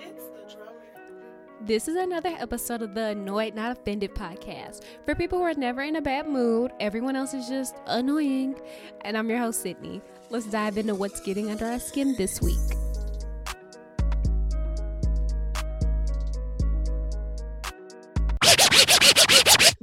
It's 0.00 0.24
the 0.26 0.54
drummer. 0.54 0.72
This 1.60 1.88
is 1.88 1.96
another 1.96 2.34
episode 2.38 2.82
of 2.82 2.94
the 2.94 3.06
Annoyed 3.06 3.54
Not 3.54 3.72
Offended 3.72 4.14
podcast 4.14 4.82
for 5.04 5.14
people 5.14 5.38
who 5.38 5.44
are 5.44 5.54
never 5.54 5.82
in 5.82 5.96
a 5.96 6.00
bad 6.00 6.28
mood. 6.28 6.72
Everyone 6.78 7.16
else 7.16 7.34
is 7.34 7.48
just 7.48 7.74
annoying. 7.86 8.54
And 9.00 9.18
I'm 9.18 9.28
your 9.28 9.38
host, 9.38 9.62
Sydney. 9.62 10.00
Let's 10.30 10.46
dive 10.46 10.78
into 10.78 10.94
what's 10.94 11.20
getting 11.20 11.50
under 11.50 11.66
our 11.66 11.80
skin 11.80 12.14
this 12.16 12.40
week. 12.40 12.77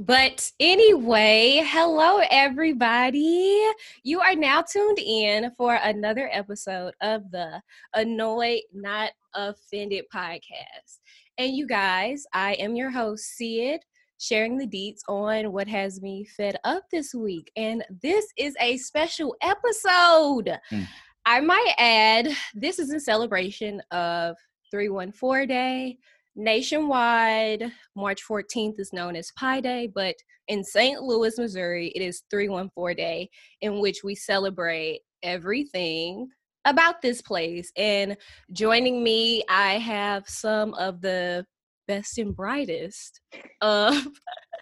But 0.06 0.52
anyway, 0.60 1.64
hello 1.66 2.20
everybody. 2.30 3.60
You 4.04 4.20
are 4.20 4.36
now 4.36 4.62
tuned 4.62 5.00
in 5.00 5.50
for 5.56 5.80
another 5.82 6.30
episode 6.32 6.94
of 7.00 7.28
the 7.32 7.60
Annoyed 7.92 8.60
Not 8.72 9.10
Offended 9.34 10.04
podcast. 10.14 11.00
And 11.38 11.56
you 11.56 11.66
guys, 11.66 12.24
I 12.32 12.52
am 12.52 12.76
your 12.76 12.92
host, 12.92 13.36
Sid, 13.36 13.80
sharing 14.20 14.56
the 14.56 14.68
deets 14.68 15.00
on 15.08 15.50
what 15.50 15.66
has 15.66 16.00
me 16.00 16.24
fed 16.24 16.56
up 16.62 16.84
this 16.92 17.12
week. 17.12 17.50
And 17.56 17.84
this 18.00 18.26
is 18.38 18.54
a 18.60 18.76
special 18.76 19.34
episode. 19.42 20.56
Mm. 20.70 20.86
I 21.24 21.40
might 21.40 21.74
add, 21.78 22.28
this 22.54 22.78
is 22.78 22.92
in 22.92 23.00
celebration 23.00 23.82
of 23.90 24.36
314 24.70 25.48
Day. 25.48 25.98
Nationwide, 26.36 27.72
March 27.96 28.22
14th 28.28 28.78
is 28.78 28.92
known 28.92 29.16
as 29.16 29.32
Pi 29.38 29.60
Day, 29.60 29.90
but 29.92 30.14
in 30.48 30.62
St. 30.62 31.02
Louis, 31.02 31.38
Missouri, 31.38 31.88
it 31.94 32.02
is 32.02 32.22
314 32.30 32.94
Day, 32.94 33.30
in 33.62 33.80
which 33.80 34.04
we 34.04 34.14
celebrate 34.14 35.00
everything 35.22 36.28
about 36.66 37.00
this 37.00 37.22
place. 37.22 37.72
And 37.76 38.16
joining 38.52 39.02
me, 39.02 39.42
I 39.48 39.78
have 39.78 40.28
some 40.28 40.74
of 40.74 41.00
the 41.00 41.46
best 41.88 42.18
and 42.18 42.36
brightest 42.36 43.20
of 43.62 44.06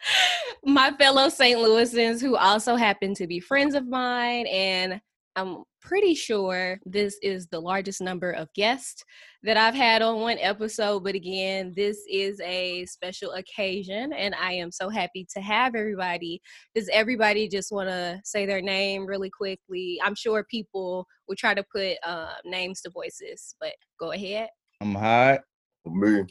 my 0.64 0.92
fellow 0.92 1.28
St. 1.28 1.58
Louisans 1.58 2.20
who 2.20 2.36
also 2.36 2.76
happen 2.76 3.14
to 3.14 3.26
be 3.26 3.40
friends 3.40 3.74
of 3.74 3.88
mine. 3.88 4.46
And 4.46 5.00
I'm 5.36 5.64
pretty 5.80 6.14
sure 6.14 6.78
this 6.86 7.18
is 7.22 7.48
the 7.48 7.60
largest 7.60 8.00
number 8.00 8.30
of 8.30 8.52
guests 8.54 9.04
that 9.42 9.56
I've 9.56 9.74
had 9.74 10.00
on 10.00 10.20
one 10.20 10.38
episode. 10.38 11.02
But 11.02 11.16
again, 11.16 11.72
this 11.74 11.98
is 12.08 12.40
a 12.40 12.86
special 12.86 13.32
occasion, 13.32 14.12
and 14.12 14.34
I 14.34 14.52
am 14.52 14.70
so 14.70 14.88
happy 14.88 15.26
to 15.34 15.40
have 15.40 15.74
everybody. 15.74 16.40
Does 16.74 16.88
everybody 16.92 17.48
just 17.48 17.72
want 17.72 17.88
to 17.88 18.20
say 18.24 18.46
their 18.46 18.62
name 18.62 19.06
really 19.06 19.30
quickly? 19.30 20.00
I'm 20.04 20.14
sure 20.14 20.44
people 20.48 21.06
will 21.26 21.36
try 21.36 21.54
to 21.54 21.64
put 21.74 21.96
uh, 22.06 22.34
names 22.44 22.80
to 22.82 22.90
voices, 22.90 23.56
but 23.60 23.72
go 23.98 24.12
ahead. 24.12 24.48
I'm 24.80 24.94
hot. 24.94 25.40
me, 25.84 26.24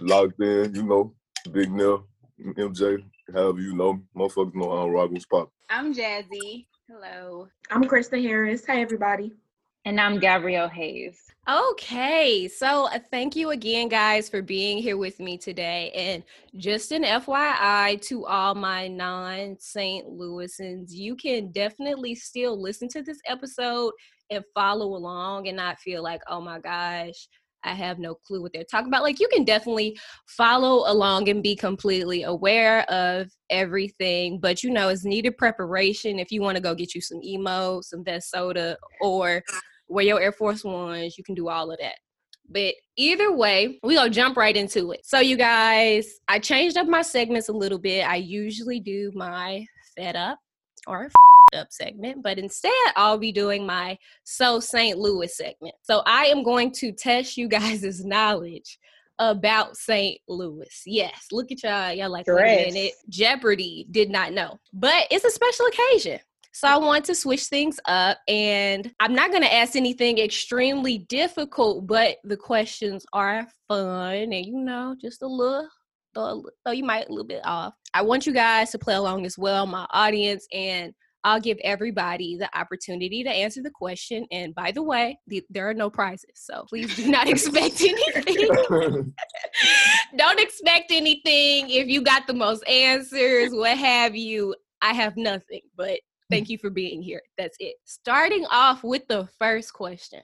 locked 0.00 0.40
in, 0.40 0.74
you 0.74 0.82
know, 0.82 1.14
Big 1.52 1.70
Nell, 1.70 2.06
MJ, 2.40 3.02
however 3.32 3.60
you 3.60 3.74
know, 3.74 4.00
motherfuckers 4.16 4.54
know 4.54 4.70
how 4.70 4.82
I'm 4.86 4.90
rocking 4.90 5.14
with 5.14 5.28
pop. 5.28 5.50
I'm 5.70 5.94
Jazzy. 5.94 6.66
Hello. 6.90 7.46
I'm 7.70 7.84
Krista 7.84 8.20
Harris. 8.20 8.66
Hey, 8.66 8.82
everybody. 8.82 9.32
And 9.84 10.00
I'm 10.00 10.18
Gabrielle 10.18 10.68
Hayes. 10.68 11.30
Okay, 11.48 12.48
so 12.48 12.86
uh, 12.86 12.98
thank 13.08 13.36
you 13.36 13.50
again, 13.50 13.88
guys, 13.88 14.28
for 14.28 14.42
being 14.42 14.78
here 14.78 14.96
with 14.96 15.20
me 15.20 15.38
today. 15.38 15.92
And 15.94 16.24
just 16.56 16.90
an 16.90 17.04
FYI 17.04 18.00
to 18.02 18.26
all 18.26 18.56
my 18.56 18.88
non 18.88 19.56
St. 19.60 20.08
Louisans, 20.08 20.90
you 20.90 21.14
can 21.14 21.52
definitely 21.52 22.16
still 22.16 22.60
listen 22.60 22.88
to 22.88 23.02
this 23.02 23.20
episode 23.26 23.92
and 24.30 24.44
follow 24.52 24.96
along 24.96 25.46
and 25.46 25.56
not 25.56 25.78
feel 25.78 26.02
like, 26.02 26.22
oh 26.26 26.40
my 26.40 26.58
gosh, 26.58 27.28
I 27.64 27.74
have 27.74 27.98
no 27.98 28.14
clue 28.14 28.42
what 28.42 28.52
they're 28.52 28.64
talking 28.64 28.88
about. 28.88 29.02
Like, 29.02 29.20
you 29.20 29.28
can 29.28 29.44
definitely 29.44 29.98
follow 30.26 30.90
along 30.90 31.28
and 31.28 31.42
be 31.42 31.54
completely 31.54 32.22
aware 32.24 32.82
of 32.90 33.30
everything, 33.50 34.38
but 34.38 34.62
you 34.62 34.70
know, 34.70 34.88
it's 34.88 35.04
needed 35.04 35.36
preparation 35.36 36.18
if 36.18 36.30
you 36.30 36.42
want 36.42 36.56
to 36.56 36.62
go 36.62 36.74
get 36.74 36.94
you 36.94 37.00
some 37.00 37.22
emo, 37.22 37.80
some 37.80 38.04
Vess 38.04 38.24
soda, 38.24 38.76
or 39.00 39.42
wear 39.88 40.04
your 40.04 40.20
Air 40.20 40.32
Force 40.32 40.64
Ones. 40.64 41.16
You 41.16 41.24
can 41.24 41.34
do 41.34 41.48
all 41.48 41.70
of 41.70 41.78
that. 41.80 41.94
But 42.48 42.74
either 42.96 43.32
way, 43.32 43.78
we 43.82 43.94
gonna 43.94 44.10
jump 44.10 44.36
right 44.36 44.56
into 44.56 44.92
it. 44.92 45.00
So, 45.04 45.20
you 45.20 45.36
guys, 45.36 46.20
I 46.28 46.38
changed 46.38 46.76
up 46.76 46.86
my 46.86 47.02
segments 47.02 47.48
a 47.48 47.52
little 47.52 47.78
bit. 47.78 48.06
I 48.06 48.16
usually 48.16 48.80
do 48.80 49.12
my 49.14 49.64
fed 49.96 50.16
up 50.16 50.38
or 50.86 51.10
up 51.54 51.68
segment, 51.70 52.22
but 52.22 52.38
instead 52.38 52.72
I'll 52.96 53.18
be 53.18 53.32
doing 53.32 53.66
my 53.66 53.98
So 54.24 54.60
St. 54.60 54.98
Louis 54.98 55.34
segment. 55.34 55.74
So 55.82 56.02
I 56.06 56.26
am 56.26 56.42
going 56.42 56.72
to 56.72 56.92
test 56.92 57.36
you 57.36 57.48
guys' 57.48 58.04
knowledge 58.04 58.78
about 59.18 59.76
St. 59.76 60.18
Louis. 60.28 60.82
Yes, 60.86 61.26
look 61.30 61.52
at 61.52 61.62
y'all. 61.62 61.92
Y'all 61.92 62.10
like, 62.10 62.26
wait 62.26 62.68
a 62.68 62.72
minute. 62.72 62.92
Jeopardy 63.08 63.86
did 63.90 64.10
not 64.10 64.32
know. 64.32 64.58
But 64.72 65.06
it's 65.10 65.24
a 65.24 65.30
special 65.30 65.66
occasion. 65.66 66.20
So 66.54 66.68
I 66.68 66.76
want 66.76 67.06
to 67.06 67.14
switch 67.14 67.44
things 67.44 67.80
up 67.86 68.18
and 68.28 68.92
I'm 69.00 69.14
not 69.14 69.30
going 69.30 69.42
to 69.42 69.52
ask 69.52 69.74
anything 69.74 70.18
extremely 70.18 70.98
difficult, 70.98 71.86
but 71.86 72.18
the 72.24 72.36
questions 72.36 73.06
are 73.14 73.48
fun 73.68 74.14
and 74.14 74.46
you 74.46 74.58
know, 74.58 74.94
just 75.00 75.22
a 75.22 75.26
little 75.26 75.66
though 76.14 76.44
though 76.66 76.72
you 76.72 76.84
might 76.84 77.08
a 77.08 77.10
little 77.10 77.26
bit 77.26 77.40
off. 77.44 77.72
I 77.94 78.02
want 78.02 78.26
you 78.26 78.34
guys 78.34 78.70
to 78.72 78.78
play 78.78 78.94
along 78.94 79.24
as 79.24 79.38
well, 79.38 79.66
my 79.66 79.86
audience, 79.90 80.46
and 80.52 80.92
I'll 81.24 81.40
give 81.40 81.58
everybody 81.62 82.36
the 82.36 82.48
opportunity 82.58 83.22
to 83.22 83.30
answer 83.30 83.62
the 83.62 83.70
question. 83.70 84.26
And 84.32 84.54
by 84.54 84.72
the 84.72 84.82
way, 84.82 85.18
the, 85.28 85.44
there 85.50 85.68
are 85.68 85.74
no 85.74 85.88
prizes, 85.88 86.30
so 86.34 86.64
please 86.68 86.94
do 86.96 87.08
not 87.08 87.28
expect 87.28 87.80
anything. 87.80 88.48
Don't 90.16 90.40
expect 90.40 90.90
anything. 90.90 91.70
If 91.70 91.86
you 91.88 92.02
got 92.02 92.26
the 92.26 92.34
most 92.34 92.66
answers, 92.68 93.52
what 93.52 93.78
have 93.78 94.16
you, 94.16 94.54
I 94.80 94.92
have 94.94 95.16
nothing. 95.16 95.60
But 95.76 96.00
thank 96.28 96.48
you 96.48 96.58
for 96.58 96.70
being 96.70 97.02
here. 97.02 97.22
That's 97.38 97.56
it. 97.60 97.76
Starting 97.84 98.44
off 98.50 98.82
with 98.82 99.06
the 99.06 99.28
first 99.38 99.72
question. 99.72 100.22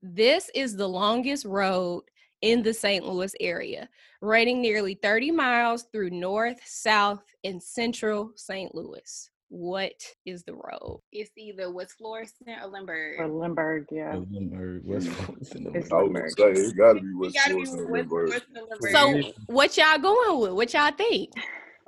This 0.00 0.50
is 0.54 0.76
the 0.76 0.88
longest 0.88 1.44
road 1.44 2.04
in 2.42 2.62
the 2.62 2.72
St. 2.72 3.04
Louis 3.04 3.34
area, 3.40 3.88
running 4.22 4.62
nearly 4.62 4.94
30 4.94 5.32
miles 5.32 5.86
through 5.92 6.10
north, 6.10 6.58
south, 6.64 7.24
and 7.44 7.62
central 7.62 8.32
St. 8.36 8.74
Louis. 8.74 9.30
What 9.50 9.94
is 10.26 10.42
the 10.44 10.54
road? 10.54 11.00
It's 11.10 11.30
either 11.36 11.70
West 11.70 11.94
Florissant 11.98 12.62
or 12.62 12.68
Lindbergh. 12.68 13.20
Or 13.20 13.28
Lindbergh, 13.28 13.86
yeah. 13.90 14.16
Lindbergh, 14.30 14.82
West 14.84 15.06
mm-hmm. 15.06 15.24
Florissant. 15.24 15.76
It's 15.76 15.90
I 15.90 16.02
was 16.02 16.34
gonna 16.34 16.54
say, 16.54 16.62
it 16.62 16.76
gotta 16.76 17.00
be 17.00 17.14
West 17.14 17.34
gotta 17.34 17.54
be 17.54 17.64
Florissant 17.64 17.80
and 17.80 17.90
West 17.90 18.10
Lindbergh. 18.10 18.42
Florissant. 18.80 19.34
So, 19.34 19.42
what 19.46 19.76
y'all 19.76 19.98
going 19.98 20.40
with? 20.40 20.52
What 20.52 20.74
y'all 20.74 20.92
think? 20.92 21.32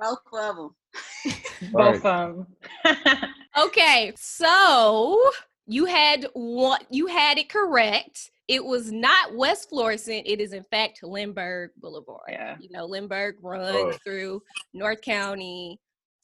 both 0.01 0.19
of 0.33 0.55
them. 0.55 0.75
Both 1.71 2.05
of 2.05 2.35
them. 2.35 2.47
Okay, 3.57 4.13
so 4.15 5.19
you 5.67 5.83
had 5.83 6.25
one. 6.33 6.79
You 6.89 7.07
had 7.07 7.37
it 7.37 7.49
correct. 7.49 8.31
It 8.47 8.63
was 8.63 8.93
not 8.93 9.35
West 9.35 9.67
Florissant. 9.67 10.25
It 10.25 10.39
is 10.39 10.53
in 10.53 10.63
fact 10.63 11.03
Lindbergh 11.03 11.71
Boulevard. 11.81 12.21
Yeah. 12.29 12.55
You 12.61 12.69
know, 12.71 12.85
Lindbergh 12.85 13.35
oh. 13.43 13.49
runs 13.49 13.95
Oh. 13.95 13.97
through 14.05 14.41
North 14.73 15.01
County, 15.01 15.81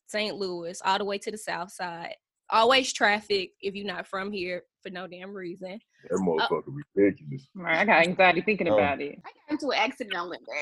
St. 0.08 0.36
Louis, 0.36 0.82
all 0.84 0.98
the 0.98 1.06
way 1.06 1.18
to 1.20 1.32
the 1.32 1.38
south 1.38 1.72
side. 1.72 2.16
Always 2.50 2.94
traffic 2.94 3.52
if 3.60 3.76
you're 3.76 3.86
not 3.86 4.08
from 4.08 4.32
here 4.32 4.64
for 4.82 4.90
no 4.90 5.06
damn 5.06 5.34
reason. 5.34 5.80
That 6.10 6.18
motherfucker 6.20 6.74
ridiculous. 6.96 7.50
Right, 7.54 7.80
I 7.80 7.86
got 7.86 8.04
anxiety 8.08 8.40
thinking 8.40 8.70
Oh. 8.70 8.78
about 8.78 9.02
it. 9.02 9.20
I 9.26 9.30
got 9.30 9.52
into 9.52 9.68
an 9.72 9.78
accident 9.80 10.16
on 10.16 10.30
Lindbergh. 10.30 10.56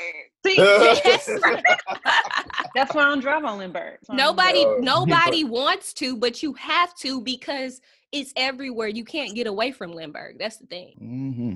See, 0.45 0.55
Yes. 0.57 1.27
that's 2.75 2.95
why 2.95 3.03
I 3.03 3.05
don't 3.05 3.19
drive 3.19 3.45
on 3.45 3.59
Lindbergh. 3.59 3.99
Nobody, 4.09 4.65
Uh, 4.65 4.77
nobody 4.79 5.43
wants 5.43 5.93
to, 5.95 6.17
but 6.17 6.41
you 6.41 6.53
have 6.53 6.95
to 6.95 7.21
because 7.21 7.81
it's 8.11 8.33
everywhere. 8.35 8.87
You 8.87 9.05
can't 9.05 9.35
get 9.35 9.45
away 9.45 9.71
from 9.71 9.91
Lindbergh. 9.93 10.37
That's 10.39 10.57
the 10.57 10.65
thing. 10.65 10.95
Mm-hmm. 10.99 11.55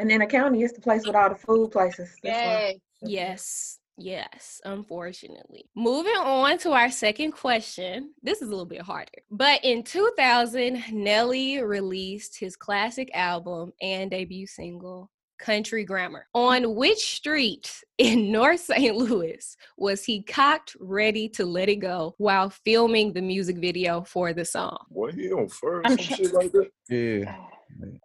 And 0.00 0.10
then 0.10 0.18
the 0.20 0.26
county 0.26 0.62
is 0.62 0.72
the 0.72 0.80
place 0.80 1.06
with 1.06 1.14
all 1.14 1.28
the 1.28 1.36
food 1.36 1.70
places. 1.70 2.10
That's 2.22 2.36
why. 2.46 2.80
Yes. 3.02 3.78
Yes, 3.98 4.28
yes, 4.32 4.60
unfortunately. 4.64 5.68
Moving 5.74 6.12
on 6.12 6.58
to 6.58 6.72
our 6.72 6.90
second 6.90 7.32
question. 7.32 8.14
This 8.22 8.40
is 8.40 8.48
a 8.48 8.50
little 8.50 8.64
bit 8.64 8.82
harder. 8.82 9.22
But 9.30 9.64
in 9.64 9.82
2000, 9.82 10.84
Nelly 10.92 11.60
released 11.62 12.38
his 12.38 12.56
classic 12.56 13.10
album 13.14 13.72
and 13.80 14.10
debut 14.10 14.46
single, 14.46 15.10
Country 15.38 15.84
Grammar. 15.84 16.26
On 16.34 16.74
which 16.74 17.16
street 17.16 17.72
in 17.98 18.30
North 18.30 18.60
St. 18.60 18.96
Louis 18.96 19.56
was 19.76 20.04
he 20.04 20.22
cocked 20.22 20.76
ready 20.80 21.28
to 21.30 21.44
let 21.44 21.68
it 21.68 21.76
go 21.76 22.14
while 22.18 22.50
filming 22.50 23.12
the 23.12 23.22
music 23.22 23.58
video 23.58 24.02
for 24.02 24.32
the 24.32 24.44
song? 24.44 24.78
Boy, 24.90 25.12
he 25.12 25.32
on 25.32 25.48
first 25.48 25.86
I'm 25.86 25.98
some 25.98 26.16
shit 26.16 26.32
like 26.32 26.52
that. 26.52 26.70
Yeah. 26.88 27.36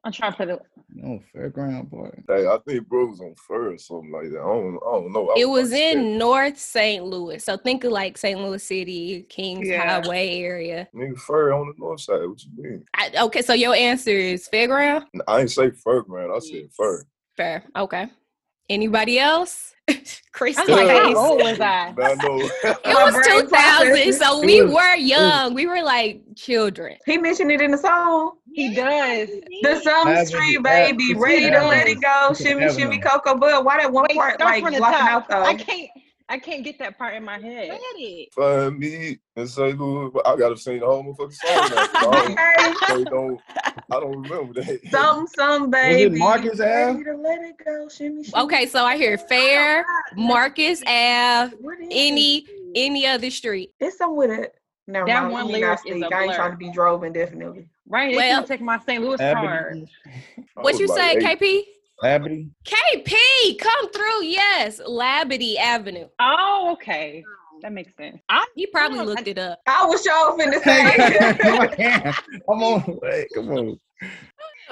I'm 0.03 0.11
trying 0.11 0.31
to 0.31 0.37
put 0.37 0.49
it. 0.49 0.59
No 0.89 1.19
fairground 1.35 1.89
park. 1.89 2.19
Hey, 2.27 2.45
I 2.47 2.57
think 2.67 2.87
bro 2.87 3.05
was 3.07 3.19
on 3.21 3.33
first, 3.47 3.87
something 3.87 4.11
like 4.11 4.29
that. 4.31 4.39
I 4.39 4.43
don't, 4.43 4.75
I 4.77 4.91
don't 4.91 5.11
know. 5.13 5.29
I 5.29 5.33
It 5.37 5.45
was 5.49 5.71
in 5.71 5.91
scared. 5.99 6.05
North 6.19 6.57
St. 6.57 7.03
Louis. 7.03 7.43
So 7.43 7.57
think 7.57 7.83
of 7.83 7.91
like 7.91 8.17
St. 8.17 8.39
Louis 8.39 8.63
City, 8.63 9.23
Kings 9.29 9.67
Yeah. 9.67 10.01
Highway 10.01 10.39
area. 10.41 10.87
nigga 10.93 11.17
fur 11.17 11.53
on 11.53 11.67
the 11.67 11.73
north 11.77 12.01
side. 12.01 12.27
What 12.27 12.43
you 12.43 12.49
mean? 12.55 12.85
I, 12.95 13.11
okay, 13.23 13.41
so 13.41 13.53
your 13.53 13.73
answer 13.75 14.11
is 14.11 14.47
fairground? 14.51 15.05
I 15.27 15.41
ain't 15.41 15.51
say 15.51 15.71
fur, 15.71 16.03
man. 16.07 16.29
I 16.33 16.39
said 16.39 16.69
fur. 16.75 17.03
Fair. 17.35 17.63
Okay. 17.75 18.07
Anybody 18.69 19.19
else? 19.19 19.73
Chris 20.31 20.57
I 20.57 20.61
was 20.61 20.69
like, 20.69 20.87
how 20.89 21.15
old 21.17 21.41
was 21.41 21.59
I? 21.59 21.87
I 22.01 22.15
know. 22.15 22.49
It 22.63 22.77
was 22.85 23.13
brain 23.13 23.41
2000, 23.49 24.13
so 24.13 24.39
we 24.39 24.61
were 24.63 24.95
young. 24.95 25.53
We 25.53 25.67
were 25.67 25.83
like 25.83 26.21
children. 26.37 26.95
He 27.05 27.17
mentioned 27.17 27.51
it 27.51 27.59
in 27.61 27.71
the 27.71 27.77
song. 27.77 28.37
He 28.53 28.73
does. 28.75 29.29
The 29.63 29.79
Summer 29.81 30.25
Street 30.25 30.61
Baby, 30.63 31.03
it's 31.05 31.19
ready 31.19 31.49
to 31.49 31.67
let 31.67 31.87
it 31.87 32.01
go, 32.01 32.33
shimmy, 32.33 32.69
shimmy, 32.69 32.97
Avenue. 32.97 33.01
cocoa 33.01 33.37
bud. 33.37 33.65
Why 33.65 33.77
that 33.77 33.91
one 33.91 34.05
Wait, 34.09 34.15
part 34.17 34.39
like 34.39 34.63
from 34.63 34.73
the 34.73 34.77
blocking 34.79 34.99
top. 34.99 35.31
out 35.31 35.43
I 35.47 35.55
can't. 35.55 35.89
I 36.29 36.39
can't 36.39 36.63
get 36.63 36.79
that 36.79 36.97
part 36.97 37.15
in 37.15 37.23
my 37.25 37.37
head. 37.37 37.69
Read 37.69 37.79
it. 37.97 38.33
Find 38.33 38.79
me 38.79 39.19
in 39.35 39.47
St. 39.47 39.77
Louis, 39.77 40.09
but 40.13 40.25
I 40.25 40.35
gotta 40.37 40.55
sing 40.57 40.79
the 40.79 40.85
whole 40.85 41.03
motherfucking 41.03 41.33
song 41.33 41.69
now. 41.69 41.75
'cause 41.75 41.95
I 41.95 42.01
don't, 42.87 42.87
they 42.87 43.03
don't, 43.11 43.41
I 43.91 43.99
don't 43.99 44.23
remember 44.29 44.61
that. 44.61 44.79
Some, 44.89 45.27
some 45.27 45.69
baby. 45.69 46.17
Marcus 46.17 46.59
Ave? 46.61 46.93
Ready 46.93 47.03
to 47.03 47.15
let 47.17 47.41
it 47.41 47.55
go, 47.63 47.89
shimmy, 47.89 48.23
shimmy. 48.23 48.43
Okay, 48.43 48.65
so 48.67 48.85
I 48.85 48.95
hear 48.95 49.17
ah, 49.21 49.25
Fair, 49.27 49.85
Marcus 50.15 50.81
Ave, 50.87 51.53
any 51.91 52.45
any 52.73 53.05
other 53.05 53.29
street. 53.29 53.71
It's 53.79 53.97
some 53.97 54.15
with 54.15 54.31
it. 54.31 54.55
Never 54.87 55.05
That 55.07 55.21
mind. 55.23 55.33
one 55.33 55.45
let 55.47 55.53
me 55.53 55.59
lyric 55.59 55.79
is 55.85 55.97
speak. 55.99 56.11
a 56.11 56.15
I 56.15 56.23
ain't 56.23 56.33
trying 56.33 56.51
to 56.51 56.57
be 56.57 56.71
drove 56.71 57.03
indefinitely. 57.03 57.67
Right? 57.87 58.11
They 58.11 58.17
Well- 58.17 58.39
well, 58.39 58.47
take 58.47 58.61
my 58.61 58.79
St. 58.79 59.03
Louis 59.03 59.17
card. 59.17 59.87
What 60.55 60.79
you 60.79 60.87
say, 60.87 61.17
eight. 61.17 61.19
KP? 61.23 61.63
Labadie. 62.03 62.49
KP, 62.65 63.59
come 63.59 63.89
through. 63.91 64.23
Yes, 64.25 64.81
Labadie 64.85 65.57
Avenue. 65.57 66.07
Oh, 66.19 66.69
okay. 66.73 67.23
That 67.61 67.71
makes 67.71 67.95
sense. 67.95 68.19
I, 68.27 68.45
You 68.55 68.67
probably 68.73 68.97
Yeah, 68.97 69.03
looked 69.03 69.27
it 69.27 69.37
up. 69.37 69.59
I 69.67 69.85
was 69.85 70.03
sure 70.03 70.37
finna 70.37 70.61
say. 70.63 72.13
Come 72.45 72.63
on, 72.63 72.99
wait, 73.01 73.27
come 73.33 73.49
on. 73.51 73.79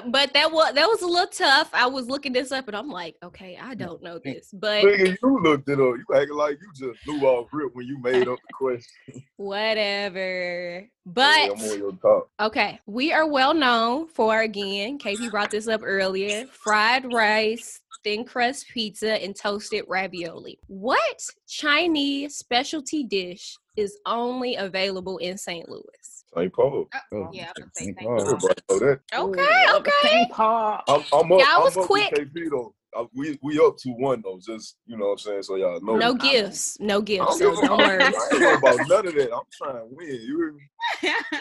But 0.07 0.33
that 0.33 0.51
was 0.51 0.73
that 0.73 0.87
was 0.87 1.01
a 1.01 1.07
little 1.07 1.27
tough. 1.27 1.69
I 1.73 1.87
was 1.87 2.07
looking 2.07 2.33
this 2.33 2.51
up 2.51 2.67
and 2.67 2.75
I'm 2.75 2.89
like, 2.89 3.15
okay, 3.23 3.57
I 3.61 3.75
mm, 3.75 3.79
don't 3.79 4.01
know 4.01 4.19
mm. 4.19 4.23
this. 4.23 4.49
But 4.53 4.83
you 4.83 5.17
looked 5.21 5.69
it 5.69 5.79
up. 5.79 5.95
You 5.97 6.05
acting 6.15 6.35
like 6.35 6.57
you 6.61 6.91
just 6.91 7.03
blew 7.05 7.21
off 7.21 7.49
rip 7.51 7.75
when 7.75 7.87
you 7.87 7.99
made 7.99 8.27
up 8.27 8.39
the 8.47 8.53
question. 8.53 9.23
whatever. 9.37 10.87
But 11.05 11.51
I'm 11.51 11.71
on 11.71 11.77
your 11.77 11.91
top. 11.93 12.29
Okay, 12.39 12.79
we 12.85 13.11
are 13.11 13.27
well 13.27 13.53
known 13.53 14.07
for 14.07 14.41
again. 14.41 14.99
KP 14.99 15.31
brought 15.31 15.51
this 15.51 15.67
up 15.67 15.81
earlier: 15.83 16.45
fried 16.47 17.11
rice, 17.11 17.81
thin 18.03 18.25
crust 18.25 18.67
pizza, 18.73 19.13
and 19.23 19.35
toasted 19.35 19.85
ravioli. 19.87 20.59
What 20.67 21.25
Chinese 21.47 22.35
specialty 22.35 23.03
dish 23.03 23.57
is 23.77 23.97
only 24.05 24.55
available 24.55 25.17
in 25.17 25.37
St. 25.37 25.67
Louis? 25.69 26.20
St. 26.35 26.53
Paul. 26.53 26.87
Oh, 26.93 26.99
oh, 27.13 27.29
Yeah, 27.33 27.51
I'm 27.55 27.61
gonna 27.61 27.71
say 27.75 27.85
thank 27.93 27.99
St. 27.99 28.07
God. 28.09 28.21
Everybody 28.21 28.61
know 28.69 28.79
that. 28.79 28.99
Okay, 29.13 29.75
okay. 29.75 29.91
St. 30.09 30.31
Paul. 30.31 30.81
I'm, 30.87 31.01
I'm 31.13 31.31
up. 31.31 31.39
Y'all 31.39 31.47
I'm 31.57 31.63
was 31.63 31.77
up 31.77 31.85
quick. 31.85 32.11
with 32.11 32.33
KP 32.33 32.49
though. 32.49 32.73
We 33.15 33.39
we 33.41 33.57
up 33.59 33.77
to 33.77 33.89
one 33.91 34.21
though. 34.21 34.39
Just 34.45 34.77
you 34.85 34.97
know 34.97 35.05
what 35.07 35.11
I'm 35.13 35.17
saying. 35.19 35.43
So 35.43 35.55
y'all 35.55 35.79
know. 35.81 35.95
No 35.95 36.13
gifts, 36.13 36.77
no 36.79 37.01
gifts. 37.01 37.37
give 37.39 37.55
So 37.55 37.63
a- 37.63 37.67
don't 37.67 37.79
worry. 37.79 38.03
I 38.03 38.11
ain't 38.33 38.57
about 38.57 38.79
none 38.87 39.07
of 39.07 39.15
that. 39.15 39.33
I'm 39.33 39.41
trying 39.57 39.75
to 39.75 39.85
win. 39.89 40.07
You 40.07 40.37
hear 40.37 40.51
me? 40.53 40.61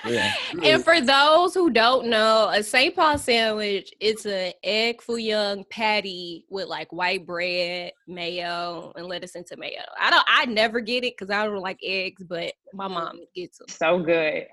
Yeah. 0.06 0.32
And 0.64 0.84
for 0.84 1.00
those 1.00 1.54
who 1.54 1.70
don't 1.70 2.06
know, 2.06 2.48
a 2.52 2.62
St. 2.62 2.94
Paul 2.94 3.18
sandwich, 3.18 3.92
it's 4.00 4.24
an 4.26 4.52
egg 4.62 5.02
foo 5.02 5.16
young 5.16 5.64
patty 5.70 6.44
with 6.50 6.66
like 6.68 6.92
white 6.92 7.26
bread, 7.26 7.92
mayo, 8.06 8.92
and 8.96 9.06
lettuce 9.06 9.34
and 9.34 9.46
tomato. 9.46 9.82
I 10.00 10.10
don't 10.10 10.24
I 10.28 10.46
never 10.46 10.80
get 10.80 11.04
it 11.04 11.14
because 11.18 11.30
I 11.34 11.44
don't 11.46 11.60
like 11.60 11.80
eggs, 11.82 12.22
but 12.22 12.52
my 12.72 12.86
mom 12.86 13.20
gets 13.34 13.58
them. 13.58 13.66
So 13.68 14.00
good. 14.00 14.46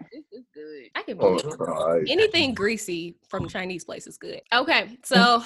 This 0.95 1.01
is 1.01 1.03
good. 1.03 1.03
I 1.03 1.03
can 1.03 1.17
Oh, 1.19 1.37
believe 1.39 1.59
right. 1.59 2.03
anything 2.09 2.53
greasy 2.53 3.15
from 3.27 3.47
Chinese 3.47 3.83
place 3.83 4.07
is 4.07 4.17
good. 4.17 4.41
Okay, 4.53 4.83
mm. 4.83 5.05
so 5.05 5.43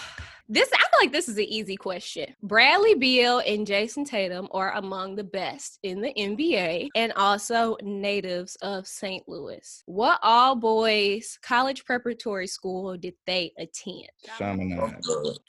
this 0.51 0.69
I 0.73 0.77
feel 0.77 0.99
like 1.01 1.11
this 1.13 1.29
is 1.29 1.37
an 1.37 1.45
easy 1.45 1.77
question. 1.77 2.35
Bradley 2.43 2.93
Beal 2.95 3.39
and 3.39 3.65
Jayson 3.65 4.03
Tatum 4.05 4.49
are 4.51 4.73
among 4.75 5.15
the 5.15 5.23
best 5.23 5.79
in 5.83 6.01
the 6.01 6.13
NBA 6.13 6.89
and 6.93 7.13
also 7.13 7.77
natives 7.81 8.57
of 8.57 8.85
St. 8.85 9.23
Louis. 9.29 9.81
What 9.85 10.19
all 10.21 10.55
boys 10.57 11.39
college 11.41 11.85
preparatory 11.85 12.47
school 12.47 12.97
did 12.97 13.13
they 13.25 13.53
attend? 13.57 14.09
Chaminade. 14.37 14.79
Okay, 14.81 14.97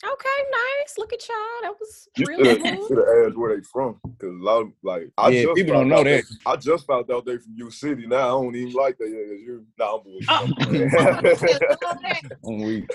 nice. 0.04 0.94
Look 0.98 1.12
at 1.12 1.28
y'all. 1.28 1.36
That 1.62 1.72
was 1.80 2.08
You 2.16 2.26
real 2.28 2.38
should 2.44 2.62
have 2.64 2.66
asked 3.26 3.36
where 3.36 3.56
they 3.56 3.62
from, 3.64 3.98
because 4.04 4.40
a 4.40 4.44
lot 4.44 4.62
of 4.62 4.72
like 4.84 5.10
I 5.18 5.30
Yeah, 5.30 5.42
just 5.46 5.56
people 5.56 5.74
found 5.74 5.82
don't 5.82 5.88
know 5.88 5.96
out 6.00 6.04
they- 6.04 6.20
that. 6.20 6.36
I 6.46 6.56
just 6.56 6.86
found 6.86 7.10
out 7.10 7.26
they 7.26 7.38
from 7.38 7.54
U 7.56 7.70
City. 7.72 8.06
Now 8.06 8.18
I 8.38 8.42
don't 8.42 8.54
even 8.54 8.72
like 8.72 8.98
that. 8.98 9.08
Yeah, 9.08 9.34
you. 9.34 9.66
Nah, 9.78 9.98
I'm 10.28 10.52
bullshit. 10.52 11.62
On 12.44 12.58
week. 12.58 12.88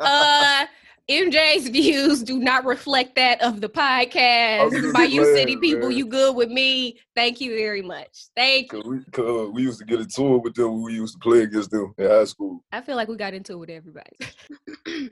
Uh 0.00 0.66
MJ's 1.10 1.68
views 1.68 2.22
do 2.22 2.38
not 2.38 2.64
reflect 2.64 3.14
that 3.16 3.42
of 3.42 3.60
the 3.60 3.68
podcast. 3.68 4.92
By 4.94 5.04
you 5.04 5.24
City 5.36 5.56
people, 5.56 5.90
man. 5.90 5.98
you 5.98 6.06
good 6.06 6.34
with 6.34 6.48
me. 6.48 6.98
Thank 7.14 7.42
you 7.42 7.54
very 7.56 7.82
much. 7.82 8.28
Thank 8.34 8.72
you. 8.72 8.80
Cause 8.80 8.90
we, 8.90 9.04
cause 9.12 9.50
we 9.52 9.62
used 9.62 9.80
to 9.80 9.84
get 9.84 10.00
into 10.00 10.36
it 10.36 10.42
with 10.42 10.54
them 10.54 10.72
when 10.72 10.82
we 10.84 10.94
used 10.94 11.12
to 11.14 11.18
play 11.18 11.42
against 11.42 11.70
them 11.70 11.92
in 11.98 12.08
high 12.08 12.24
school. 12.24 12.64
I 12.72 12.80
feel 12.80 12.96
like 12.96 13.08
we 13.08 13.16
got 13.16 13.34
into 13.34 13.52
it 13.52 13.56
with 13.56 13.70
everybody. 13.70 14.16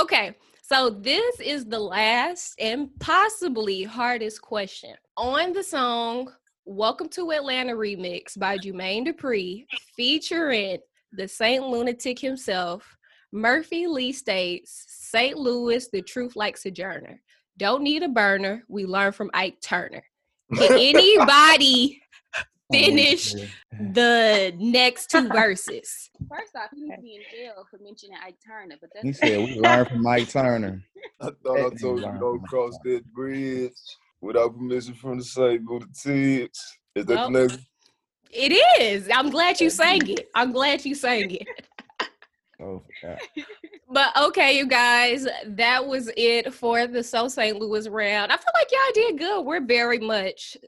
okay, 0.00 0.34
so 0.62 0.88
this 0.88 1.40
is 1.40 1.66
the 1.66 1.78
last 1.78 2.54
and 2.58 2.88
possibly 3.00 3.82
hardest 3.82 4.40
question. 4.40 4.94
On 5.18 5.52
the 5.52 5.62
song 5.62 6.32
Welcome 6.70 7.08
to 7.10 7.32
Atlanta 7.32 7.72
remix 7.72 8.38
by 8.38 8.58
Jermaine 8.58 9.08
Dupri, 9.08 9.64
featuring 9.96 10.78
the 11.12 11.26
Saint 11.26 11.66
Lunatic 11.66 12.18
himself, 12.18 12.97
Murphy 13.32 13.86
Lee 13.86 14.12
states, 14.12 14.84
St. 14.88 15.36
Louis, 15.36 15.88
the 15.88 16.02
truth 16.02 16.36
like 16.36 16.56
sojourner. 16.56 17.20
Don't 17.56 17.82
need 17.82 18.02
a 18.02 18.08
burner. 18.08 18.64
We 18.68 18.86
learn 18.86 19.12
from 19.12 19.30
Ike 19.34 19.60
Turner. 19.60 20.04
Can 20.54 20.72
anybody 20.78 22.00
oh, 22.36 22.42
finish 22.72 23.34
the 23.72 24.54
next 24.56 25.10
two 25.10 25.28
verses? 25.28 26.10
First 26.28 26.56
off, 26.56 26.70
he 26.74 26.82
needs 26.82 26.96
to 26.96 27.02
be 27.02 27.14
in 27.16 27.22
jail 27.30 27.66
for 27.70 27.78
mentioning 27.82 28.16
Ike 28.24 28.36
Turner, 28.46 28.76
but 28.80 28.90
that's 28.94 29.04
He 29.04 29.12
said 29.12 29.38
we 29.38 29.58
learn 29.60 29.86
from 29.86 30.02
Mike 30.02 30.28
Turner. 30.28 30.82
I 31.20 31.30
thought 31.44 31.58
I 31.58 31.76
told 31.76 32.00
you 32.00 32.18
don't 32.18 32.42
cross 32.46 32.78
that 32.84 33.04
bridge 33.12 33.72
without 34.20 34.56
permission 34.56 34.94
from 34.94 35.18
the 35.18 35.24
site. 35.24 35.64
Go 35.64 35.80
to 35.80 35.86
tips. 35.86 36.78
Is 36.94 37.04
that 37.06 37.14
Well, 37.14 37.30
the 37.30 37.40
next? 37.40 37.58
It 38.30 38.52
is. 38.80 39.08
I'm 39.12 39.30
glad 39.30 39.60
you 39.60 39.70
sang 39.70 40.06
it. 40.08 40.28
I'm 40.34 40.52
glad 40.52 40.84
you 40.84 40.94
sang 40.94 41.30
it. 41.30 41.46
Oh, 42.60 42.82
forgot. 43.00 43.20
But 43.90 44.14
okay, 44.22 44.54
you 44.58 44.66
guys, 44.66 45.26
that 45.46 45.86
was 45.86 46.10
it 46.14 46.52
for 46.52 46.86
the 46.86 47.02
So 47.02 47.26
St. 47.26 47.58
Louis 47.58 47.88
round. 47.88 48.30
I 48.30 48.36
feel 48.36 48.52
like 48.54 48.70
y'all 48.70 48.92
did 48.92 49.18
good. 49.18 49.46
We're 49.46 49.64
very 49.64 49.98
much 49.98 50.58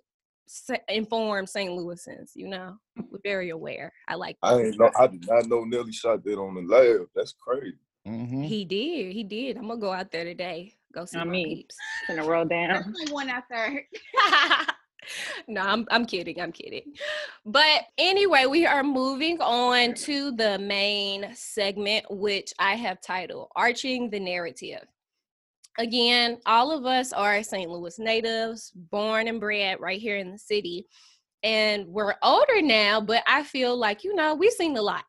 informed 0.88 1.48
St. 1.50 1.70
Louisans, 1.70 2.30
you 2.34 2.48
know. 2.48 2.76
We're 2.96 3.18
very 3.22 3.50
aware. 3.50 3.92
I 4.08 4.14
like 4.14 4.38
I 4.42 4.54
that. 4.54 4.64
ain't 4.64 4.78
know. 4.78 4.90
I 4.98 5.06
did 5.06 5.26
not 5.28 5.46
know 5.48 5.64
Nelly 5.64 5.92
shot 5.92 6.24
that 6.24 6.38
on 6.38 6.54
the 6.54 6.62
lab. 6.62 7.08
That's 7.14 7.32
crazy. 7.34 7.76
Mm-hmm. 8.08 8.42
He 8.42 8.64
did. 8.64 9.12
He 9.12 9.22
did. 9.22 9.58
I'm 9.58 9.68
gonna 9.68 9.78
go 9.78 9.92
out 9.92 10.10
there 10.10 10.24
today. 10.24 10.72
Go 10.94 11.04
see 11.04 11.18
I 11.18 11.24
my 11.24 11.30
mean, 11.30 11.56
peeps. 11.56 11.76
Gonna 12.08 12.24
roll 12.24 12.44
down. 12.46 12.70
definitely 12.70 13.12
one 13.12 13.28
out 13.28 13.44
there. 13.50 13.84
no, 15.48 15.62
I'm 15.62 15.86
I'm 15.90 16.06
kidding. 16.06 16.40
I'm 16.40 16.52
kidding. 16.52 16.92
But 17.44 17.82
anyway, 17.98 18.46
we 18.46 18.66
are 18.66 18.82
moving 18.82 19.40
on 19.40 19.94
to 19.94 20.32
the 20.32 20.58
main 20.58 21.34
segment, 21.34 22.06
which 22.10 22.52
I 22.58 22.74
have 22.74 23.00
titled 23.00 23.48
Arching 23.56 24.10
the 24.10 24.20
Narrative. 24.20 24.84
Again, 25.78 26.38
all 26.46 26.76
of 26.76 26.84
us 26.84 27.12
are 27.12 27.42
St. 27.42 27.70
Louis 27.70 27.98
natives, 27.98 28.72
born 28.74 29.28
and 29.28 29.40
bred 29.40 29.80
right 29.80 30.00
here 30.00 30.16
in 30.16 30.32
the 30.32 30.38
city. 30.38 30.86
And 31.42 31.86
we're 31.86 32.16
older 32.22 32.60
now, 32.60 33.00
but 33.00 33.22
I 33.26 33.44
feel 33.44 33.76
like, 33.78 34.04
you 34.04 34.14
know, 34.14 34.34
we've 34.34 34.52
seen 34.52 34.76
a 34.76 34.82
lot. 34.82 35.04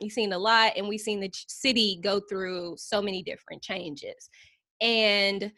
We've 0.00 0.10
seen 0.10 0.32
a 0.32 0.38
lot, 0.38 0.72
and 0.76 0.88
we've 0.88 1.00
seen 1.00 1.20
the 1.20 1.30
city 1.46 2.00
go 2.02 2.20
through 2.28 2.74
so 2.78 3.00
many 3.00 3.22
different 3.22 3.62
changes. 3.62 4.28
And 4.80 5.52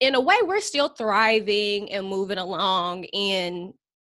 in 0.00 0.14
a 0.14 0.20
way, 0.20 0.36
we're 0.44 0.60
still 0.60 0.88
thriving 0.88 1.90
and 1.92 2.06
moving 2.06 2.38
along 2.38 3.04
in 3.04 3.72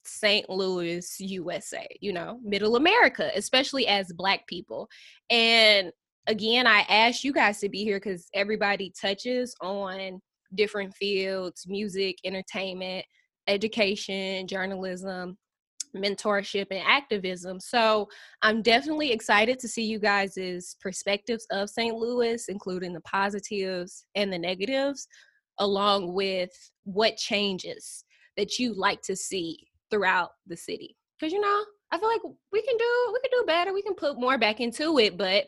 St. 0.05 0.49
Louis, 0.49 1.15
USA, 1.21 1.87
you 2.01 2.13
know, 2.13 2.41
middle 2.43 2.77
America, 2.77 3.31
especially 3.35 3.87
as 3.87 4.13
Black 4.13 4.47
people. 4.47 4.89
And 5.31 5.93
again, 6.27 6.67
I 6.67 6.81
asked 6.89 7.25
you 7.25 7.33
guys 7.33 7.61
to 7.61 7.69
be 7.69 7.85
here 7.85 7.99
because 7.99 8.29
everybody 8.35 8.93
touches 9.01 9.55
on 9.61 10.21
different 10.55 10.95
fields 10.95 11.67
music, 11.69 12.17
entertainment, 12.25 13.05
education, 13.47 14.47
journalism, 14.47 15.37
mentorship, 15.97 16.67
and 16.71 16.83
activism. 16.87 17.61
So 17.61 18.09
I'm 18.43 18.63
definitely 18.63 19.13
excited 19.13 19.59
to 19.61 19.69
see 19.69 19.85
you 19.85 19.99
guys' 19.99 20.77
perspectives 20.81 21.47
of 21.51 21.71
St. 21.71 21.95
Louis, 21.95 22.45
including 22.49 22.93
the 22.93 23.01
positives 23.03 24.05
and 24.15 24.33
the 24.33 24.39
negatives 24.39 25.07
along 25.59 26.13
with 26.13 26.51
what 26.85 27.17
changes 27.17 28.05
that 28.37 28.59
you 28.59 28.75
like 28.75 29.03
to 29.03 29.17
see 29.17 29.59
throughout 29.91 30.31
the 30.47 30.57
city 30.57 30.97
because 31.19 31.33
you 31.33 31.41
know 31.41 31.65
i 31.93 31.99
feel 31.99 32.09
like 32.09 32.21
we 32.53 32.63
can 32.63 32.77
do 32.77 33.13
we 33.13 33.21
can 33.21 33.41
do 33.41 33.47
better 33.47 33.73
we 33.73 33.83
can 33.83 33.95
put 33.95 34.21
more 34.21 34.39
back 34.39 34.61
into 34.61 34.99
it 34.99 35.17
but 35.17 35.47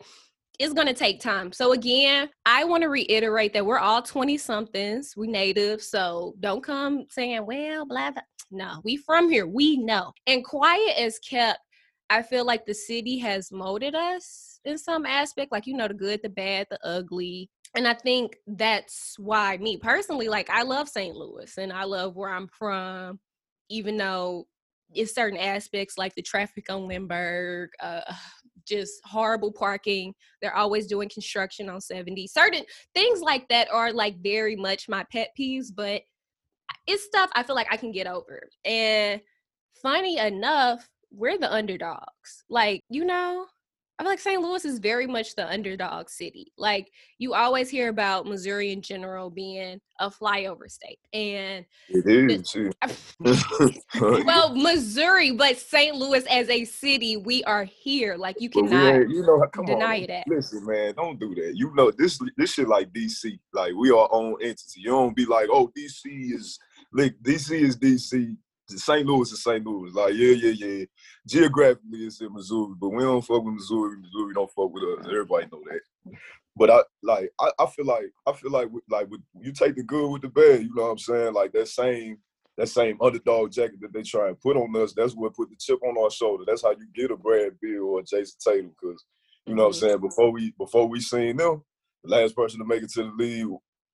it's 0.61 0.73
going 0.73 0.87
to 0.87 0.93
take 0.93 1.19
time. 1.19 1.51
So 1.51 1.73
again, 1.73 2.29
I 2.45 2.63
want 2.65 2.83
to 2.83 2.89
reiterate 2.89 3.51
that 3.53 3.65
we're 3.65 3.79
all 3.79 4.01
20 4.01 4.37
somethings. 4.37 5.15
We 5.17 5.27
native, 5.27 5.81
so 5.81 6.35
don't 6.39 6.63
come 6.63 7.07
saying, 7.09 7.45
"Well, 7.47 7.85
blah 7.85 8.11
blah." 8.11 8.21
No, 8.51 8.81
we 8.83 8.97
from 8.97 9.29
here. 9.29 9.47
We 9.47 9.77
know. 9.77 10.13
And 10.27 10.45
quiet 10.45 10.99
is 10.99 11.17
kept. 11.19 11.59
I 12.11 12.21
feel 12.21 12.45
like 12.45 12.65
the 12.65 12.73
city 12.75 13.17
has 13.19 13.51
molded 13.51 13.95
us 13.95 14.59
in 14.65 14.77
some 14.77 15.05
aspect, 15.05 15.51
like 15.51 15.65
you 15.65 15.75
know, 15.75 15.87
the 15.87 15.95
good, 15.95 16.19
the 16.21 16.29
bad, 16.29 16.67
the 16.69 16.79
ugly. 16.85 17.49
And 17.75 17.87
I 17.87 17.93
think 17.93 18.37
that's 18.47 19.15
why 19.17 19.57
me 19.57 19.77
personally, 19.77 20.27
like 20.27 20.49
I 20.49 20.63
love 20.63 20.89
St. 20.89 21.15
Louis 21.15 21.57
and 21.57 21.71
I 21.71 21.85
love 21.85 22.15
where 22.15 22.29
I'm 22.29 22.47
from, 22.47 23.19
even 23.69 23.97
though 23.97 24.47
it's 24.93 25.15
certain 25.15 25.39
aspects 25.39 25.97
like 25.97 26.13
the 26.15 26.21
traffic 26.21 26.69
on 26.69 26.87
Lindbergh, 26.87 27.69
uh, 27.79 28.01
just 28.67 29.01
horrible 29.05 29.51
parking. 29.51 30.13
They're 30.41 30.55
always 30.55 30.87
doing 30.87 31.09
construction 31.09 31.69
on 31.69 31.79
70. 31.79 32.27
Certain 32.27 32.63
things 32.93 33.21
like 33.21 33.47
that 33.49 33.69
are 33.71 33.93
like 33.93 34.21
very 34.21 34.55
much 34.55 34.89
my 34.89 35.05
pet 35.11 35.29
peeves, 35.39 35.67
but 35.73 36.01
it's 36.87 37.05
stuff 37.05 37.29
I 37.33 37.43
feel 37.43 37.55
like 37.55 37.71
I 37.71 37.77
can 37.77 37.91
get 37.91 38.07
over. 38.07 38.49
And 38.65 39.21
funny 39.81 40.17
enough, 40.17 40.87
we're 41.11 41.37
the 41.37 41.51
underdogs. 41.51 42.43
Like, 42.49 42.81
you 42.89 43.05
know, 43.05 43.45
I 44.01 44.03
feel 44.03 44.11
like 44.13 44.19
St. 44.19 44.41
Louis 44.41 44.65
is 44.65 44.79
very 44.79 45.05
much 45.05 45.35
the 45.35 45.47
underdog 45.47 46.09
city. 46.09 46.51
Like 46.57 46.91
you 47.19 47.35
always 47.35 47.69
hear 47.69 47.89
about 47.89 48.25
Missouri 48.25 48.71
in 48.71 48.81
general 48.81 49.29
being 49.29 49.79
a 49.99 50.09
flyover 50.09 50.71
state. 50.71 50.97
And 51.13 51.63
It 51.87 52.07
is. 52.07 52.57
well, 54.25 54.55
Missouri, 54.55 55.33
but 55.33 55.55
St. 55.55 55.95
Louis 55.95 56.25
as 56.31 56.49
a 56.49 56.65
city, 56.65 57.17
we 57.17 57.43
are 57.43 57.63
here. 57.63 58.15
Like 58.17 58.37
you 58.41 58.49
cannot 58.49 59.07
you 59.07 59.21
know, 59.21 59.45
come 59.53 59.65
deny 59.65 59.99
on. 59.99 60.07
that. 60.07 60.27
Listen, 60.27 60.65
man, 60.65 60.95
don't 60.95 61.19
do 61.19 61.35
that. 61.35 61.53
You 61.53 61.71
know, 61.75 61.91
this 61.91 62.17
this 62.37 62.53
shit 62.53 62.67
like 62.67 62.91
DC. 62.93 63.37
Like 63.53 63.73
we 63.75 63.91
are 63.91 64.09
own 64.11 64.35
entity. 64.41 64.81
You 64.81 64.89
don't 64.89 65.15
be 65.15 65.27
like, 65.27 65.47
oh, 65.51 65.71
DC 65.77 66.33
is 66.33 66.57
like 66.91 67.13
DC 67.21 67.51
is 67.51 67.77
DC. 67.77 68.35
St. 68.77 69.05
Louis 69.05 69.31
is 69.31 69.43
St. 69.43 69.65
Louis. 69.65 69.93
Like, 69.93 70.13
yeah, 70.13 70.33
yeah, 70.33 70.51
yeah. 70.65 70.85
Geographically, 71.27 72.05
it's 72.05 72.21
in 72.21 72.33
Missouri, 72.33 72.73
but 72.79 72.89
we 72.89 73.03
don't 73.03 73.21
fuck 73.21 73.43
with 73.43 73.55
Missouri. 73.55 73.97
Missouri 73.99 74.33
don't 74.33 74.51
fuck 74.51 74.73
with 74.73 74.83
us. 74.83 75.05
Everybody 75.07 75.47
know 75.51 75.63
that. 75.69 76.17
But 76.55 76.69
I 76.69 76.81
like, 77.01 77.31
I, 77.39 77.51
I 77.59 77.65
feel 77.67 77.85
like, 77.85 78.11
I 78.27 78.33
feel 78.33 78.51
like, 78.51 78.69
with, 78.71 78.83
like, 78.89 79.09
with, 79.09 79.21
you 79.39 79.51
take 79.53 79.75
the 79.75 79.83
good 79.83 80.09
with 80.11 80.21
the 80.21 80.27
bad. 80.27 80.61
You 80.61 80.73
know 80.75 80.83
what 80.83 80.91
I'm 80.91 80.97
saying? 80.97 81.33
Like 81.33 81.53
that 81.53 81.67
same, 81.67 82.17
that 82.57 82.67
same 82.67 82.97
underdog 83.01 83.51
jacket 83.51 83.79
that 83.81 83.93
they 83.93 84.03
try 84.03 84.27
and 84.27 84.39
put 84.39 84.57
on 84.57 84.75
us. 84.75 84.93
That's 84.93 85.13
what 85.13 85.33
put 85.33 85.49
the 85.49 85.55
chip 85.57 85.79
on 85.83 85.97
our 85.97 86.11
shoulder. 86.11 86.43
That's 86.45 86.63
how 86.63 86.71
you 86.71 86.87
get 86.93 87.11
a 87.11 87.15
Brad 87.15 87.59
Beal 87.61 87.83
or 87.83 87.99
a 87.99 88.03
Jayson 88.03 88.37
Tatum, 88.43 88.71
because 88.79 89.03
you 89.45 89.55
know 89.55 89.67
what 89.67 89.67
I'm 89.69 89.73
Mhm. 89.73 89.79
saying. 89.79 89.99
Before 90.01 90.31
we, 90.31 90.51
before 90.57 90.87
we 90.87 90.99
seen 90.99 91.37
them, 91.37 91.63
the 92.03 92.09
last 92.09 92.35
person 92.35 92.59
to 92.59 92.65
make 92.65 92.83
it 92.83 92.91
to 92.91 93.03
the 93.03 93.11
league 93.11 93.47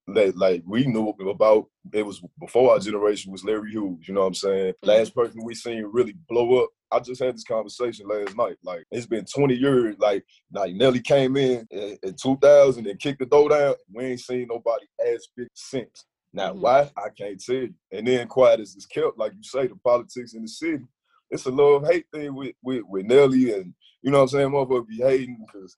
that 0.08 0.38
like 0.38 0.64
we 0.66 0.86
knew 0.86 1.10
about 1.10 1.66
it 1.94 2.06
was 2.06 2.22
before 2.40 2.72
our 2.72 2.80
generation 2.80 3.32
was 3.32 3.44
Larry 3.44 3.72
Hughes, 3.72 4.08
you 4.08 4.14
know 4.14 4.22
what 4.22 4.28
I'm 4.28 4.34
saying? 4.36 4.74
Last 4.84 5.14
person 5.14 5.44
we 5.44 5.54
seen 5.56 5.84
really 5.92 6.16
blow 6.30 6.64
up. 6.64 6.70
I 6.92 7.00
just 7.00 7.22
had 7.22 7.36
this 7.36 7.44
conversation 7.44 8.08
last 8.08 8.36
night. 8.38 8.56
Like 8.64 8.86
it's 8.92 9.06
been 9.06 9.26
20 9.26 9.56
years. 9.56 9.96
Like 10.00 10.24
like 10.54 10.74
Nelly 10.74 11.02
came 11.02 11.36
in 11.36 11.68
in, 11.72 11.98
in 12.04 12.16
2000 12.22 12.88
and 12.88 13.00
kicked 13.00 13.20
the 13.20 13.26
door 13.26 13.50
down. 13.50 13.76
We 13.94 14.06
ain't 14.06 14.20
seen 14.22 14.48
nobody 14.50 14.86
as 15.06 15.28
big 15.36 15.48
since. 15.54 16.06
Now 16.34 16.54
Mhm. 16.54 16.60
why 16.60 16.92
I 16.98 17.10
can't 17.18 17.42
tell 17.44 17.56
you. 17.56 17.74
And 17.92 18.08
then 18.08 18.28
quiet 18.28 18.62
as 18.62 18.76
it's 18.76 18.86
kept, 18.86 19.18
like 19.18 19.34
you 19.34 19.44
say, 19.44 19.68
the 19.68 19.76
politics 19.76 20.34
in 20.34 20.44
the 20.44 20.48
city. 20.48 20.84
It's 21.30 21.46
a 21.46 21.52
love 21.52 21.86
hate 21.86 22.06
thing 22.14 22.34
with 22.34 22.56
with 22.64 22.84
with 22.88 23.06
Nelly 23.06 23.54
and 23.54 23.74
you 24.02 24.12
know 24.12 24.20
what 24.20 24.24
I'm 24.24 24.30
saying. 24.30 24.50
Motherfucker 24.52 24.88
be 24.88 24.98
hating 24.98 25.46
because 25.46 25.76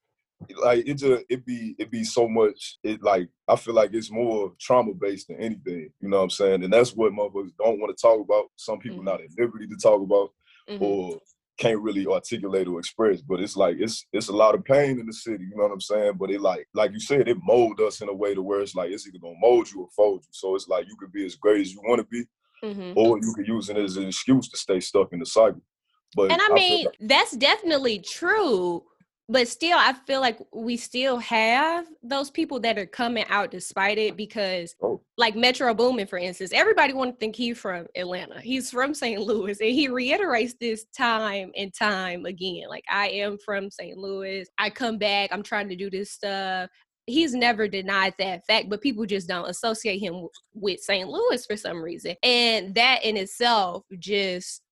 like 0.63 0.88
it 0.88 0.93
just 0.96 1.24
it 1.29 1.46
be 1.46 1.75
it 1.77 1.91
be 1.91 2.03
so 2.03 2.27
much 2.27 2.77
it 2.84 3.01
like 3.03 3.29
I 3.48 3.55
feel 3.55 3.74
like 3.74 3.93
it's 3.93 4.12
more 4.12 4.53
trauma 4.60 4.93
based 4.93 5.27
than 5.27 5.38
anything, 5.38 5.89
you 6.00 6.10
know 6.10 6.17
what 6.17 6.24
I'm 6.24 6.29
saying? 6.29 6.63
And 6.63 6.72
that's 6.72 6.96
what 6.96 7.12
motherfuckers 7.12 7.51
don't 7.58 7.79
want 7.79 7.96
to 7.96 8.01
talk 8.01 8.22
about. 8.22 8.46
Some 8.55 8.79
people 8.79 9.00
Mhm. 9.00 9.05
not 9.05 9.22
at 9.22 9.38
liberty 9.38 9.67
to 9.67 9.75
talk 9.75 10.01
about 10.01 10.31
Mhm. 10.69 10.81
or 10.81 11.19
can't 11.58 11.81
really 11.81 12.08
articulate 12.08 12.69
or 12.69 12.79
express. 12.79 13.22
But 13.22 13.41
it's 13.41 13.58
like 13.58 13.77
it's 13.79 14.05
it's 14.13 14.29
a 14.29 14.34
lot 14.36 14.55
of 14.55 14.63
pain 14.63 14.98
in 15.00 15.05
the 15.05 15.13
city, 15.13 15.43
you 15.43 15.58
know 15.58 15.63
what 15.63 15.74
I'm 15.74 15.81
saying? 15.81 16.13
But 16.17 16.31
it 16.31 16.39
like 16.41 16.67
like 16.74 16.91
you 16.93 17.00
said, 17.01 17.27
it 17.27 17.38
mold 17.43 17.81
us 17.81 18.01
in 18.01 18.08
a 18.08 18.13
way 18.13 18.34
to 18.34 18.41
where 18.41 18.62
it's 18.62 18.75
like 18.75 18.91
it's 18.91 19.05
either 19.08 19.19
gonna 19.19 19.36
mold 19.39 19.69
you 19.72 19.81
or 19.81 19.89
fold 19.96 20.22
you. 20.24 20.29
So 20.31 20.55
it's 20.55 20.67
like 20.69 20.88
you 20.88 20.96
could 20.96 21.12
be 21.12 21.25
as 21.25 21.36
great 21.36 21.62
as 21.62 21.74
you 21.74 21.81
want 21.84 22.00
to 22.00 22.08
be, 22.08 22.24
Mhm. 22.63 22.93
or 22.96 23.17
you 23.19 23.34
could 23.36 23.48
use 23.48 23.69
it 23.69 23.77
as 23.77 23.98
an 23.98 24.08
excuse 24.08 24.48
to 24.50 24.58
stay 24.58 24.79
stuck 24.79 25.12
in 25.12 25.19
the 25.19 25.25
cycle. 25.25 25.62
But 26.15 26.31
And 26.31 26.41
I 26.41 26.50
mean, 26.53 26.86
like- 26.86 26.96
that's 27.01 27.36
definitely 27.36 28.00
true. 28.00 28.84
But 29.32 29.48
still, 29.48 29.78
I 29.78 29.94
feel 30.08 30.22
like 30.22 30.40
we 30.52 30.76
still 30.76 31.20
have 31.20 31.86
those 32.02 32.32
people 32.32 32.60
that 32.62 32.80
are 32.80 32.88
coming 32.88 33.26
out 33.30 33.52
despite 33.52 34.00
it 34.00 34.18
because, 34.18 34.76
Oh. 34.82 35.02
like 35.18 35.36
Metro 35.36 35.72
Boomin, 35.76 36.08
for 36.08 36.18
instance, 36.18 36.52
everybody 36.52 36.94
want 36.94 37.12
to 37.12 37.18
think 37.18 37.36
he's 37.36 37.60
from 37.60 37.86
Atlanta. 37.96 38.42
He's 38.42 38.72
from 38.72 38.96
St. 38.96 39.22
Louis, 39.22 39.62
and 39.62 39.70
he 39.70 39.88
reiterates 39.88 40.56
this 40.60 40.86
time 40.98 41.52
and 41.56 41.72
time 41.72 42.26
again. 42.26 42.70
Like, 42.70 42.86
I 42.90 43.10
am 43.10 43.38
from 43.38 43.70
St. 43.70 43.96
Louis. 43.98 44.48
I 44.58 44.72
come 44.72 44.98
back. 44.98 45.30
I'm 45.32 45.44
trying 45.44 45.70
to 45.70 45.76
do 45.76 45.92
this 45.92 46.12
stuff. 46.12 46.68
He's 47.06 47.36
never 47.36 47.68
denied 47.68 48.16
that 48.18 48.46
fact, 48.48 48.68
but 48.68 48.82
people 48.82 49.06
just 49.06 49.28
don't 49.28 49.50
associate 49.50 50.00
him 50.00 50.28
with 50.56 50.80
St. 50.80 51.08
Louis 51.08 51.46
for 51.46 51.56
some 51.56 51.84
reason. 51.84 52.16
And 52.24 52.74
that 52.74 53.04
in 53.04 53.16
itself 53.16 53.84
just 54.00 54.64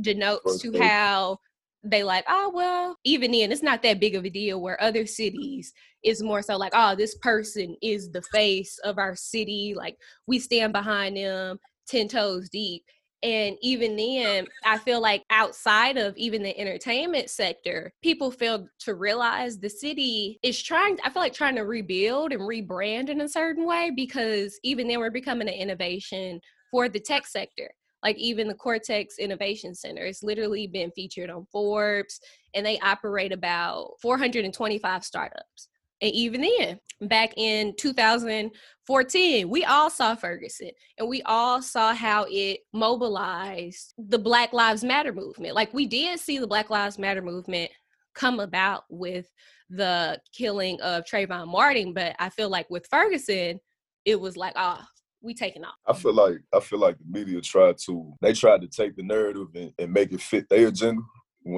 denotes 0.00 0.60
to 0.60 0.78
how 0.78 1.38
they 1.84 2.02
like, 2.02 2.24
oh 2.28 2.50
well, 2.54 2.96
even 3.04 3.32
then 3.32 3.52
it's 3.52 3.62
not 3.62 3.82
that 3.82 4.00
big 4.00 4.14
of 4.14 4.24
a 4.24 4.30
deal 4.30 4.60
where 4.60 4.80
other 4.82 5.06
cities 5.06 5.72
it's 6.02 6.22
more 6.22 6.42
so 6.42 6.56
like, 6.56 6.72
oh, 6.74 6.94
this 6.94 7.16
person 7.16 7.76
is 7.82 8.10
the 8.10 8.22
face 8.22 8.78
of 8.84 8.98
our 8.98 9.16
city, 9.16 9.74
like 9.76 9.96
we 10.26 10.38
stand 10.38 10.72
behind 10.72 11.16
them 11.16 11.58
ten 11.86 12.08
toes 12.08 12.48
deep. 12.48 12.84
And 13.24 13.56
even 13.62 13.96
then, 13.96 14.46
I 14.64 14.78
feel 14.78 15.00
like 15.00 15.24
outside 15.30 15.96
of 15.96 16.16
even 16.16 16.44
the 16.44 16.56
entertainment 16.56 17.30
sector, 17.30 17.92
people 18.00 18.30
fail 18.30 18.68
to 18.80 18.94
realize 18.94 19.58
the 19.58 19.68
city 19.68 20.38
is 20.44 20.62
trying, 20.62 20.98
I 21.02 21.10
feel 21.10 21.22
like 21.22 21.32
trying 21.32 21.56
to 21.56 21.62
rebuild 21.62 22.32
and 22.32 22.42
rebrand 22.42 23.08
in 23.08 23.20
a 23.20 23.28
certain 23.28 23.66
way 23.66 23.90
because 23.94 24.60
even 24.62 24.86
then 24.86 25.00
we're 25.00 25.10
becoming 25.10 25.48
an 25.48 25.54
innovation 25.54 26.40
for 26.70 26.88
the 26.88 27.00
tech 27.00 27.26
sector 27.26 27.72
like 28.02 28.16
even 28.18 28.48
the 28.48 28.54
Cortex 28.54 29.18
Innovation 29.18 29.74
Center. 29.74 30.04
It's 30.04 30.22
literally 30.22 30.66
been 30.66 30.90
featured 30.92 31.30
on 31.30 31.46
Forbes, 31.50 32.20
and 32.54 32.64
they 32.64 32.78
operate 32.80 33.32
about 33.32 33.92
425 34.00 35.04
startups. 35.04 35.68
And 36.00 36.12
even 36.12 36.42
then, 36.42 36.78
back 37.08 37.34
in 37.36 37.74
2014, 37.76 39.48
we 39.48 39.64
all 39.64 39.90
saw 39.90 40.14
Ferguson 40.14 40.70
and 40.96 41.08
we 41.08 41.22
all 41.22 41.60
saw 41.60 41.92
how 41.92 42.26
it 42.28 42.60
mobilized 42.72 43.94
the 43.98 44.18
Black 44.18 44.52
Lives 44.52 44.84
Matter 44.84 45.12
movement. 45.12 45.54
Like 45.54 45.74
we 45.74 45.86
did 45.86 46.20
see 46.20 46.38
the 46.38 46.46
Black 46.46 46.70
Lives 46.70 46.98
Matter 46.98 47.22
movement 47.22 47.70
come 48.14 48.38
about 48.38 48.84
with 48.88 49.26
the 49.70 50.20
killing 50.32 50.80
of 50.80 51.04
Trayvon 51.04 51.48
Martin, 51.48 51.92
but 51.92 52.14
I 52.18 52.30
feel 52.30 52.48
like 52.48 52.70
with 52.70 52.86
Ferguson, 52.88 53.58
it 54.04 54.20
was 54.20 54.36
like, 54.36 54.54
oh, 54.56 54.80
we 55.28 55.34
taking 55.34 55.62
off. 55.64 55.74
I 55.86 55.92
feel 55.92 56.14
like 56.14 56.38
I 56.54 56.60
feel 56.60 56.78
like 56.78 56.96
the 56.98 57.04
media 57.18 57.40
tried 57.42 57.76
to 57.86 58.14
they 58.22 58.32
tried 58.32 58.62
to 58.62 58.68
take 58.68 58.96
the 58.96 59.02
narrative 59.02 59.48
and, 59.54 59.72
and 59.78 59.92
make 59.92 60.10
it 60.12 60.20
fit 60.22 60.48
their 60.48 60.68
agenda. 60.68 61.02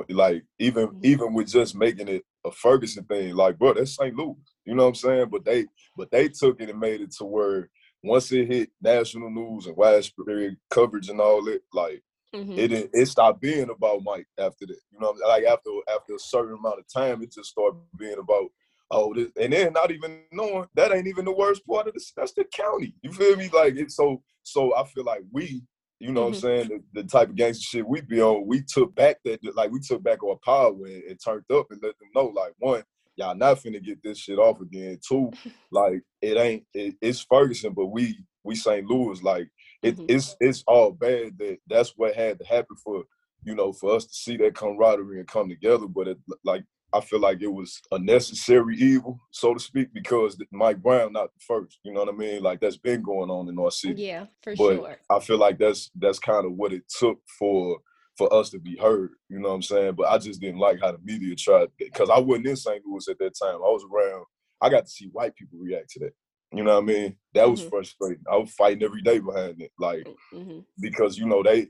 Like 0.08 0.44
even 0.58 0.88
Mhm. 0.88 1.04
even 1.04 1.34
with 1.34 1.48
just 1.48 1.74
making 1.74 2.08
it 2.08 2.24
a 2.44 2.50
Ferguson 2.50 3.04
thing, 3.04 3.34
like 3.34 3.58
bro, 3.58 3.74
that's 3.74 3.96
St. 3.96 4.14
Louis. 4.14 4.36
You 4.66 4.74
know 4.74 4.82
what 4.84 4.88
I'm 4.90 4.94
saying? 4.96 5.28
But 5.30 5.44
they 5.44 5.66
but 5.96 6.10
they 6.10 6.28
took 6.28 6.60
it 6.60 6.68
and 6.70 6.78
made 6.80 7.00
it 7.00 7.12
to 7.12 7.24
where 7.24 7.70
once 8.02 8.30
it 8.32 8.46
hit 8.46 8.70
national 8.82 9.30
news 9.30 9.66
and 9.66 9.76
widespread 9.76 10.56
coverage 10.70 11.08
and 11.08 11.20
all 11.20 11.42
that, 11.44 11.60
like 11.72 12.02
Mhm. 12.34 12.56
it 12.58 12.90
it 12.92 13.06
stopped 13.06 13.40
being 13.40 13.70
about 13.70 14.02
Mike 14.02 14.26
after 14.38 14.66
that. 14.66 14.80
You 14.92 15.00
know, 15.00 15.10
like 15.26 15.44
after 15.44 15.70
after 15.94 16.14
a 16.14 16.18
certain 16.18 16.54
amount 16.54 16.78
of 16.80 16.86
time, 16.92 17.22
it 17.22 17.32
just 17.32 17.50
started 17.50 17.80
being 17.96 18.18
about 18.18 18.50
oh, 18.90 19.14
this, 19.14 19.28
and 19.40 19.52
then 19.52 19.72
not 19.72 19.90
even 19.90 20.20
knowing 20.32 20.66
that 20.74 20.92
ain't 20.92 21.06
even 21.08 21.24
the 21.24 21.32
worst 21.34 21.66
part 21.66 21.88
of 21.88 21.94
this. 21.94 22.12
That's 22.16 22.32
the 22.32 22.44
county. 22.44 22.94
You 23.02 23.12
feel 23.12 23.36
me? 23.36 23.50
Like 23.52 23.74
it's 23.76 23.96
so 23.96 24.22
so. 24.42 24.74
I 24.76 24.84
feel 24.84 25.04
like 25.04 25.22
we. 25.32 25.62
You 26.02 26.12
know 26.12 26.22
Mhm. 26.22 26.24
what 26.24 26.28
I'm 26.28 26.40
saying? 26.40 26.68
The, 26.68 27.02
the 27.02 27.08
type 27.08 27.28
of 27.30 27.36
gangster 27.36 27.62
shit 27.62 27.86
we 27.86 28.00
be 28.00 28.22
on, 28.22 28.46
we 28.46 28.62
took 28.62 28.94
back 28.94 29.18
that, 29.24 29.40
like, 29.54 29.70
we 29.70 29.80
took 29.80 30.02
back 30.02 30.24
our 30.24 30.36
power 30.44 30.70
and, 30.86 31.20
turned 31.22 31.44
up 31.52 31.66
and 31.70 31.80
let 31.82 31.98
them 31.98 32.08
know, 32.14 32.26
like, 32.28 32.54
one, 32.58 32.82
y'all 33.16 33.34
not 33.34 33.58
finna 33.58 33.84
get 33.84 34.02
this 34.02 34.18
shit 34.18 34.38
off 34.38 34.62
again. 34.62 34.98
Two, 35.06 35.30
like, 35.70 36.00
it 36.22 36.38
ain't, 36.38 36.64
it, 36.72 36.94
it's 37.02 37.20
Ferguson, 37.20 37.74
but 37.74 37.88
we, 37.88 38.18
we 38.44 38.54
St. 38.56 38.86
Louis, 38.86 39.22
like, 39.22 39.48
it, 39.82 39.96
Mhm. 39.98 40.06
it's 40.08 40.36
it's 40.40 40.64
all 40.66 40.90
bad 40.92 41.36
that 41.38 41.58
that's 41.68 41.92
what 41.96 42.14
had 42.14 42.38
to 42.38 42.44
happen 42.46 42.76
for 42.82 43.04
you 43.44 43.54
know 43.54 43.72
for 43.72 43.94
us 43.96 44.04
to 44.06 44.14
see 44.14 44.36
that 44.38 44.54
camaraderie 44.54 45.18
and 45.18 45.28
come 45.28 45.48
together 45.48 45.86
but 45.86 46.08
it 46.08 46.18
like 46.44 46.64
i 46.92 47.00
feel 47.00 47.20
like 47.20 47.40
it 47.42 47.52
was 47.52 47.80
a 47.92 47.98
necessary 47.98 48.76
evil 48.76 49.18
so 49.30 49.54
to 49.54 49.60
speak 49.60 49.88
because 49.92 50.36
mike 50.52 50.82
brown 50.82 51.12
not 51.12 51.30
the 51.34 51.40
first 51.40 51.78
you 51.82 51.92
know 51.92 52.00
what 52.04 52.12
i 52.14 52.16
mean 52.16 52.42
like 52.42 52.60
that's 52.60 52.76
been 52.76 53.02
going 53.02 53.30
on 53.30 53.48
in 53.48 53.58
our 53.58 53.70
city 53.70 54.02
Yeah, 54.02 54.26
for 54.42 54.54
but 54.56 54.76
sure. 54.76 54.96
i 55.10 55.20
feel 55.20 55.38
like 55.38 55.58
that's 55.58 55.90
that's 55.96 56.18
kind 56.18 56.46
of 56.46 56.52
what 56.52 56.72
it 56.72 56.82
took 56.88 57.18
for 57.38 57.78
for 58.20 58.30
us 58.34 58.50
to 58.50 58.58
be 58.58 58.76
heard. 58.76 59.12
You 59.30 59.38
know 59.38 59.48
what 59.48 59.54
I'm 59.54 59.62
saying? 59.62 59.94
But 59.94 60.08
I 60.08 60.18
just 60.18 60.42
didn't 60.42 60.58
like 60.60 60.78
how 60.82 60.92
the 60.92 60.98
media 61.02 61.34
tried 61.34 61.68
because 61.78 62.10
I 62.10 62.18
wasn't 62.18 62.48
in 62.48 62.56
St. 62.56 62.84
Louis 62.84 63.08
at 63.08 63.18
that 63.18 63.32
time. 63.40 63.54
I 63.54 63.70
was 63.70 63.82
around. 63.90 64.26
I 64.60 64.68
got 64.68 64.84
to 64.84 64.90
see 64.90 65.08
white 65.10 65.34
people 65.36 65.58
react 65.58 65.88
to 65.92 66.00
that. 66.00 66.12
You 66.52 66.64
know 66.64 66.74
what 66.74 66.82
I 66.82 66.86
mean? 66.86 67.16
That 67.34 67.48
was 67.48 67.62
Mhm. 67.62 67.68
frustrating. 67.70 68.24
I 68.30 68.36
was 68.36 68.50
fighting 68.52 68.82
every 68.82 69.02
day 69.02 69.18
behind 69.20 69.62
it, 69.62 69.70
like 69.78 70.06
hmm 70.32 70.60
because 70.80 71.18
you 71.18 71.26
know 71.26 71.42
they 71.42 71.68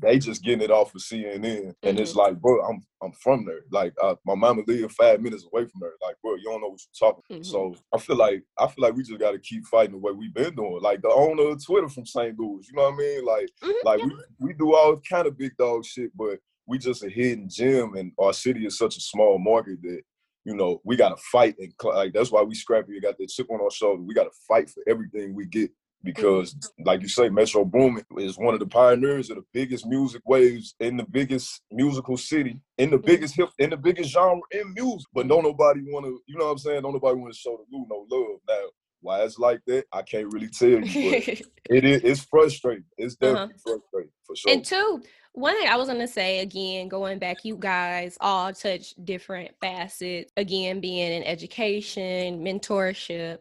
they 0.00 0.18
just 0.18 0.42
getting 0.44 0.62
it 0.62 0.70
off 0.70 0.94
of 0.94 1.00
CNN, 1.00 1.74
and 1.82 1.98
it's 1.98 2.14
like, 2.14 2.38
bro, 2.40 2.60
I'm 2.62 2.82
I'm 3.02 3.12
from 3.12 3.44
there. 3.46 3.62
Like 3.70 3.94
uh, 4.00 4.14
my 4.26 4.34
mama 4.34 4.62
live 4.66 4.92
five 4.92 5.20
minutes 5.22 5.46
away 5.50 5.64
from 5.66 5.80
there. 5.80 5.94
Like, 6.02 6.16
bro, 6.22 6.34
you 6.36 6.44
don't 6.44 6.60
know 6.60 6.68
what 6.68 6.80
you're 6.84 7.10
talking. 7.10 7.22
So 7.42 7.74
I 7.92 7.98
feel 7.98 8.16
like 8.16 8.42
I 8.58 8.66
feel 8.66 8.82
like 8.84 8.94
we 8.94 9.02
just 9.04 9.18
got 9.18 9.32
to 9.32 9.38
keep 9.38 9.64
fighting 9.66 9.92
the 9.92 9.98
way 9.98 10.12
we've 10.12 10.34
been 10.34 10.54
doing. 10.54 10.80
Like 10.82 11.02
the 11.02 11.08
owner 11.08 11.48
of 11.50 11.64
Twitter 11.64 11.88
from 11.88 12.04
St. 12.06 12.38
Louis, 12.38 12.66
you 12.68 12.74
know 12.76 12.82
what 12.90 12.94
I 12.94 12.96
mean? 12.98 13.24
Like 13.24 13.48
Mhm, 13.62 13.72
like 13.84 14.02
we 14.02 14.12
we 14.38 14.52
do 14.52 14.74
all 14.74 15.00
kind 15.08 15.26
of 15.26 15.38
big 15.38 15.56
dog 15.56 15.84
shit, 15.84 16.14
but 16.16 16.38
we 16.66 16.78
just 16.78 17.02
a 17.02 17.08
hidden 17.08 17.48
gem, 17.48 17.94
and 17.96 18.12
our 18.18 18.32
city 18.32 18.66
is 18.66 18.76
such 18.78 18.96
a 18.96 19.00
small 19.00 19.38
market 19.38 19.80
that 19.82 20.02
you 20.44 20.54
know 20.56 20.80
we 20.84 20.96
got 20.96 21.16
to 21.16 21.22
fight 21.30 21.56
and 21.58 21.72
like 21.84 22.12
that's 22.12 22.30
why 22.32 22.42
we 22.42 22.54
scrappy. 22.54 22.92
We 22.92 23.00
got 23.00 23.18
that 23.18 23.28
chip 23.28 23.50
on 23.50 23.60
our 23.60 23.70
shoulder. 23.70 24.02
We 24.02 24.14
got 24.14 24.24
to 24.24 24.36
fight 24.48 24.70
for 24.70 24.82
everything 24.88 25.34
we 25.34 25.46
get 25.46 25.70
because, 26.04 26.56
like 26.84 27.00
you 27.02 27.08
say, 27.08 27.28
Metro 27.28 27.64
Boomin 27.64 28.04
is 28.18 28.36
one 28.36 28.54
of 28.54 28.60
the 28.60 28.66
pioneers 28.66 29.30
of 29.30 29.36
the 29.36 29.44
biggest 29.52 29.86
music 29.86 30.22
waves 30.26 30.74
in 30.80 30.96
the 30.96 31.04
biggest 31.04 31.62
musical 31.70 32.16
city, 32.16 32.58
in 32.78 32.90
the 32.90 32.98
biggest 32.98 33.36
hip, 33.36 33.50
in 33.58 33.70
the 33.70 33.76
biggest 33.76 34.10
genre 34.10 34.40
in 34.50 34.74
music. 34.74 35.06
But 35.14 35.28
don't 35.28 35.44
nobody 35.44 35.80
want 35.86 36.06
to, 36.06 36.20
you 36.26 36.36
know 36.38 36.46
what 36.46 36.52
I'm 36.52 36.58
saying? 36.58 36.82
Don't 36.82 36.94
nobody 36.94 37.18
want 37.20 37.32
to 37.32 37.38
show 37.38 37.56
the 37.56 37.76
Lou 37.76 37.86
no 37.88 38.06
love 38.10 38.40
now. 38.48 38.66
Why 39.00 39.22
it's 39.22 39.38
like 39.38 39.60
that, 39.66 39.84
I 39.92 40.02
can't 40.02 40.32
really 40.32 40.48
tell 40.48 40.68
you, 40.68 40.82
it 41.70 41.84
is 41.84 42.02
it's 42.02 42.24
frustrating. 42.24 42.84
It's 42.98 43.16
Uh-huh. 43.20 43.34
definitely 43.34 43.60
frustrating 43.62 44.12
for 44.26 44.36
sure. 44.36 44.52
And 44.52 44.64
two, 44.64 45.02
one 45.32 45.56
thing 45.56 45.68
I 45.68 45.76
was 45.76 45.88
gonna 45.88 46.08
say 46.08 46.40
again, 46.40 46.88
going 46.88 47.18
back, 47.18 47.44
you 47.44 47.56
guys 47.56 48.18
all 48.20 48.52
touch 48.52 48.94
different 49.04 49.50
facets. 49.60 50.30
Again, 50.36 50.80
being 50.80 51.12
in 51.12 51.24
education, 51.24 52.44
mentorship, 52.44 53.38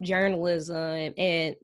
journalism, 0.00 1.12
and 1.16 1.56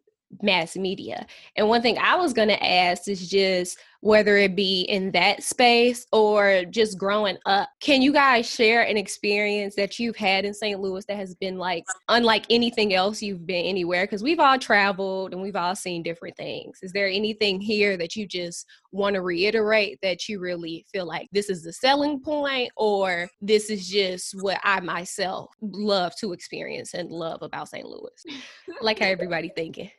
mass 0.42 0.76
media. 0.76 1.26
And 1.56 1.68
one 1.68 1.80
thing 1.82 1.96
I 1.98 2.16
was 2.16 2.32
gonna 2.32 2.54
ask 2.54 3.08
is 3.08 3.28
just 3.28 3.78
whether 4.00 4.36
it 4.36 4.54
be 4.54 4.82
in 4.82 5.10
that 5.10 5.42
space 5.42 6.06
or 6.12 6.64
just 6.70 6.98
growing 6.98 7.36
up. 7.46 7.68
Can 7.80 8.00
you 8.00 8.12
guys 8.12 8.48
share 8.48 8.82
an 8.82 8.96
experience 8.96 9.74
that 9.74 9.98
you've 9.98 10.16
had 10.16 10.44
in 10.44 10.54
St. 10.54 10.80
Louis 10.80 11.04
that 11.06 11.16
has 11.16 11.34
been 11.34 11.58
like 11.58 11.84
unlike 12.08 12.44
anything 12.48 12.94
else 12.94 13.20
you've 13.20 13.46
been 13.46 13.64
anywhere? 13.64 14.04
Because 14.04 14.22
we've 14.22 14.38
all 14.38 14.58
traveled 14.58 15.32
and 15.32 15.42
we've 15.42 15.56
all 15.56 15.74
seen 15.74 16.02
different 16.02 16.36
things. 16.36 16.78
Is 16.82 16.92
there 16.92 17.08
anything 17.08 17.60
here 17.60 17.96
that 17.96 18.14
you 18.14 18.26
just 18.26 18.66
want 18.92 19.14
to 19.14 19.22
reiterate 19.22 19.98
that 20.02 20.28
you 20.28 20.38
really 20.38 20.86
feel 20.92 21.06
like 21.06 21.28
this 21.32 21.50
is 21.50 21.64
the 21.64 21.72
selling 21.72 22.20
point 22.20 22.70
or 22.76 23.28
this 23.40 23.68
is 23.68 23.88
just 23.88 24.40
what 24.40 24.60
I 24.62 24.80
myself 24.80 25.50
love 25.60 26.14
to 26.20 26.32
experience 26.32 26.94
and 26.94 27.10
love 27.10 27.42
about 27.42 27.68
St. 27.68 27.86
Louis? 27.86 28.38
like 28.80 29.00
how 29.00 29.06
everybody 29.06 29.50
thinking. 29.54 29.90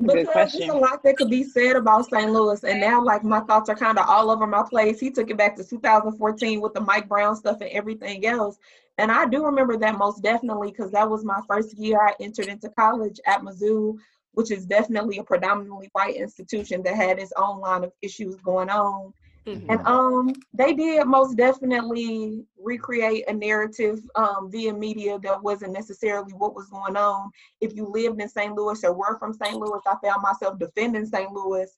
Good 0.00 0.16
Because 0.16 0.32
question. 0.32 0.60
there's 0.60 0.72
a 0.72 0.76
lot 0.76 1.02
that 1.04 1.16
could 1.16 1.30
be 1.30 1.44
said 1.44 1.76
about 1.76 2.10
St. 2.10 2.30
Louis, 2.30 2.62
and 2.64 2.80
now 2.80 3.02
like 3.02 3.22
my 3.22 3.40
thoughts 3.40 3.68
are 3.68 3.76
kind 3.76 3.98
of 3.98 4.06
all 4.08 4.30
over 4.30 4.46
my 4.46 4.64
place. 4.68 4.98
He 4.98 5.10
took 5.10 5.30
it 5.30 5.36
back 5.36 5.56
to 5.56 5.64
2014 5.64 6.60
with 6.60 6.74
the 6.74 6.80
Mike 6.80 7.08
Brown 7.08 7.36
stuff 7.36 7.60
and 7.60 7.70
everything 7.70 8.26
else, 8.26 8.58
and 8.98 9.12
I 9.12 9.26
do 9.26 9.44
remember 9.44 9.76
that 9.76 9.96
most 9.96 10.22
definitely 10.22 10.70
because 10.70 10.90
that 10.92 11.08
was 11.08 11.24
my 11.24 11.40
first 11.48 11.78
year 11.78 12.00
I 12.00 12.14
entered 12.20 12.46
into 12.46 12.70
college 12.70 13.20
at 13.26 13.42
Mizzou, 13.42 13.96
which 14.32 14.50
is 14.50 14.66
definitely 14.66 15.18
a 15.18 15.24
predominantly 15.24 15.88
white 15.92 16.16
institution 16.16 16.82
that 16.82 16.96
had 16.96 17.20
its 17.20 17.32
own 17.36 17.60
line 17.60 17.84
of 17.84 17.92
issues 18.02 18.36
going 18.36 18.70
on. 18.70 19.12
Mhm. 19.46 19.66
And 19.68 19.86
um, 19.86 20.32
they 20.54 20.72
did 20.72 21.06
most 21.06 21.36
definitely 21.36 22.46
recreate 22.58 23.24
a 23.28 23.32
narrative 23.32 24.00
um, 24.14 24.50
via 24.50 24.72
media 24.72 25.18
that 25.18 25.42
wasn't 25.42 25.72
necessarily 25.72 26.32
what 26.32 26.54
was 26.54 26.68
going 26.68 26.96
on. 26.96 27.30
If 27.60 27.74
you 27.74 27.86
lived 27.86 28.20
in 28.20 28.28
St. 28.28 28.54
Louis 28.54 28.82
or 28.84 28.94
were 28.94 29.18
from 29.18 29.34
St. 29.34 29.56
Louis, 29.56 29.80
I 29.86 29.96
found 30.02 30.22
myself 30.22 30.58
defending 30.58 31.04
St. 31.04 31.30
Louis 31.30 31.70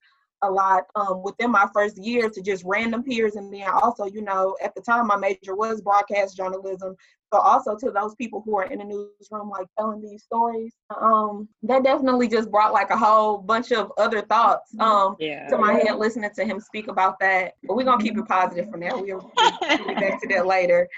a 0.43 0.51
lot 0.51 0.85
um, 0.95 1.23
within 1.23 1.51
my 1.51 1.67
first 1.75 1.97
year 1.99 2.29
to 2.31 2.43
just 2.43 2.62
random 2.64 3.03
peers. 3.03 3.37
And 3.37 3.53
then 3.53 3.69
also, 3.69 4.05
you 4.05 4.23
know, 4.23 4.57
at 4.62 4.75
the 4.75 4.81
time, 4.81 5.07
my 5.07 5.17
major 5.17 5.57
was 5.57 5.81
broadcast 5.81 6.37
journalism. 6.37 6.95
So 7.33 7.41
also 7.41 7.77
to 7.77 7.91
those 7.91 8.15
people 8.15 8.43
who 8.45 8.57
are 8.57 8.65
in 8.65 8.79
the 8.79 8.85
newsroom, 8.85 9.51
like 9.51 9.67
telling 9.79 10.01
these 10.01 10.23
stories, 10.23 10.73
um, 10.97 11.49
that 11.65 11.83
definitely 11.83 12.29
just 12.29 12.51
brought 12.51 12.73
like 12.73 12.91
a 12.91 12.97
whole 12.97 13.39
bunch 13.39 13.73
of 13.73 13.91
other 13.99 14.23
thoughts. 14.23 14.73
Um, 14.79 15.17
Yeah. 15.19 15.49
to 15.49 15.59
my 15.59 15.73
head 15.73 15.97
listening 15.97 16.31
to 16.37 16.45
him 16.45 16.61
speak 16.61 16.89
about 16.89 17.19
that. 17.21 17.55
But 17.65 17.77
we're 17.77 17.85
gonna 17.85 18.03
keep 18.03 18.17
it 18.17 18.27
positive 18.29 18.71
from 18.71 18.81
there. 18.81 18.97
We'll, 18.97 19.33
we'll 19.39 19.87
get 19.89 20.01
back 20.01 20.21
to 20.23 20.29
that 20.29 20.47
later. 20.47 20.89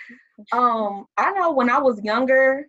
Um, 0.52 1.06
I 1.16 1.32
know 1.32 1.52
when 1.52 1.70
I 1.70 1.78
was 1.78 2.00
younger, 2.02 2.66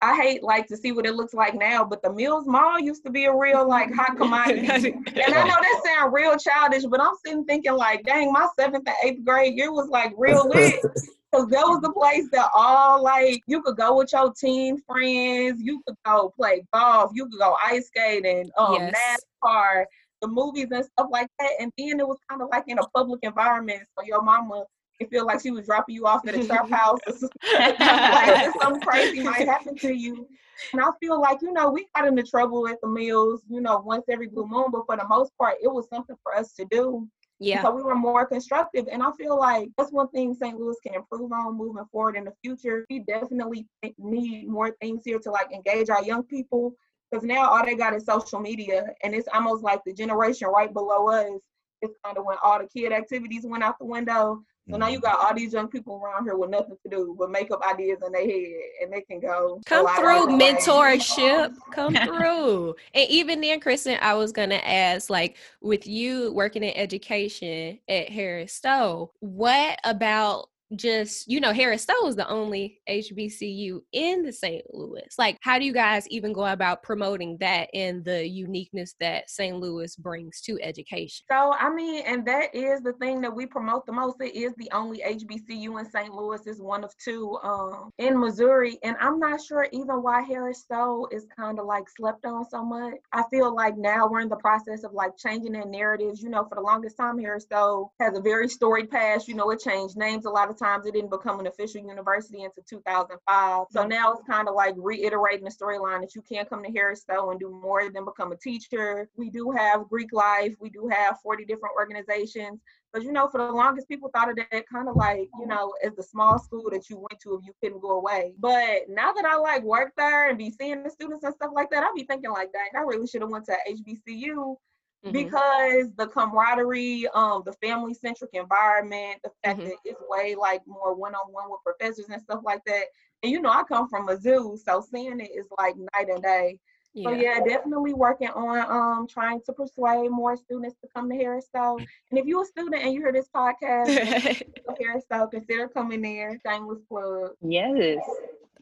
I 0.00 0.16
hate 0.20 0.42
like 0.42 0.66
to 0.68 0.76
see 0.76 0.92
what 0.92 1.06
it 1.06 1.14
looks 1.14 1.32
like 1.32 1.54
now, 1.54 1.84
but 1.84 2.02
the 2.02 2.12
Mills 2.12 2.46
Mall 2.46 2.78
used 2.78 3.04
to 3.04 3.10
be 3.10 3.24
a 3.24 3.34
real 3.34 3.66
like 3.66 3.92
hot 3.94 4.16
commodity. 4.18 4.66
And 4.66 5.34
I 5.34 5.44
know 5.44 5.56
that 5.60 5.80
sounds 5.84 6.12
real 6.12 6.36
childish, 6.36 6.84
but 6.84 7.00
I'm 7.00 7.14
sitting 7.24 7.44
thinking 7.44 7.72
like, 7.72 8.04
dang, 8.04 8.32
my 8.32 8.46
seventh 8.58 8.86
and 8.86 8.96
eighth 9.04 9.24
grade 9.24 9.54
year 9.56 9.72
was 9.72 9.88
like 9.88 10.12
real 10.16 10.48
lit. 10.48 10.74
Cause 11.34 11.48
that 11.48 11.66
was 11.66 11.80
the 11.82 11.90
place 11.90 12.28
that 12.30 12.48
all 12.54 13.02
like 13.02 13.40
you 13.48 13.60
could 13.60 13.76
go 13.76 13.96
with 13.96 14.12
your 14.12 14.32
teen 14.32 14.80
friends, 14.86 15.60
you 15.60 15.82
could 15.84 15.96
go 16.06 16.32
play 16.36 16.64
golf, 16.72 17.10
you 17.12 17.26
could 17.26 17.40
go 17.40 17.56
ice 17.64 17.88
skating, 17.88 18.50
um, 18.56 18.74
Yes. 18.74 19.20
NASCAR, 19.44 19.84
the 20.22 20.28
movies 20.28 20.68
and 20.70 20.84
stuff 20.84 21.08
like 21.10 21.28
that. 21.40 21.50
And 21.58 21.72
then 21.76 21.98
it 21.98 22.06
was 22.06 22.18
kind 22.30 22.40
of 22.40 22.50
like 22.52 22.64
in 22.68 22.78
a 22.78 22.86
public 22.94 23.18
environment, 23.24 23.82
so 23.98 24.04
your 24.04 24.22
mama 24.22 24.64
can 25.00 25.08
feel 25.08 25.26
like 25.26 25.40
she 25.40 25.50
was 25.50 25.66
dropping 25.66 25.96
you 25.96 26.06
off 26.06 26.24
at 26.28 26.36
a 26.36 26.46
trap 26.46 26.70
house 26.70 27.00
like. 27.52 28.52
Something 28.62 28.80
crazy 28.82 29.24
might 29.24 29.48
happen 29.48 29.76
to 29.78 29.92
you. 29.92 30.28
And 30.72 30.80
I 30.80 30.90
feel 31.00 31.20
like, 31.20 31.42
you 31.42 31.52
know, 31.52 31.68
we 31.68 31.88
got 31.96 32.06
into 32.06 32.22
trouble 32.22 32.68
at 32.68 32.80
the 32.80 32.88
mills, 32.88 33.42
you 33.48 33.60
know, 33.60 33.78
once 33.80 34.04
every 34.08 34.28
blue 34.28 34.46
moon, 34.46 34.66
but 34.70 34.86
for 34.86 34.96
the 34.96 35.08
most 35.08 35.32
part, 35.36 35.56
it 35.60 35.66
was 35.66 35.88
something 35.88 36.14
for 36.22 36.36
us 36.36 36.52
to 36.52 36.64
do. 36.70 37.08
Yeah. 37.40 37.62
So 37.62 37.74
we 37.74 37.82
were 37.82 37.94
more 37.94 38.26
constructive. 38.26 38.86
And 38.90 39.02
I 39.02 39.10
feel 39.12 39.38
like 39.38 39.68
that's 39.76 39.92
one 39.92 40.08
thing 40.08 40.34
St. 40.34 40.58
Louis 40.58 40.76
can 40.84 40.94
improve 40.94 41.32
on 41.32 41.58
moving 41.58 41.84
forward 41.90 42.16
in 42.16 42.24
the 42.24 42.32
future. 42.42 42.86
We 42.88 43.00
definitely 43.00 43.66
need 43.98 44.48
more 44.48 44.70
things 44.80 45.02
here 45.04 45.18
to 45.18 45.30
like 45.30 45.52
engage 45.52 45.90
our 45.90 46.02
young 46.02 46.22
people. 46.22 46.74
Because 47.10 47.24
now 47.24 47.50
all 47.50 47.64
they 47.64 47.74
got 47.74 47.94
is 47.94 48.06
social 48.06 48.40
media. 48.40 48.86
And 49.02 49.14
it's 49.14 49.28
almost 49.32 49.62
like 49.62 49.80
the 49.84 49.92
generation 49.92 50.48
right 50.48 50.72
below 50.72 51.08
us. 51.08 51.40
is 51.82 51.90
kind 52.04 52.16
of 52.16 52.24
when 52.24 52.36
all 52.42 52.58
the 52.58 52.68
kid 52.68 52.92
activities 52.92 53.44
went 53.44 53.62
out 53.62 53.78
the 53.78 53.84
window. 53.84 54.42
So 54.70 54.78
now 54.78 54.88
you 54.88 54.98
mm-hmm. 54.98 55.04
got 55.04 55.20
all 55.20 55.34
these 55.34 55.52
young 55.52 55.68
people 55.68 56.00
around 56.02 56.24
here 56.24 56.36
with 56.36 56.48
nothing 56.48 56.76
to 56.82 56.90
do 56.90 57.14
but 57.18 57.30
make 57.30 57.50
up 57.50 57.62
ideas 57.62 57.98
in 58.04 58.12
their 58.12 58.24
head 58.24 58.60
and 58.82 58.92
they 58.92 59.02
can 59.02 59.20
go. 59.20 59.60
Come 59.66 59.86
through 59.96 60.24
other 60.24 60.36
ways. 60.36 60.56
mentorship. 60.56 61.54
Come 61.72 61.94
through. 62.06 62.74
And 62.94 63.10
even 63.10 63.40
then, 63.42 63.60
Kristen, 63.60 63.98
I 64.00 64.14
was 64.14 64.32
gonna 64.32 64.60
ask, 64.64 65.10
like, 65.10 65.36
with 65.60 65.86
you 65.86 66.32
working 66.32 66.62
in 66.62 66.74
education 66.76 67.78
at 67.88 68.08
Harris 68.08 68.54
Stowe, 68.54 69.12
what 69.20 69.78
about 69.84 70.48
just 70.76 71.28
you 71.28 71.40
know 71.40 71.52
Harris 71.52 71.82
Stowe 71.82 72.06
is 72.06 72.16
the 72.16 72.28
only 72.28 72.80
HBCU 72.88 73.80
in 73.92 74.22
the 74.22 74.32
St. 74.32 74.64
Louis. 74.72 75.14
Like, 75.18 75.38
how 75.42 75.58
do 75.58 75.64
you 75.64 75.72
guys 75.72 76.08
even 76.08 76.32
go 76.32 76.46
about 76.46 76.82
promoting 76.82 77.36
that 77.38 77.68
and 77.74 78.04
the 78.04 78.26
uniqueness 78.26 78.94
that 79.00 79.30
St. 79.30 79.56
Louis 79.58 79.94
brings 79.96 80.40
to 80.42 80.58
education? 80.62 81.24
So 81.30 81.54
I 81.54 81.70
mean, 81.70 82.04
and 82.06 82.26
that 82.26 82.54
is 82.54 82.80
the 82.80 82.92
thing 82.94 83.20
that 83.22 83.34
we 83.34 83.46
promote 83.46 83.86
the 83.86 83.92
most. 83.92 84.16
It 84.20 84.34
is 84.34 84.52
the 84.56 84.70
only 84.72 85.00
HBCU 85.00 85.80
in 85.80 85.90
St. 85.90 86.12
Louis. 86.12 86.46
is 86.46 86.60
one 86.60 86.84
of 86.84 86.92
two 87.02 87.38
um, 87.42 87.90
in 87.98 88.18
Missouri, 88.18 88.78
and 88.82 88.96
I'm 89.00 89.18
not 89.18 89.40
sure 89.42 89.68
even 89.72 90.02
why 90.02 90.22
Harris 90.22 90.60
Stowe 90.60 91.08
is 91.12 91.26
kind 91.36 91.58
of 91.58 91.66
like 91.66 91.84
slept 91.96 92.24
on 92.24 92.44
so 92.48 92.64
much. 92.64 92.94
I 93.12 93.22
feel 93.30 93.54
like 93.54 93.76
now 93.76 94.08
we're 94.08 94.20
in 94.20 94.28
the 94.28 94.36
process 94.36 94.84
of 94.84 94.92
like 94.92 95.16
changing 95.16 95.52
their 95.52 95.66
narratives. 95.66 96.22
You 96.22 96.30
know, 96.30 96.44
for 96.44 96.56
the 96.56 96.60
longest 96.60 96.96
time, 96.96 97.18
Harris 97.18 97.44
Stowe 97.44 97.92
has 98.00 98.16
a 98.16 98.20
very 98.20 98.48
storied 98.48 98.90
past. 98.90 99.28
You 99.28 99.34
know, 99.34 99.50
it 99.50 99.60
changed 99.60 99.96
names 99.96 100.24
a 100.24 100.30
lot 100.30 100.50
of 100.50 100.58
times. 100.58 100.63
It 100.64 100.94
didn't 100.94 101.10
become 101.10 101.40
an 101.40 101.46
official 101.46 101.82
university 101.82 102.44
until 102.44 102.64
2005. 102.68 103.66
So 103.70 103.80
mm-hmm. 103.80 103.88
now 103.88 104.12
it's 104.12 104.22
kind 104.28 104.48
of 104.48 104.54
like 104.54 104.74
reiterating 104.76 105.44
the 105.44 105.50
storyline 105.50 106.00
that 106.00 106.14
you 106.14 106.22
can't 106.22 106.48
come 106.48 106.62
to 106.64 106.70
Harris 106.70 107.02
Stowe 107.02 107.30
and 107.30 107.40
do 107.40 107.50
more 107.50 107.90
than 107.90 108.04
become 108.04 108.32
a 108.32 108.36
teacher. 108.36 109.08
We 109.16 109.30
do 109.30 109.50
have 109.50 109.88
Greek 109.88 110.12
life. 110.12 110.54
We 110.60 110.70
do 110.70 110.88
have 110.88 111.18
40 111.22 111.44
different 111.44 111.74
organizations. 111.78 112.60
But 112.92 113.02
you 113.02 113.12
know, 113.12 113.28
for 113.28 113.38
the 113.44 113.52
longest, 113.52 113.88
people 113.88 114.10
thought 114.14 114.30
of 114.30 114.36
that 114.36 114.64
kind 114.72 114.88
of 114.88 114.96
like, 114.96 115.28
you 115.40 115.46
know, 115.46 115.72
as 115.84 115.94
the 115.96 116.02
small 116.02 116.38
school 116.38 116.70
that 116.70 116.88
you 116.88 116.96
went 116.96 117.20
to 117.22 117.34
if 117.34 117.44
you 117.44 117.52
couldn't 117.60 117.80
go 117.82 117.98
away. 117.98 118.34
But 118.38 118.88
now 118.88 119.12
that 119.12 119.24
I 119.24 119.36
like 119.36 119.64
work 119.64 119.92
there 119.96 120.28
and 120.28 120.38
be 120.38 120.50
seeing 120.50 120.82
the 120.82 120.90
students 120.90 121.24
and 121.24 121.34
stuff 121.34 121.50
like 121.54 121.70
that, 121.70 121.82
I 121.82 121.90
be 121.94 122.04
thinking 122.04 122.30
like, 122.30 122.52
dang, 122.52 122.70
I 122.76 122.84
really 122.84 123.06
should 123.06 123.22
have 123.22 123.30
went 123.30 123.46
to 123.46 123.56
HBCU 123.68 124.56
Mhm. 125.04 125.12
because 125.12 125.92
the 125.96 126.06
camaraderie, 126.08 127.06
um, 127.14 127.42
the 127.44 127.52
family 127.54 127.94
centric 127.94 128.30
environment, 128.32 129.20
the 129.22 129.30
fact 129.44 129.60
Mhm. 129.60 129.64
that 129.66 129.76
it's 129.84 130.00
way 130.08 130.34
like 130.34 130.62
more 130.66 130.94
one 130.94 131.14
on 131.14 131.32
one 131.32 131.50
with 131.50 131.60
professors 131.64 132.08
and 132.08 132.22
stuff 132.22 132.40
like 132.44 132.64
that. 132.64 132.84
And 133.22 133.32
you 133.32 133.40
know, 133.40 133.50
I 133.50 133.62
come 133.64 133.88
from 133.88 134.06
Mizzou, 134.08 134.58
so 134.58 134.80
seeing 134.80 135.20
it 135.20 135.30
is 135.34 135.46
like 135.58 135.76
night 135.76 136.08
and 136.08 136.22
day. 136.22 136.58
So 136.96 137.10
yeah, 137.10 137.40
definitely 137.40 137.92
working 137.92 138.28
on 138.28 138.58
um 138.70 139.06
trying 139.08 139.40
to 139.46 139.52
persuade 139.52 140.10
more 140.10 140.36
students 140.36 140.76
to 140.80 140.88
come 140.94 141.10
to 141.10 141.16
Harris 141.16 141.46
Stowe. 141.46 141.76
And 142.10 142.18
if 142.18 142.24
you're 142.26 142.42
a 142.42 142.46
student 142.46 142.82
and 142.82 142.94
you 142.94 143.00
hear 143.00 143.12
this 143.12 143.28
podcast, 143.28 143.86
Harris 144.80 145.04
Stowe, 145.04 145.26
consider 145.26 145.68
coming 145.68 146.02
there. 146.02 146.38
Shameless 146.46 146.80
plug. 146.88 147.32
Yes. 147.42 147.98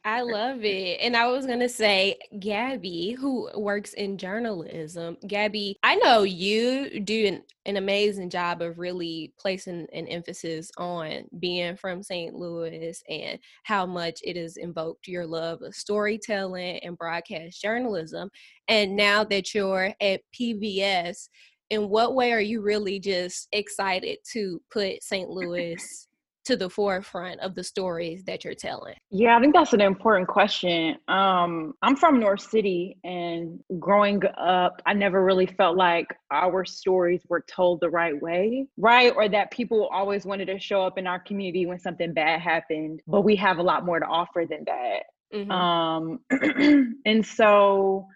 I 0.04 0.22
love 0.22 0.64
it. 0.64 0.98
And 1.00 1.16
I 1.16 1.28
was 1.28 1.46
going 1.46 1.60
to 1.60 1.68
say, 1.68 2.18
Gabby, 2.40 3.12
who 3.12 3.48
works 3.54 3.92
in 3.92 4.18
journalism, 4.18 5.16
Gabby, 5.28 5.78
I 5.84 5.94
know 5.96 6.24
you 6.24 6.98
do 6.98 7.26
an, 7.26 7.42
an 7.66 7.76
amazing 7.76 8.28
job 8.28 8.62
of 8.62 8.80
really 8.80 9.32
placing 9.38 9.86
an 9.92 10.08
emphasis 10.08 10.72
on 10.76 11.26
being 11.38 11.76
from 11.76 12.02
St. 12.02 12.34
Louis 12.34 13.00
and 13.08 13.38
how 13.62 13.86
much 13.86 14.18
it 14.24 14.36
has 14.36 14.56
invoked 14.56 15.06
your 15.06 15.24
love 15.24 15.62
of 15.62 15.72
storytelling 15.72 16.78
and 16.78 16.98
broadcast 16.98 17.62
journalism. 17.62 18.28
And 18.66 18.96
now 18.96 19.22
that 19.22 19.54
you're 19.54 19.94
at 20.00 20.22
PBS, 20.36 21.28
in 21.70 21.88
what 21.88 22.14
way 22.16 22.32
are 22.32 22.40
you 22.40 22.60
really 22.60 22.98
just 22.98 23.48
excited 23.52 24.18
to 24.32 24.60
put 24.70 25.02
St. 25.02 25.30
Louis 25.30 26.08
to 26.44 26.57
the 26.57 26.68
forefront 26.68 27.40
of 27.40 27.55
the 27.55 27.64
stories 27.64 28.24
that 28.24 28.44
you're 28.44 28.55
telling? 28.55 28.94
Yeah, 29.11 29.37
I 29.37 29.40
think 29.40 29.55
that's 29.55 29.72
an 29.72 29.81
important 29.81 30.28
question. 30.28 30.96
Um, 31.09 31.74
I'm 31.83 31.96
from 31.96 32.18
North 32.18 32.40
City, 32.40 32.98
and 33.05 33.61
growing 33.78 34.22
up, 34.38 34.83
I 34.87 34.94
never 34.94 35.24
really 35.24 35.46
felt 35.46 35.76
like 35.76 36.07
our 36.31 36.64
stories 36.64 37.22
were 37.28 37.44
told 37.48 37.81
the 37.81 37.90
right 37.90 38.20
way, 38.20 38.66
right? 38.76 39.12
Or 39.14 39.28
that 39.28 39.50
people 39.50 39.88
always 39.92 40.24
wanted 40.24 40.46
to 40.46 40.59
show 40.59 40.83
up 40.83 40.98
in 40.98 41.07
our 41.07 41.20
community 41.20 41.66
when 41.66 41.78
something 41.78 42.12
bad 42.12 42.40
happened, 42.40 43.02
but 43.07 43.22
we 43.22 43.37
have 43.37 43.59
a 43.59 43.62
lot 43.62 43.85
more 43.85 44.00
to 44.00 44.07
offer 44.07 44.44
than 44.48 44.64
that. 44.66 45.02
Mm-hmm. 45.35 45.50
Um, 45.50 46.20
and 47.07 47.24
so 47.24 48.07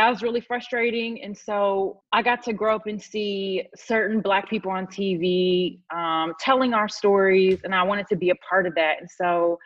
that 0.00 0.08
was 0.08 0.22
really 0.22 0.40
frustrating. 0.40 1.22
And 1.22 1.36
so 1.36 2.00
I 2.10 2.22
got 2.22 2.42
to 2.44 2.54
grow 2.54 2.74
up 2.74 2.86
and 2.86 3.00
see 3.00 3.64
certain 3.76 4.22
Black 4.22 4.48
people 4.48 4.70
on 4.70 4.86
TV 4.86 5.80
um, 5.94 6.32
telling 6.40 6.72
our 6.72 6.88
stories, 6.88 7.60
and 7.64 7.74
I 7.74 7.82
wanted 7.82 8.06
to 8.08 8.16
be 8.16 8.30
a 8.30 8.34
part 8.36 8.66
of 8.66 8.74
that. 8.76 8.94
And 9.00 9.10
so 9.10 9.58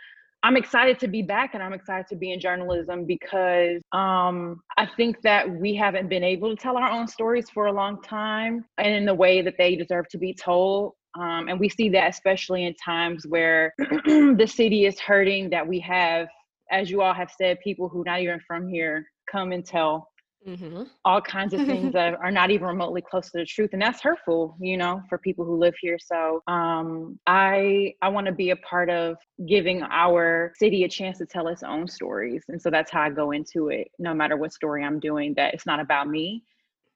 I'm 0.42 0.56
excited 0.56 0.98
to 0.98 1.06
be 1.06 1.22
back 1.22 1.54
and 1.54 1.62
I'm 1.62 1.72
excited 1.72 2.08
to 2.08 2.16
be 2.16 2.32
in 2.32 2.40
journalism 2.40 3.06
because 3.06 3.80
um, 3.92 4.60
I 4.76 4.88
think 4.96 5.22
that 5.22 5.48
we 5.48 5.76
haven't 5.76 6.08
been 6.08 6.24
able 6.24 6.50
to 6.50 6.60
tell 6.60 6.76
our 6.76 6.90
own 6.90 7.06
stories 7.06 7.48
for 7.48 7.66
a 7.66 7.72
long 7.72 8.02
time 8.02 8.64
and 8.76 8.92
in 8.92 9.04
the 9.06 9.14
way 9.14 9.40
that 9.40 9.54
they 9.56 9.76
deserve 9.76 10.08
to 10.08 10.18
be 10.18 10.34
told. 10.34 10.94
Um, 11.16 11.46
and 11.48 11.60
we 11.60 11.68
see 11.68 11.90
that 11.90 12.10
especially 12.10 12.64
in 12.64 12.74
times 12.74 13.24
where 13.24 13.72
the 13.78 14.50
city 14.52 14.84
is 14.84 14.98
hurting, 14.98 15.50
that 15.50 15.64
we 15.64 15.78
have, 15.78 16.26
as 16.72 16.90
you 16.90 17.02
all 17.02 17.14
have 17.14 17.30
said, 17.38 17.60
people 17.60 17.88
who 17.88 18.02
not 18.04 18.20
even 18.20 18.40
from 18.48 18.66
here 18.66 19.06
come 19.30 19.52
and 19.52 19.64
tell 19.64 20.08
Mm-hmm. 20.46 20.82
all 21.06 21.22
kinds 21.22 21.54
of 21.54 21.62
things 21.62 21.92
that 21.94 22.14
are 22.16 22.30
not 22.30 22.50
even 22.50 22.66
remotely 22.66 23.00
close 23.00 23.30
to 23.30 23.38
the 23.38 23.46
truth 23.46 23.70
and 23.72 23.80
that's 23.80 24.02
hurtful 24.02 24.56
you 24.60 24.76
know 24.76 25.00
for 25.08 25.16
people 25.16 25.44
who 25.44 25.56
live 25.56 25.74
here 25.80 25.98
so 25.98 26.42
um, 26.48 27.18
i 27.26 27.94
i 28.02 28.08
want 28.08 28.26
to 28.26 28.32
be 28.32 28.50
a 28.50 28.56
part 28.56 28.90
of 28.90 29.16
giving 29.48 29.82
our 29.84 30.52
city 30.56 30.84
a 30.84 30.88
chance 30.88 31.16
to 31.18 31.24
tell 31.24 31.48
its 31.48 31.62
own 31.62 31.88
stories 31.88 32.44
and 32.48 32.60
so 32.60 32.68
that's 32.68 32.90
how 32.90 33.00
i 33.00 33.08
go 33.08 33.30
into 33.30 33.68
it 33.68 33.88
no 33.98 34.12
matter 34.12 34.36
what 34.36 34.52
story 34.52 34.84
i'm 34.84 35.00
doing 35.00 35.32
that 35.34 35.54
it's 35.54 35.66
not 35.66 35.80
about 35.80 36.08
me 36.08 36.42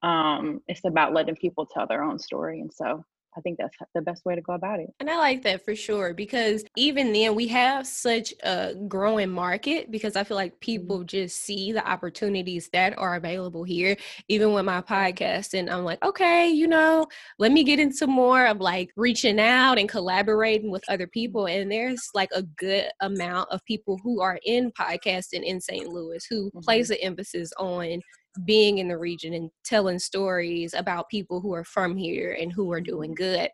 um, 0.03 0.61
it's 0.67 0.85
about 0.85 1.13
letting 1.13 1.35
people 1.35 1.65
tell 1.65 1.87
their 1.87 2.03
own 2.03 2.19
story 2.19 2.61
and 2.61 2.71
so 2.71 3.03
I 3.37 3.41
think 3.41 3.57
that's 3.57 3.75
the 3.93 4.01
best 4.01 4.25
way 4.25 4.35
to 4.35 4.41
go 4.41 4.53
about 4.53 4.79
it. 4.79 4.93
And 4.99 5.09
I 5.09 5.17
like 5.17 5.43
that 5.43 5.63
for 5.63 5.75
sure 5.75 6.13
because 6.13 6.63
even 6.75 7.13
then 7.13 7.35
we 7.35 7.47
have 7.47 7.85
such 7.85 8.33
a 8.43 8.75
growing 8.87 9.29
market 9.29 9.91
because 9.91 10.15
I 10.15 10.23
feel 10.23 10.37
like 10.37 10.53
mm-hmm. 10.53 10.59
people 10.59 11.03
just 11.03 11.43
see 11.43 11.71
the 11.71 11.87
opportunities 11.87 12.69
that 12.73 12.97
are 12.97 13.15
available 13.15 13.63
here. 13.63 13.97
Even 14.27 14.53
with 14.53 14.65
my 14.65 14.81
podcast, 14.81 15.57
and 15.57 15.69
I'm 15.69 15.83
like, 15.83 16.03
okay, 16.03 16.49
you 16.49 16.67
know, 16.67 17.07
let 17.37 17.51
me 17.51 17.63
get 17.63 17.79
into 17.79 18.07
more 18.07 18.45
of 18.45 18.59
like 18.59 18.91
reaching 18.95 19.39
out 19.39 19.77
and 19.77 19.87
collaborating 19.87 20.71
with 20.71 20.83
other 20.89 21.07
people. 21.07 21.47
And 21.47 21.71
there's 21.71 22.09
like 22.13 22.29
a 22.33 22.43
good 22.43 22.89
amount 23.01 23.49
of 23.51 23.63
people 23.65 23.99
who 24.03 24.21
are 24.21 24.39
in 24.43 24.71
podcasting 24.71 25.43
in 25.43 25.61
St. 25.61 25.87
Louis 25.87 26.25
who 26.29 26.47
mm-hmm. 26.47 26.59
place 26.59 26.89
an 26.89 26.97
emphasis 27.01 27.51
on 27.57 28.01
being 28.45 28.77
in 28.77 28.87
the 28.87 28.97
region 28.97 29.33
and 29.33 29.49
telling 29.63 29.99
stories 29.99 30.73
about 30.73 31.09
people 31.09 31.41
who 31.41 31.53
are 31.53 31.63
from 31.63 31.97
here 31.97 32.37
and 32.39 32.51
who 32.51 32.71
are 32.71 32.81
doing 32.81 33.11
mm-hmm. 33.11 33.23
good. 33.23 33.49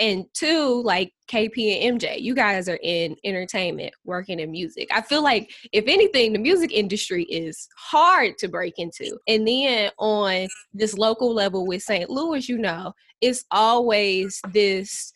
And 0.00 0.24
two, 0.34 0.82
like 0.82 1.12
KP 1.28 1.86
and 1.86 2.00
MJ, 2.00 2.20
you 2.20 2.34
guys 2.34 2.68
are 2.68 2.80
in 2.82 3.14
entertainment, 3.22 3.94
working 4.04 4.40
in 4.40 4.50
music. 4.50 4.88
I 4.92 5.00
feel 5.00 5.22
like, 5.22 5.52
if 5.72 5.84
anything, 5.86 6.32
the 6.32 6.40
music 6.40 6.72
industry 6.72 7.22
is 7.24 7.68
hard 7.78 8.36
to 8.38 8.48
break 8.48 8.74
into. 8.78 9.16
And 9.28 9.46
then 9.46 9.92
on 9.98 10.48
this 10.72 10.98
local 10.98 11.32
level 11.32 11.64
with 11.64 11.82
St. 11.82 12.10
Louis, 12.10 12.48
you 12.48 12.58
know, 12.58 12.92
it's 13.20 13.44
always 13.52 14.40
this 14.52 15.12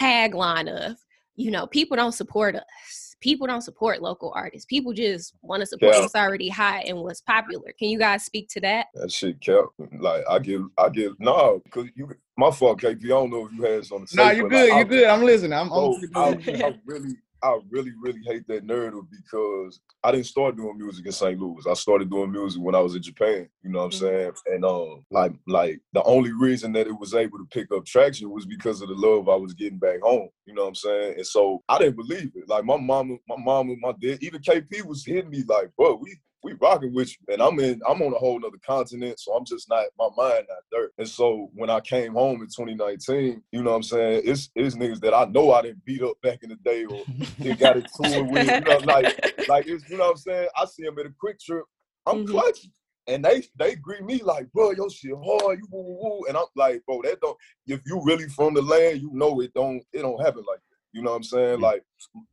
tagline 0.00 0.68
of, 0.68 0.96
you 1.36 1.50
know, 1.50 1.66
people 1.66 1.98
don't 1.98 2.12
support 2.12 2.56
us 2.56 3.11
people 3.22 3.46
don't 3.46 3.62
support 3.62 4.02
local 4.02 4.32
artists. 4.34 4.66
People 4.66 4.92
just 4.92 5.34
want 5.40 5.60
to 5.60 5.66
support 5.66 5.94
yeah. 5.94 6.00
what's 6.00 6.14
already 6.14 6.48
hot 6.48 6.84
and 6.86 6.98
what's 6.98 7.22
popular. 7.22 7.72
Can 7.78 7.88
you 7.88 7.98
guys 7.98 8.24
speak 8.24 8.48
to 8.50 8.60
that? 8.60 8.88
That 8.94 9.10
shit 9.10 9.40
kept 9.40 9.68
like 9.98 10.24
I 10.28 10.38
give 10.38 10.62
I 10.76 10.90
give 10.90 11.18
no 11.18 11.62
because 11.64 11.88
you 11.94 12.10
my 12.36 12.50
fault, 12.50 12.80
KP. 12.80 13.04
I 13.04 13.08
don't 13.08 13.30
know 13.30 13.46
if 13.46 13.52
you 13.52 13.62
had 13.62 13.84
something 13.86 14.06
to 14.06 14.12
say. 14.12 14.22
Nah, 14.22 14.30
you 14.30 14.48
good. 14.48 14.70
Like, 14.70 14.78
you 14.78 14.84
good. 14.84 15.08
I'm 15.08 15.22
listening. 15.22 15.52
I'm, 15.52 15.70
I'm, 15.72 15.94
I, 16.14 16.28
I 16.46 16.78
really 16.84 17.16
I 17.42 17.58
really, 17.70 17.92
really 18.00 18.20
hate 18.24 18.46
that 18.48 18.64
narrative 18.64 19.04
because 19.10 19.80
I 20.04 20.12
didn't 20.12 20.26
start 20.26 20.56
doing 20.56 20.78
music 20.78 21.06
in 21.06 21.12
St. 21.12 21.38
Louis. 21.38 21.66
I 21.66 21.74
started 21.74 22.10
doing 22.10 22.30
music 22.30 22.62
when 22.62 22.74
I 22.74 22.80
was 22.80 22.94
in 22.94 23.02
Japan. 23.02 23.48
You 23.62 23.70
know 23.70 23.80
what 23.80 23.84
I'm 23.86 23.90
mm-hmm. 23.90 24.06
saying? 24.06 24.32
And 24.46 24.64
um, 24.64 25.04
like, 25.10 25.32
like 25.46 25.80
the 25.92 26.02
only 26.04 26.32
reason 26.32 26.72
that 26.72 26.86
it 26.86 26.98
was 26.98 27.14
able 27.14 27.38
to 27.38 27.46
pick 27.50 27.72
up 27.72 27.84
traction 27.84 28.30
was 28.30 28.46
because 28.46 28.80
of 28.80 28.88
the 28.88 28.94
love 28.94 29.28
I 29.28 29.34
was 29.34 29.54
getting 29.54 29.78
back 29.78 30.00
home. 30.02 30.28
You 30.46 30.54
know 30.54 30.62
what 30.62 30.68
I'm 30.68 30.74
saying? 30.76 31.14
And 31.16 31.26
so 31.26 31.62
I 31.68 31.78
didn't 31.78 31.96
believe 31.96 32.30
it. 32.34 32.48
Like 32.48 32.64
my 32.64 32.76
mama, 32.76 33.16
my 33.28 33.36
mama, 33.36 33.74
my 33.80 33.92
dad, 34.00 34.18
even 34.22 34.40
KP 34.40 34.84
was 34.84 35.04
hitting 35.04 35.30
me 35.30 35.42
like, 35.46 35.68
"Bro, 35.76 35.96
we 35.96 36.16
we 36.42 36.54
rocking 36.54 36.92
with 36.92 37.10
you. 37.10 37.32
And 37.32 37.40
I'm 37.40 37.58
in, 37.60 37.80
I'm 37.88 38.02
on 38.02 38.12
a 38.12 38.18
whole 38.18 38.38
nother 38.40 38.58
continent, 38.66 39.20
so 39.20 39.34
I'm 39.34 39.44
just 39.44 39.68
not, 39.68 39.86
my 39.98 40.08
mind 40.16 40.46
not 40.48 40.58
dirt. 40.70 40.92
And 40.98 41.08
so 41.08 41.50
when 41.54 41.70
I 41.70 41.80
came 41.80 42.14
home 42.14 42.40
in 42.40 42.48
2019, 42.48 43.42
you 43.52 43.62
know 43.62 43.70
what 43.70 43.76
I'm 43.76 43.82
saying? 43.82 44.22
It's 44.24 44.50
it's 44.54 44.74
niggas 44.74 45.00
that 45.00 45.14
I 45.14 45.24
know 45.26 45.52
I 45.52 45.62
didn't 45.62 45.84
beat 45.84 46.02
up 46.02 46.20
back 46.22 46.40
in 46.42 46.50
the 46.50 46.56
day 46.56 46.84
or 46.84 47.02
they 47.38 47.54
got 47.54 47.76
it 47.76 47.88
to 48.02 48.22
with, 48.22 48.46
you 48.46 48.60
know, 48.60 48.78
like, 48.78 49.48
like 49.48 49.66
it's, 49.68 49.88
you 49.88 49.96
know 49.96 50.04
what 50.04 50.10
I'm 50.12 50.16
saying? 50.16 50.48
I 50.56 50.64
see 50.64 50.82
them 50.82 50.98
at 50.98 51.06
a 51.06 51.10
QuikTrip. 51.10 51.62
I'm 52.06 52.18
mm-hmm. 52.18 52.32
clutching. 52.32 52.72
And 53.08 53.24
they 53.24 53.42
they 53.58 53.74
greet 53.74 54.04
me 54.04 54.22
like, 54.22 54.50
bro, 54.52 54.70
your 54.70 54.88
shit 54.88 55.10
hard, 55.12 55.58
you 55.58 55.66
woo, 55.72 55.98
woo, 56.00 56.24
and 56.28 56.36
I'm 56.36 56.44
like, 56.54 56.84
bro, 56.86 57.02
that 57.02 57.20
don't. 57.20 57.36
If 57.66 57.80
you 57.84 58.00
really 58.04 58.28
from 58.28 58.54
the 58.54 58.62
land, 58.62 59.00
you 59.00 59.10
know 59.12 59.40
it 59.40 59.52
don't 59.54 59.82
it 59.92 60.02
don't 60.02 60.24
happen 60.24 60.44
like 60.46 60.60
that. 60.60 60.76
You 60.92 61.02
know 61.02 61.10
what 61.10 61.16
I'm 61.16 61.22
saying? 61.24 61.60
Like 61.60 61.82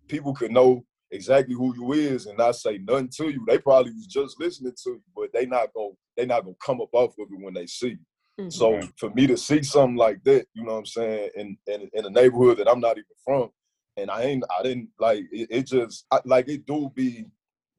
people 0.08 0.36
could 0.36 0.52
know 0.52 0.86
exactly 1.12 1.56
who 1.56 1.76
you 1.76 1.94
is 1.94 2.26
and 2.26 2.38
not 2.38 2.56
say 2.56 2.78
nothing 2.80 3.10
to 3.18 3.30
you. 3.30 3.44
They 3.48 3.58
probably 3.58 3.92
was 3.94 4.08
just 4.08 4.40
listening 4.40 4.74
to 4.84 4.90
you, 4.92 5.02
but 5.16 5.30
they 5.34 5.46
not 5.46 5.74
gonna 5.74 5.94
they 6.18 6.26
not 6.26 6.44
gonna 6.44 6.56
come 6.64 6.82
up 6.82 6.90
off 6.94 7.18
of 7.20 7.28
it 7.32 7.44
when 7.44 7.54
they 7.54 7.66
see 7.66 7.90
you. 7.90 7.98
Mm-hmm. 8.40 8.50
So 8.50 8.80
for 8.98 9.10
me 9.12 9.28
to 9.28 9.38
see 9.38 9.64
something 9.64 9.98
like 9.98 10.24
that, 10.24 10.46
you 10.54 10.64
know 10.64 10.74
what 10.74 10.80
I'm 10.80 10.86
saying, 10.86 11.30
in, 11.36 11.58
in 11.68 11.90
in 11.94 12.06
a 12.06 12.10
neighborhood 12.10 12.58
that 12.58 12.70
I'm 12.70 12.80
not 12.80 12.98
even 12.98 13.06
from, 13.26 13.50
and 13.98 14.10
I 14.10 14.24
ain't 14.24 14.44
I 14.58 14.64
didn't 14.64 14.90
like 15.00 15.26
it, 15.32 15.48
it 15.50 15.68
just 15.68 16.06
I, 16.12 16.20
like 16.26 16.48
it 16.48 16.66
do 16.66 16.92
be 16.96 17.26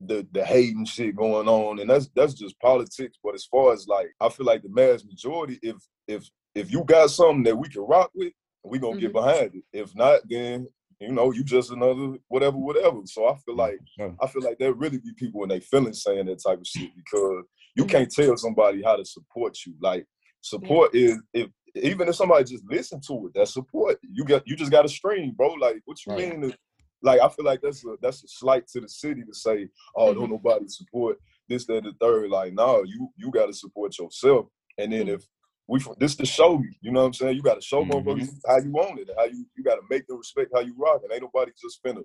the 0.00 0.26
the 0.32 0.44
hating 0.44 0.84
shit 0.84 1.16
going 1.16 1.48
on, 1.48 1.80
and 1.80 1.88
that's 1.88 2.10
that's 2.14 2.34
just 2.34 2.58
politics. 2.60 3.18
But 3.22 3.34
as 3.34 3.44
far 3.44 3.72
as 3.72 3.86
like 3.86 4.08
I 4.20 4.28
feel 4.28 4.46
like 4.46 4.62
the 4.62 4.68
mass 4.68 5.04
majority, 5.04 5.58
if 5.62 5.76
if 6.08 6.28
if 6.54 6.70
you 6.72 6.84
got 6.84 7.10
something 7.10 7.44
that 7.44 7.56
we 7.56 7.68
can 7.68 7.82
rock 7.82 8.10
with, 8.14 8.32
we 8.64 8.78
gonna 8.78 8.94
mm-hmm. 8.94 9.00
get 9.00 9.12
behind 9.12 9.54
it. 9.54 9.64
If 9.72 9.94
not, 9.94 10.20
then 10.28 10.68
you 11.00 11.12
know, 11.12 11.32
you 11.32 11.42
just 11.42 11.70
another 11.70 12.18
whatever, 12.28 12.56
whatever. 12.56 13.00
So 13.06 13.28
I 13.28 13.36
feel 13.36 13.56
like 13.56 13.80
I 13.98 14.26
feel 14.26 14.42
like 14.42 14.58
there 14.58 14.72
really 14.72 14.98
be 14.98 15.12
people 15.16 15.42
in 15.42 15.48
their 15.48 15.60
feelings 15.60 16.02
saying 16.02 16.26
that 16.26 16.42
type 16.46 16.58
of 16.58 16.66
shit 16.66 16.90
because 16.94 17.44
you 17.74 17.84
can't 17.84 18.10
tell 18.10 18.36
somebody 18.36 18.82
how 18.82 18.96
to 18.96 19.04
support 19.04 19.56
you. 19.66 19.74
Like 19.80 20.06
support 20.42 20.94
is 20.94 21.18
if 21.32 21.48
even 21.76 22.08
if 22.08 22.16
somebody 22.16 22.44
just 22.44 22.64
listen 22.68 23.00
to 23.06 23.26
it, 23.26 23.32
that's 23.34 23.54
support. 23.54 23.98
You 24.02 24.24
got 24.24 24.46
you 24.46 24.56
just 24.56 24.70
got 24.70 24.82
to 24.82 24.88
stream, 24.88 25.32
bro. 25.36 25.54
Like 25.54 25.80
what 25.84 25.98
you 26.06 26.12
right. 26.12 26.38
mean? 26.38 26.54
like 27.02 27.20
I 27.20 27.28
feel 27.28 27.44
like 27.44 27.60
that's 27.62 27.84
a 27.84 27.96
that's 28.00 28.24
a 28.24 28.28
slight 28.28 28.66
to 28.68 28.80
the 28.80 28.88
city 28.88 29.22
to 29.22 29.34
say, 29.34 29.68
oh, 29.96 30.10
mm-hmm. 30.10 30.20
don't 30.20 30.30
nobody 30.30 30.68
support 30.68 31.18
this, 31.48 31.66
that, 31.66 31.84
the 31.84 31.92
third. 32.00 32.30
Like, 32.30 32.52
no, 32.52 32.82
you 32.84 33.08
you 33.16 33.30
got 33.30 33.46
to 33.46 33.52
support 33.52 33.98
yourself. 33.98 34.46
And 34.78 34.92
then 34.92 35.06
mm-hmm. 35.06 35.14
if 35.14 35.24
we 35.70 35.80
this 35.98 36.16
to 36.16 36.26
show 36.26 36.58
you. 36.58 36.72
You 36.80 36.90
know 36.90 37.00
what 37.00 37.06
I'm 37.06 37.14
saying? 37.14 37.36
You 37.36 37.42
got 37.42 37.54
to 37.54 37.60
show 37.60 37.84
mm-hmm. 37.84 37.92
motherfuckers 37.92 38.28
how 38.46 38.58
you 38.58 38.72
want 38.72 38.98
it, 38.98 39.08
how 39.16 39.24
you 39.24 39.46
you 39.56 39.62
got 39.62 39.76
to 39.76 39.82
make 39.88 40.06
them 40.06 40.18
respect 40.18 40.50
how 40.52 40.60
you 40.60 40.74
rock. 40.76 41.00
And 41.04 41.12
ain't 41.12 41.22
nobody 41.22 41.52
just 41.60 41.82
finna 41.82 42.02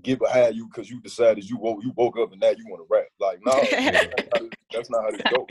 get 0.00 0.20
behind 0.20 0.54
you 0.54 0.68
because 0.68 0.88
you 0.88 1.00
decided 1.00 1.48
you 1.48 1.58
woke 1.58 1.82
you 1.82 1.92
woke 1.96 2.16
up 2.18 2.30
and 2.30 2.40
now 2.40 2.50
you 2.50 2.64
want 2.68 2.82
to 2.82 2.86
rap. 2.88 3.06
Like, 3.18 3.40
no, 3.44 3.52
nah, 3.52 4.48
that's, 4.72 4.90
not 4.90 5.02
how 5.02 5.10
this 5.10 5.22
goes. 5.22 5.46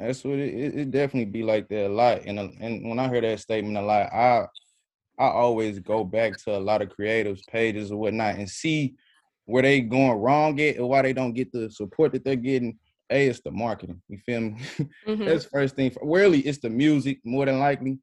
That's 0.00 0.24
what 0.24 0.38
it, 0.38 0.54
it, 0.54 0.78
it 0.78 0.90
definitely 0.90 1.26
be 1.26 1.42
like 1.42 1.68
that 1.68 1.88
a 1.88 1.92
lot. 1.92 2.22
And 2.24 2.38
uh, 2.38 2.48
and 2.58 2.88
when 2.88 2.98
I 2.98 3.08
hear 3.08 3.20
that 3.20 3.40
statement 3.40 3.76
a 3.76 3.82
lot, 3.82 4.10
I 4.10 4.46
I 5.18 5.26
always 5.26 5.80
go 5.80 6.04
back 6.04 6.38
to 6.44 6.56
a 6.56 6.58
lot 6.58 6.80
of 6.80 6.88
creatives 6.88 7.46
pages 7.46 7.92
or 7.92 7.98
whatnot 7.98 8.36
and 8.36 8.48
see 8.48 8.94
where 9.44 9.62
they 9.62 9.82
going 9.82 10.18
wrong 10.18 10.58
at 10.58 10.78
or 10.78 10.88
why 10.88 11.02
they 11.02 11.12
don't 11.12 11.34
get 11.34 11.52
the 11.52 11.70
support 11.70 12.12
that 12.12 12.24
they're 12.24 12.34
getting 12.34 12.78
A, 13.10 13.28
it's 13.28 13.40
the 13.40 13.50
marketing. 13.50 14.00
You 14.08 14.18
feel 14.18 14.40
me? 14.40 14.56
Mhm. 15.06 15.26
That's 15.26 15.44
first 15.44 15.76
thing. 15.76 15.94
Really, 16.02 16.40
it's 16.40 16.58
the 16.58 16.70
music 16.70 17.18
more 17.24 17.44
than 17.46 17.58
likely. 17.58 17.98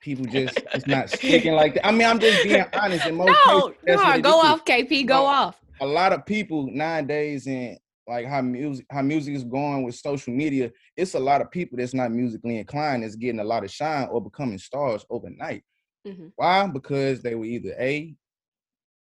People 0.00 0.26
just 0.26 0.62
it's 0.74 0.86
not 0.86 1.10
sticking 1.10 1.54
like 1.54 1.74
that. 1.74 1.86
I 1.86 1.90
mean, 1.90 2.06
I'm 2.06 2.20
just 2.20 2.42
being 2.42 2.64
honest. 2.74 3.06
In 3.06 3.16
most 3.16 3.38
No, 3.46 3.72
cases, 3.86 4.04
no, 4.04 4.20
go 4.20 4.40
off, 4.40 4.64
KP, 4.64 5.06
go 5.06 5.24
off. 5.24 5.60
A 5.80 5.86
lot 5.86 6.12
of 6.12 6.24
people 6.26 6.68
nowadays 6.70 7.46
and 7.46 7.78
like 8.06 8.26
how 8.26 8.42
music 8.42 8.86
how 8.90 9.02
music 9.02 9.34
is 9.34 9.44
going 9.44 9.82
with 9.82 9.94
social 9.94 10.32
media, 10.34 10.70
it's 10.96 11.14
a 11.14 11.18
lot 11.20 11.40
of 11.40 11.50
people 11.50 11.78
that's 11.78 11.94
not 11.94 12.12
musically 12.12 12.58
inclined 12.58 13.02
that's 13.02 13.16
getting 13.16 13.40
a 13.40 13.44
lot 13.44 13.64
of 13.64 13.70
shine 13.70 14.08
or 14.08 14.20
becoming 14.22 14.58
stars 14.58 15.04
overnight. 15.10 15.64
Mhm. 16.06 16.32
Why? 16.36 16.66
Because 16.66 17.22
they 17.22 17.34
were 17.34 17.46
either 17.46 17.74
A, 17.80 18.14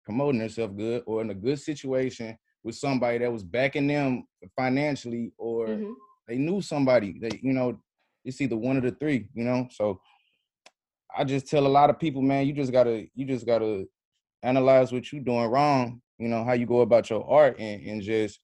promoting 0.06 0.40
themselves 0.40 0.74
good 0.76 1.04
or 1.06 1.22
in 1.22 1.30
a 1.30 1.36
good 1.36 1.60
situation 1.60 2.38
with 2.64 2.76
somebody 2.76 3.18
that 3.20 3.32
was 3.32 3.44
backing 3.44 3.88
them 3.88 4.26
financially 4.56 5.34
or 5.38 5.68
Mhm. 5.68 5.96
they 6.28 6.38
knew 6.38 6.62
somebody 6.62 7.20
that 7.20 7.44
you 7.44 7.54
know 7.54 7.80
it's 8.24 8.40
either 8.42 8.56
one 8.58 8.78
of 8.78 8.84
the 8.84 8.92
three 8.92 9.28
you 9.34 9.44
know 9.44 9.68
so 9.70 10.00
i 11.16 11.24
just 11.24 11.48
tell 11.48 11.68
a 11.68 11.68
lot 11.68 11.90
of 11.90 12.00
people 12.00 12.22
man 12.22 12.48
you 12.48 12.54
just 12.54 12.72
gotta 12.72 13.08
you 13.14 13.26
just 13.26 13.46
gotta 13.46 13.86
analyze 14.44 14.92
what 14.92 15.12
you're 15.12 15.22
doing 15.24 15.50
wrong 15.50 16.02
you 16.18 16.28
know 16.28 16.44
how 16.44 16.54
you 16.54 16.66
go 16.66 16.82
about 16.82 17.10
your 17.10 17.30
art 17.30 17.60
and, 17.60 17.86
and 17.86 18.02
just 18.02 18.40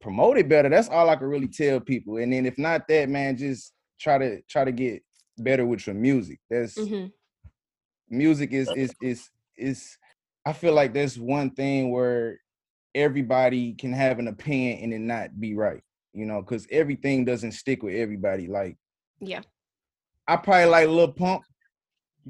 promote 0.00 0.38
it 0.38 0.48
better 0.48 0.68
that's 0.68 0.88
all 0.88 1.08
i 1.10 1.16
can 1.16 1.28
really 1.28 1.48
tell 1.48 1.78
people 1.78 2.16
and 2.16 2.32
then 2.32 2.46
if 2.46 2.58
not 2.58 2.88
that 2.88 3.08
man 3.08 3.36
just 3.36 3.72
try 4.00 4.18
to 4.18 4.40
try 4.48 4.64
to 4.64 4.72
get 4.72 5.02
better 5.38 5.64
with 5.66 5.86
your 5.86 5.94
music 5.94 6.40
that's 6.48 6.76
Mhm. 6.76 7.12
music 8.08 8.52
is 8.52 8.70
is 8.72 8.94
is 9.00 9.30
is 9.56 9.96
I 10.46 10.54
feel 10.54 10.72
like 10.72 10.94
that's 10.94 11.18
one 11.18 11.50
thing 11.50 11.90
where 11.90 12.40
everybody 12.94 13.72
can 13.74 13.92
have 13.92 14.18
an 14.18 14.28
opinion 14.28 14.82
and 14.82 14.92
it 14.92 14.98
not 15.00 15.38
be 15.40 15.54
right, 15.54 15.82
you 16.12 16.26
know, 16.26 16.40
because 16.40 16.66
everything 16.70 17.24
doesn't 17.24 17.52
stick 17.52 17.82
with 17.82 17.94
everybody. 17.94 18.46
Like 18.48 18.76
Yeah. 19.20 19.42
I 20.26 20.36
probably 20.36 20.66
like 20.66 20.88
Lil 20.88 21.12
Pump. 21.12 21.42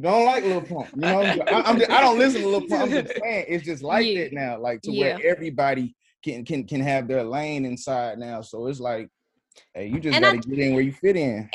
Don't 0.00 0.24
like 0.24 0.44
Lil 0.44 0.62
Pump, 0.62 0.88
you 0.94 1.00
know. 1.02 1.20
I, 1.22 1.62
I'm 1.62 1.78
just, 1.78 1.90
I 1.90 2.00
don't 2.00 2.18
listen 2.18 2.42
to 2.42 2.48
Lil 2.48 2.66
Pump. 2.68 2.82
I'm 2.82 2.90
just 2.90 3.14
saying 3.22 3.44
it's 3.48 3.64
just 3.64 3.82
like 3.82 4.06
Yeah. 4.06 4.24
that 4.24 4.32
now, 4.32 4.58
like 4.58 4.82
to 4.82 4.92
Yeah. 4.92 5.00
where 5.00 5.26
everybody 5.26 5.94
can 6.22 6.44
can 6.44 6.64
can 6.66 6.80
have 6.80 7.08
their 7.08 7.24
lane 7.24 7.64
inside 7.64 8.18
now. 8.18 8.42
So 8.42 8.66
it's 8.66 8.80
like, 8.80 9.08
hey, 9.74 9.86
you 9.86 10.00
just 10.00 10.14
And 10.16 10.24
gotta 10.24 10.38
get 10.38 10.58
in 10.58 10.74
where 10.74 10.82
you 10.82 10.92
fit 10.92 11.16
in. 11.16 11.50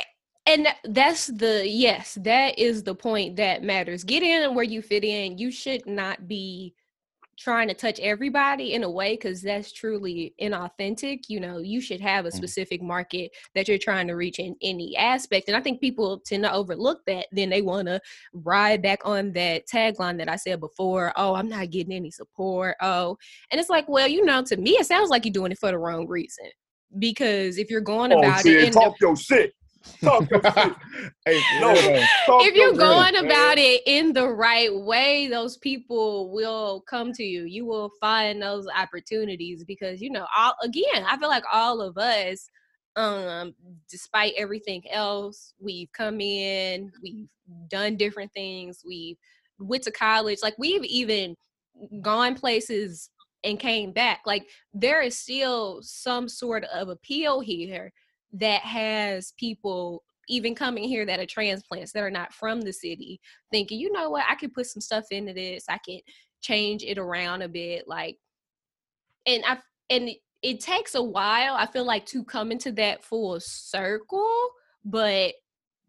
And 0.48 0.68
that's 0.84 1.28
the 1.28 1.68
yes, 1.68 2.20
that 2.22 2.60
is 2.60 2.84
the 2.84 2.94
point 2.94 3.38
that 3.38 3.64
matters. 3.64 4.04
Get 4.04 4.22
in 4.22 4.54
where 4.54 4.64
you 4.64 4.82
fit 4.84 5.04
in. 5.04 5.40
You 5.40 5.50
should 5.50 5.88
not 5.88 6.28
be 6.28 6.76
trying 7.38 7.68
to 7.68 7.74
touch 7.74 8.00
everybody 8.00 8.74
in 8.74 8.84
a 8.84 8.90
way 8.90 9.14
because 9.14 9.42
that's 9.42 9.72
truly 9.72 10.34
inauthentic. 10.42 11.24
You 11.28 11.40
know, 11.40 11.58
you 11.58 11.82
should 11.82 12.02
have 12.02 12.26
a 12.26 12.30
Mhm. 12.30 12.34
specific 12.34 12.82
market 12.82 13.32
that 13.54 13.68
you're 13.68 13.78
trying 13.78 14.08
to 14.08 14.14
reach 14.14 14.40
in 14.40 14.56
any 14.62 14.96
aspect. 14.96 15.48
And 15.48 15.58
I 15.58 15.62
think 15.62 15.82
people 15.82 16.20
tend 16.26 16.44
to 16.44 16.54
overlook 16.54 17.02
that. 17.08 17.28
Then 17.32 17.50
they 17.50 17.62
want 17.62 17.88
to 17.88 18.00
ride 18.34 18.82
back 18.82 19.00
on 19.06 19.34
that 19.34 19.68
tagline 19.68 20.18
that 20.20 20.30
I 20.30 20.38
said 20.38 20.60
before. 20.60 21.12
Oh, 21.16 21.36
I'm 21.36 21.50
not 21.50 21.72
getting 21.72 21.94
any 21.94 22.12
support. 22.12 22.76
Oh, 22.82 23.18
and 23.52 23.60
it's 23.60 23.70
like, 23.70 23.88
well, 23.90 24.08
you 24.08 24.24
know, 24.24 24.44
to 24.44 24.58
me, 24.58 24.72
it 24.72 24.86
sounds 24.86 25.10
like 25.10 25.26
you're 25.26 25.34
doing 25.34 25.52
it 25.52 25.60
for 25.60 25.72
the 25.72 25.78
wrong 25.78 26.08
reason. 26.08 26.46
Because 26.98 27.58
if 27.58 27.70
you're 27.70 27.82
going 27.82 28.14
Oh, 28.14 28.20
about 28.20 28.42
Sid, 28.42 28.56
it 28.56 28.68
in 28.68 28.74
the 28.74 28.80
talk 28.80 28.96
your 29.02 29.16
shit. 29.18 29.54
Talk 30.04 30.30
your 30.30 30.42
shit. 30.56 30.74
hey, 31.26 31.42
No. 31.60 31.76
for 31.76 31.82
real 31.82 31.94
though. 31.94 32.10
Talk 32.26 32.46
if 32.46 32.56
you're 32.56 32.74
shit, 32.74 32.80
going 32.80 33.14
man. 33.14 33.26
about 33.26 33.58
it 33.58 33.82
in 33.86 34.14
the 34.14 34.28
right 34.30 34.74
way, 34.74 35.28
those 35.28 35.58
people 35.58 36.32
will 36.34 36.82
come 36.90 37.12
to 37.14 37.24
you. 37.24 37.44
You 37.46 37.66
will 37.66 37.92
find 38.00 38.42
those 38.42 38.68
opportunities 38.76 39.64
because 39.66 40.02
you 40.02 40.10
know, 40.12 40.26
all 40.38 40.56
again, 40.64 41.06
I 41.08 41.18
feel 41.18 41.30
like 41.30 41.44
all 41.52 41.82
of 41.82 41.98
us, 41.98 42.50
um, 42.96 43.54
despite 43.90 44.34
everything 44.38 44.84
else, 44.92 45.54
we've 45.60 45.92
come 45.94 46.22
in, 46.22 46.92
we've 47.02 47.28
done 47.70 47.96
different 47.98 48.32
things, 48.34 48.82
we've 48.86 49.18
went 49.60 49.84
to 49.84 49.92
college, 49.92 50.40
like 50.44 50.56
we've 50.58 50.84
even 50.86 51.36
gone 52.02 52.36
places 52.36 53.10
and 53.44 53.60
came 53.60 53.92
back. 53.92 54.22
Like 54.26 54.48
there 54.74 55.02
is 55.02 55.18
still 55.18 55.80
some 55.82 56.28
sort 56.28 56.64
of 56.74 56.90
appeal 56.90 57.40
here 57.42 57.92
that 58.36 58.62
has 58.62 59.34
people 59.38 60.04
even 60.28 60.56
coming 60.56 60.86
here 60.86 61.06
that 61.06 61.20
are 61.20 61.26
transplants 61.26 61.92
that 61.92 62.02
are 62.02 62.10
not 62.10 62.34
from 62.34 62.62
the 62.62 62.74
city 62.74 63.20
thinking 63.52 63.80
you 63.80 63.92
know 63.92 64.10
what? 64.10 64.26
I 64.28 64.36
could 64.36 64.54
put 64.54 64.66
some 64.66 64.82
stuff 64.82 65.06
into 65.12 65.34
this. 65.34 65.66
I 65.70 65.78
can 65.78 66.00
change 66.42 66.84
it 66.84 66.98
around 66.98 67.42
a 67.42 67.50
bit 67.50 67.88
like 67.88 68.18
and 69.26 69.44
i 69.48 69.58
and 69.90 70.10
it, 70.10 70.18
it 70.44 70.60
takes 70.60 70.94
a 70.94 71.02
while 71.02 71.56
i 71.56 71.66
feel 71.66 71.86
like 71.86 72.06
to 72.06 72.24
come 72.24 72.52
into 72.52 72.72
that 72.72 73.04
full 73.04 73.40
circle 73.40 74.50
but 74.84 75.34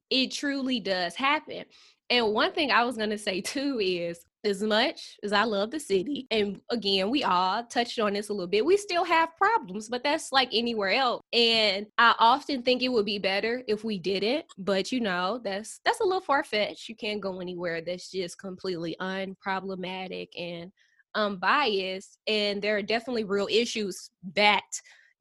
it 0.08 0.30
truly 0.32 0.80
does 0.80 1.14
happen. 1.14 1.64
And 2.08 2.32
one 2.32 2.52
thing 2.52 2.70
i 2.70 2.84
was 2.84 2.96
going 2.96 3.10
to 3.10 3.18
say 3.18 3.42
too 3.42 3.78
is 3.82 4.24
as 4.44 4.62
much 4.62 5.16
as 5.22 5.32
I 5.32 5.44
love 5.44 5.70
the 5.70 5.80
city, 5.80 6.26
and 6.30 6.60
again, 6.70 7.10
we 7.10 7.24
all 7.24 7.64
touched 7.64 7.98
on 7.98 8.12
this 8.12 8.28
a 8.28 8.32
little 8.32 8.46
bit, 8.46 8.64
we 8.64 8.76
still 8.76 9.04
have 9.04 9.36
problems, 9.36 9.88
but 9.88 10.04
that's 10.04 10.30
like 10.32 10.48
anywhere 10.52 10.90
else. 10.90 11.22
And 11.32 11.86
I 11.98 12.14
often 12.18 12.62
think 12.62 12.82
it 12.82 12.88
would 12.88 13.06
be 13.06 13.18
better 13.18 13.62
if 13.66 13.82
we 13.84 13.98
didn't, 13.98 14.44
but 14.58 14.92
you 14.92 15.00
know, 15.00 15.40
that's 15.42 15.80
that's 15.84 16.00
a 16.00 16.04
little 16.04 16.20
far 16.20 16.44
fetched. 16.44 16.88
You 16.88 16.96
can't 16.96 17.20
go 17.20 17.40
anywhere 17.40 17.80
that's 17.80 18.10
just 18.10 18.38
completely 18.38 18.96
unproblematic 19.00 20.28
and 20.38 20.70
unbiased. 21.14 22.18
And 22.26 22.62
there 22.62 22.76
are 22.76 22.82
definitely 22.82 23.24
real 23.24 23.48
issues 23.50 24.10
that 24.34 24.64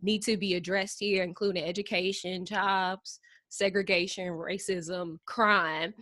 need 0.01 0.21
to 0.23 0.37
be 0.37 0.53
addressed 0.55 0.99
here, 0.99 1.23
including 1.23 1.63
education, 1.63 2.45
jobs, 2.45 3.19
segregation, 3.49 4.27
racism, 4.27 5.17
crime. 5.25 5.93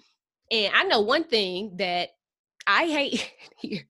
And 0.52 0.74
I 0.74 0.84
know 0.84 1.02
one 1.02 1.24
thing 1.24 1.78
that 1.78 2.10
I 2.68 2.86
hate 2.86 3.32
here. 3.58 3.88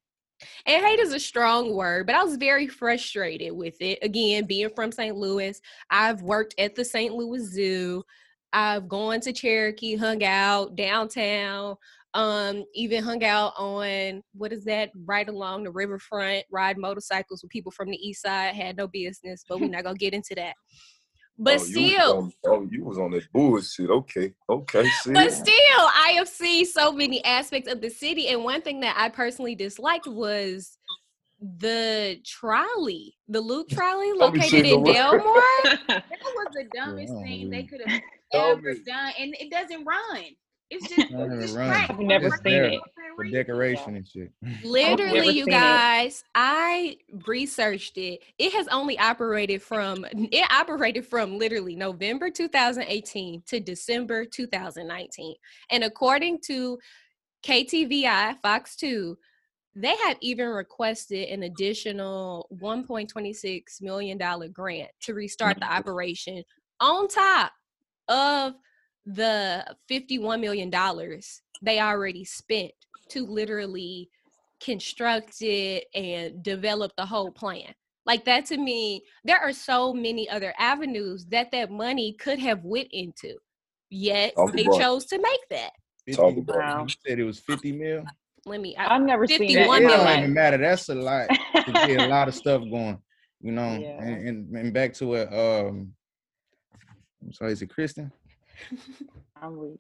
And 0.66 0.86
hate 0.86 1.00
is 1.00 1.14
a 1.14 1.20
strong 1.20 1.74
word, 1.74 2.06
but 2.06 2.16
I 2.16 2.24
was 2.24 2.36
very 2.36 2.68
frustrated 2.68 3.54
with 3.54 3.76
it. 3.80 4.00
Again, 4.02 4.46
being 4.46 4.70
from 4.76 4.92
St. 4.92 5.16
Louis, 5.16 5.60
I've 5.90 6.22
worked 6.22 6.56
at 6.58 6.76
the 6.76 6.84
St. 6.84 7.14
Louis 7.14 7.46
Zoo. 7.46 8.04
I've 8.52 8.88
gone 8.88 9.20
to 9.22 9.34
Cherokee, 9.34 9.96
hung 9.96 10.24
out 10.24 10.76
downtown, 10.76 11.76
um, 12.14 12.66
even 12.76 13.04
hung 13.04 13.24
out 13.24 13.54
on 13.58 14.22
what 14.34 14.54
is 14.54 14.64
that 14.66 14.92
right 15.06 15.28
along 15.28 15.64
the 15.64 15.72
riverfront, 15.72 16.46
ride 16.52 16.78
motorcycles 16.78 17.42
with 17.42 17.52
people 17.52 17.72
from 17.72 17.90
the 17.90 17.98
east 17.98 18.22
side. 18.22 18.54
Had 18.54 18.78
no 18.78 18.88
business, 18.88 19.44
but 19.48 19.60
we're 19.60 19.70
not 19.70 19.84
gonna 19.84 19.98
get 19.98 20.14
into 20.14 20.36
that. 20.36 20.54
But 21.38 21.60
oh, 21.60 21.64
you 21.66 21.90
still, 21.90 22.18
on- 22.18 22.34
oh, 22.46 22.68
you 22.70 22.84
was 22.84 23.00
on 23.00 23.12
that 23.12 23.32
bullshit. 23.32 23.90
Okay, 23.90 24.34
okay. 24.50 24.84
See, 25.02 25.14
but 25.14 25.32
still, 25.32 25.54
I 25.80 26.14
have 26.16 26.28
seen 26.28 26.66
so 26.66 26.92
many 26.92 27.24
aspects 27.26 27.72
of 27.72 27.82
the 27.82 27.90
city, 27.90 28.28
and 28.28 28.44
one 28.44 28.62
thing 28.62 28.80
that 28.82 28.96
I 28.98 29.10
personally 29.10 29.56
disliked 29.56 30.08
was 30.08 30.78
the 31.60 32.20
trolley, 32.26 33.16
the 33.28 33.42
loop 33.42 33.70
trolley 33.72 34.14
Let 34.16 34.34
me 34.34 34.42
see 34.42 34.58
located 34.58 34.66
in 34.66 34.72
the 34.72 34.80
word. 34.80 34.94
Delmar. 34.94 35.80
That 36.24 36.34
was 36.36 36.48
the 36.54 36.66
dumbest 36.74 37.14
thing 37.24 37.50
they 37.50 37.64
could 37.64 37.82
have 37.82 38.02
ever 38.34 38.76
done, 38.86 39.14
and 39.20 39.36
it 39.40 39.52
doesn't 39.52 39.86
run. 39.86 40.24
It's 40.74 40.88
just, 40.96 41.12
it's 41.12 41.42
just 41.46 41.56
right. 41.56 41.90
I've 41.90 42.00
never 42.00 42.28
It's 42.28 42.36
seen 42.38 42.44
there 42.52 42.64
it. 42.66 42.82
for 43.16 43.26
decoration 43.26 43.96
and 43.96 44.08
shit. 44.08 44.32
Literally, 44.64 45.28
you 45.28 45.44
seen 45.46 45.48
it. 45.50 45.52
guys, 45.52 46.24
I 46.34 46.98
researched 47.28 47.98
it. 47.98 48.22
It 48.40 48.54
has 48.54 48.68
only 48.70 48.98
operated 48.98 49.62
from 49.62 50.06
it 50.14 50.46
operated 50.52 51.06
from 51.06 51.38
literally 51.38 51.76
November 51.76 52.30
2018 52.30 53.44
to 53.48 53.60
December 53.60 54.26
2019. 54.26 55.36
And 55.70 55.84
according 55.84 56.40
to 56.48 56.80
KTVI 57.44 58.38
Fox 58.42 58.76
2, 58.78 59.18
they 59.76 59.96
have 60.06 60.18
even 60.22 60.50
requested 60.50 61.30
an 61.30 61.44
additional 61.44 62.48
1.26 62.62 63.82
million 63.82 64.18
dollar 64.18 64.48
grant 64.48 64.90
to 65.02 65.14
restart 65.14 65.60
the 65.60 65.66
operation 65.72 66.44
on 66.80 67.08
top 67.08 67.52
of 68.08 68.54
the 69.06 69.66
51 69.90 70.40
million 70.40 70.70
dollars 70.70 71.42
they 71.62 71.80
already 71.80 72.24
spent 72.24 72.72
to 73.10 73.26
literally 73.26 74.10
construct 74.62 75.42
it 75.42 75.86
and 75.94 76.42
develop 76.42 76.92
the 76.96 77.06
whole 77.06 77.32
plan 77.32 77.74
like 78.06 78.24
that 78.24 78.46
to 78.46 78.58
me 78.58 79.02
there 79.26 79.40
are 79.40 79.52
so 79.52 79.94
many 79.94 80.30
other 80.30 80.54
avenues 80.58 81.26
that 81.26 81.52
that 81.52 81.70
money 81.70 82.14
could 82.14 82.40
have 82.40 82.64
went 82.64 82.88
into 82.92 83.36
yet 83.90 84.34
Talk 84.36 84.54
they 84.54 84.66
about 84.66 84.80
chose 84.80 85.06
to 85.08 85.18
make 85.20 85.50
that 85.50 85.72
50 86.06 86.22
Talk 86.22 86.38
about 86.38 86.56
Wow. 86.58 86.86
You 86.88 86.96
said 87.06 87.20
it 87.20 87.24
was 87.26 87.40
50 87.40 87.72
mil. 87.74 88.06
let 88.46 88.62
me 88.62 88.76
I, 88.78 88.96
I've 88.96 89.02
never 89.04 89.28
seen 89.28 89.40
that. 89.40 89.68
51 89.70 89.84
it 89.84 89.86
in 89.86 89.90
my 89.90 90.06
don't 90.14 90.20
even 90.20 90.34
matter. 90.34 90.58
That's 90.58 90.88
a 90.90 90.96
lot 90.96 91.28
to 91.66 91.72
get 91.88 92.02
a 92.02 92.08
lot 92.08 92.28
of 92.30 92.36
stuff 92.36 92.62
going. 92.70 92.98
You 93.42 93.52
know, 93.52 93.78
Yeah. 93.80 94.02
and, 94.02 94.28
and 94.28 94.56
and 94.58 94.74
back 94.74 94.94
to 94.96 95.14
it. 95.16 95.28
Um, 95.34 95.94
I'm 97.22 97.34
sorry, 97.34 97.52
is 97.54 97.62
it 97.62 97.70
Kristen? 97.70 98.12
I'm 99.42 99.58
weak. 99.58 99.80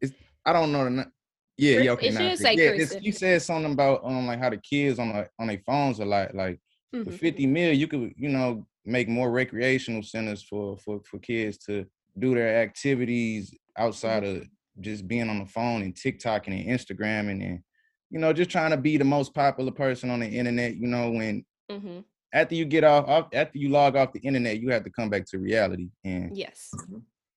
It's, 0.00 0.12
I 0.44 0.52
don't 0.52 0.72
know 0.72 0.84
the. 0.84 1.10
Yeah, 1.56 1.78
yeah, 1.78 1.90
okay. 1.92 2.08
it 2.08 2.14
should 2.16 2.38
say 2.38 2.56
yeah, 2.56 2.70
Kristen. 2.70 3.02
you 3.04 3.12
said 3.12 3.40
something 3.42 3.72
about 3.72 4.04
um 4.04 4.26
like 4.26 4.40
how 4.40 4.50
the 4.50 4.56
kids 4.56 4.98
on 4.98 5.12
the 5.12 5.28
on 5.38 5.46
their 5.46 5.60
phones 5.64 6.00
a 6.00 6.04
lot. 6.04 6.34
Like 6.34 6.60
Mhm. 6.94 7.12
50 7.12 7.46
mil, 7.46 7.72
you 7.72 7.86
could, 7.88 8.12
you 8.16 8.28
know, 8.28 8.66
make 8.84 9.08
more 9.08 9.30
recreational 9.30 10.02
centers 10.02 10.42
for 10.42 10.76
for 10.78 11.00
for 11.04 11.18
kids 11.18 11.58
to 11.66 11.86
do 12.18 12.34
their 12.34 12.56
activities 12.62 13.54
outside 13.76 14.24
of 14.24 14.46
just 14.80 15.06
being 15.06 15.28
on 15.28 15.38
the 15.40 15.46
phone 15.46 15.82
and 15.82 15.94
TikTok 15.96 16.46
and 16.48 16.66
Instagram 16.66 17.30
and 17.30 17.62
you 18.10 18.18
know, 18.20 18.32
just 18.32 18.50
trying 18.50 18.70
to 18.70 18.76
be 18.76 18.96
the 18.96 19.04
most 19.04 19.34
popular 19.34 19.72
person 19.72 20.10
on 20.10 20.20
the 20.20 20.28
internet, 20.28 20.76
you 20.76 20.86
know, 20.86 21.10
when 21.10 21.44
Mhm. 21.70 22.04
after 22.32 22.54
you 22.54 22.64
get 22.64 22.84
off, 22.84 23.08
off 23.08 23.28
after 23.32 23.58
you 23.58 23.68
log 23.68 23.96
off 23.96 24.12
the 24.12 24.20
internet, 24.20 24.60
you 24.60 24.70
have 24.70 24.84
to 24.84 24.90
come 24.90 25.08
back 25.10 25.24
to 25.26 25.38
reality. 25.38 25.88
And 26.04 26.36
Yes. 26.36 26.72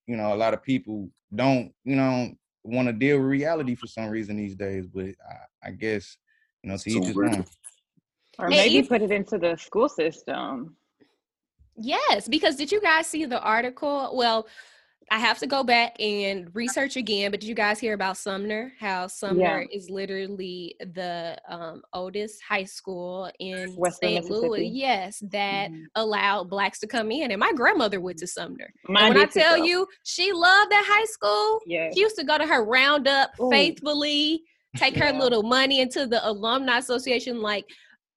You 0.08 0.16
know, 0.16 0.34
a 0.34 0.36
lot 0.36 0.54
of 0.54 0.64
people 0.64 1.10
don't, 1.36 1.72
you 1.84 1.96
know, 1.96 2.32
want 2.64 2.88
to 2.88 2.94
deal 2.94 3.18
with 3.18 3.28
reality 3.28 3.76
for 3.76 3.88
some 3.88 4.10
reason 4.10 4.38
these 4.38 4.56
days. 4.56 4.88
But 4.88 5.08
I, 5.30 5.68
I 5.68 5.72
guess, 5.72 6.18
you 6.64 6.70
know, 6.70 6.78
to 6.78 6.84
Too 6.90 6.98
each 7.00 7.06
his 7.08 7.18
own. 7.18 7.46
Or 8.40 8.50
maybe 8.50 8.80
if- 8.80 8.90
put 8.90 9.02
it 9.02 9.12
into 9.12 9.38
the 9.38 9.56
school 9.58 9.90
system. 9.90 10.76
Yes, 11.80 12.28
because 12.28 12.56
did 12.56 12.72
you 12.72 12.82
guys 12.82 13.06
see 13.06 13.26
the 13.26 13.40
article? 13.40 14.12
Well, 14.16 14.48
I 15.10 15.20
have 15.20 15.40
to 15.40 15.48
go 15.48 15.64
back 15.64 15.96
and 16.02 16.54
research 16.54 16.98
again, 16.98 17.32
but 17.32 17.40
did 17.40 17.48
you 17.48 17.56
guys 17.56 17.80
hear 17.80 17.94
about 17.94 18.18
Sumner? 18.18 18.74
How 18.78 19.08
Sumner 19.08 19.66
is 19.72 19.90
literally 19.90 20.76
the 20.80 21.38
um, 21.48 21.82
oldest 21.94 22.42
high 22.44 22.66
school 22.66 23.32
in 23.40 23.74
Western 23.76 24.10
St. 24.10 24.30
Louis. 24.30 24.68
Yes, 24.68 25.20
that 25.32 25.72
Mhm. 25.72 25.86
allowed 25.96 26.50
blacks 26.50 26.80
to 26.80 26.88
come 26.88 27.10
in. 27.12 27.32
And 27.32 27.40
my 27.40 27.54
grandmother 27.54 28.02
went 28.02 28.18
to 28.20 28.28
Sumner. 28.28 28.74
And 28.86 28.94
when 29.10 29.18
I 29.18 29.26
tell 29.28 29.58
you, 29.58 29.88
she 30.04 30.34
loved 30.34 30.72
that 30.72 30.86
high 30.86 31.06
school. 31.06 31.62
yeah, 31.66 31.90
She 31.94 32.02
used 32.02 32.18
to 32.18 32.26
go 32.26 32.38
to 32.38 32.46
her 32.46 32.66
roundup 32.66 33.32
Ooh. 33.42 33.50
faithfully, 33.50 34.44
take 34.76 34.98
her 34.98 35.14
little 35.14 35.44
money 35.44 35.80
into 35.80 36.06
the 36.06 36.28
alumni 36.28 36.80
association. 36.80 37.42
Like 37.42 37.64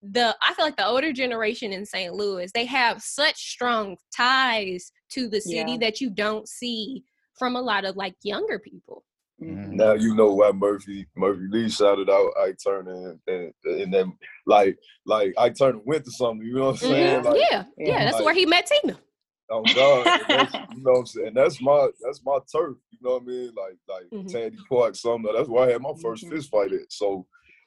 the, 0.03 0.37
I 0.43 0.55
feel 0.55 0.65
like 0.65 0.77
the 0.77 0.87
older 0.87 1.13
generation 1.13 1.73
in 1.73 1.87
St. 1.87 2.13
Louis, 2.13 2.51
they 2.53 2.65
have 2.65 3.01
such 3.01 3.37
strong 3.37 3.97
ties 4.15 4.91
to 5.11 5.29
the 5.29 5.41
city 5.41 5.73
Yeah. 5.73 5.79
that 5.79 6.01
you 6.01 6.11
don't 6.11 6.49
see 6.49 7.05
from 7.39 7.57
a 7.57 7.61
lot 7.61 7.85
of 7.85 7.97
like 7.97 8.17
younger 8.23 8.59
people. 8.59 9.05
Mhm. 9.43 9.73
Now 9.73 9.95
you 9.95 10.15
know 10.15 10.35
why 10.35 10.53
Murphy 10.53 11.07
Murphy 11.17 11.47
Lee 11.51 11.71
shouted 11.71 12.11
out 12.11 12.33
Ike 12.41 12.59
Turner 12.63 13.11
and 13.11 13.21
and, 13.27 13.55
and 13.65 13.93
then 13.95 14.13
like 14.47 14.79
like 15.07 15.33
Ike 15.39 15.57
Turner 15.57 15.79
went 15.85 16.05
to 16.05 16.11
something. 16.11 16.47
You 16.47 16.55
know 16.55 16.65
what 16.67 16.71
I'm 16.71 16.77
saying? 16.77 17.21
Mhm. 17.21 17.25
Like, 17.25 17.37
yeah, 17.51 17.65
yeah, 17.79 17.93
Yeah. 17.93 18.05
that's 18.05 18.23
where 18.23 18.35
he 18.35 18.45
met 18.47 18.67
Tina. 18.67 18.99
Oh 19.53 19.65
God, 19.75 20.07
you 20.31 20.83
know 20.83 20.93
what 20.93 20.99
I'm 20.99 21.07
saying? 21.07 21.35
That's 21.35 21.61
my 21.63 21.89
that's 22.03 22.21
my 22.25 22.39
turf. 22.55 22.77
You 22.91 22.99
know 23.03 23.15
what 23.15 23.23
I 23.23 23.27
mean? 23.27 23.53
Like 23.57 23.77
like 23.89 24.05
Mhm. 24.13 24.31
Tandy 24.31 24.59
Park, 24.69 24.95
something 24.95 25.33
That's 25.35 25.49
where 25.49 25.69
I 25.69 25.73
had 25.73 25.81
my 25.83 25.93
1st 26.03 26.27
Mhm. 26.27 26.31
fist 26.31 26.51
fight 26.51 26.73
at. 26.73 26.93
So, 26.93 27.27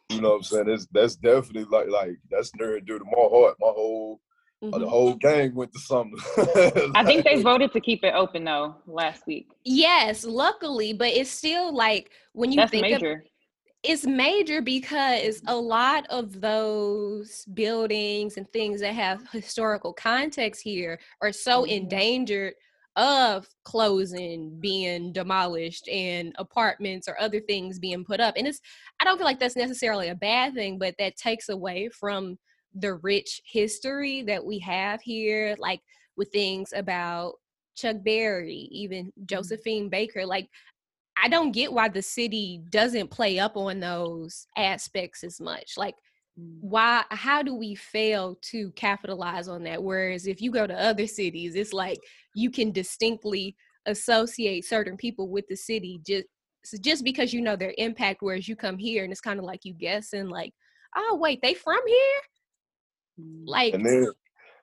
you 0.09 0.21
know 0.21 0.29
what 0.29 0.35
I'm 0.37 0.43
saying? 0.43 0.65
That's 0.67 0.85
that's 0.91 1.15
definitely 1.15 1.65
like 1.65 1.89
like 1.89 2.17
that's 2.29 2.53
near 2.55 2.77
and 2.77 2.85
dear 2.85 2.99
to 2.99 3.05
my 3.05 3.11
heart. 3.17 3.57
My 3.59 3.67
whole 3.75 4.21
uh, 4.71 4.77
the 4.77 4.85
Mhm. 4.85 4.89
whole 4.89 5.13
gang 5.15 5.55
went 5.55 5.73
to 5.73 5.79
Sumner. 5.79 6.17
I 6.95 7.03
think 7.05 7.25
they 7.25 7.41
voted 7.41 7.71
to 7.73 7.81
keep 7.81 8.03
it 8.03 8.13
open 8.13 8.43
though 8.43 8.75
last 8.85 9.25
week. 9.27 9.47
Yes, 9.65 10.23
luckily, 10.23 10.93
but 10.93 11.09
it's 11.09 11.29
still 11.29 11.73
like 11.73 12.11
when 12.33 12.51
you 12.51 12.57
That's 12.61 12.71
think 12.71 12.91
of 12.91 13.03
it's 13.83 14.05
major 14.05 14.61
because 14.61 15.41
a 15.47 15.55
lot 15.55 16.05
of 16.09 16.39
those 16.39 17.43
buildings 17.53 18.37
and 18.37 18.47
things 18.53 18.79
that 18.79 18.93
have 18.95 19.29
historical 19.31 19.91
context 19.91 20.61
here 20.61 20.99
are 21.21 21.33
so 21.33 21.63
Mhm. 21.63 21.69
endangered 21.69 22.53
of 22.95 23.47
closing 23.63 24.57
being 24.59 25.11
demolished 25.11 25.89
and 25.89 26.33
apartments 26.37 27.07
or 27.09 27.19
other 27.19 27.39
things 27.41 27.79
being 27.79 28.05
put 28.05 28.19
up 28.19 28.35
and 28.37 28.47
it's 28.47 28.61
i 28.99 29.03
don't 29.03 29.17
feel 29.17 29.25
like 29.25 29.39
that's 29.39 29.55
necessarily 29.55 30.09
a 30.09 30.15
bad 30.15 30.53
thing 30.53 30.77
but 30.77 30.93
that 30.99 31.17
takes 31.17 31.49
away 31.49 31.89
from 31.89 32.37
the 32.75 32.95
rich 32.95 33.41
history 33.45 34.23
that 34.23 34.43
we 34.43 34.59
have 34.59 35.01
here 35.01 35.55
like 35.59 35.81
with 36.17 36.31
things 36.31 36.73
about 36.75 37.33
chuck 37.75 37.97
berry 38.03 38.67
even 38.71 39.05
mm-hmm. 39.05 39.25
josephine 39.25 39.89
baker 39.89 40.25
like 40.25 40.49
I 41.21 41.27
don't 41.27 41.51
get 41.51 41.71
why 41.71 41.89
the 41.89 42.01
city 42.01 42.61
doesn't 42.69 43.11
play 43.11 43.39
up 43.39 43.55
on 43.55 43.79
those 43.79 44.47
aspects 44.57 45.23
as 45.23 45.39
much. 45.39 45.73
Like, 45.77 45.95
mm. 46.39 46.57
why? 46.61 47.03
How 47.11 47.43
do 47.43 47.53
we 47.53 47.75
fail 47.75 48.37
to 48.43 48.71
capitalize 48.71 49.47
on 49.47 49.63
that? 49.63 49.81
Whereas 49.81 50.27
if 50.27 50.41
you 50.41 50.51
go 50.51 50.65
to 50.65 50.81
other 50.81 51.07
cities, 51.07 51.55
it's 51.55 51.73
like 51.73 51.99
you 52.33 52.49
can 52.49 52.71
distinctly 52.71 53.55
associate 53.85 54.65
certain 54.65 54.97
people 54.97 55.29
with 55.29 55.45
the 55.47 55.55
city 55.55 55.99
just 56.05 56.25
just 56.81 57.03
because 57.03 57.33
you 57.33 57.41
know 57.41 57.55
their 57.55 57.73
impact. 57.77 58.21
Whereas 58.21 58.47
you 58.47 58.55
come 58.55 58.77
here 58.77 59.03
and 59.03 59.11
it's 59.11 59.21
kind 59.21 59.39
of 59.39 59.45
like 59.45 59.61
you 59.63 59.73
guessing, 59.73 60.29
like, 60.29 60.53
oh 60.95 61.17
wait, 61.19 61.41
they 61.41 61.53
from 61.53 61.81
here? 61.85 62.21
Like, 63.45 63.73
and 63.73 63.85
then 63.85 64.07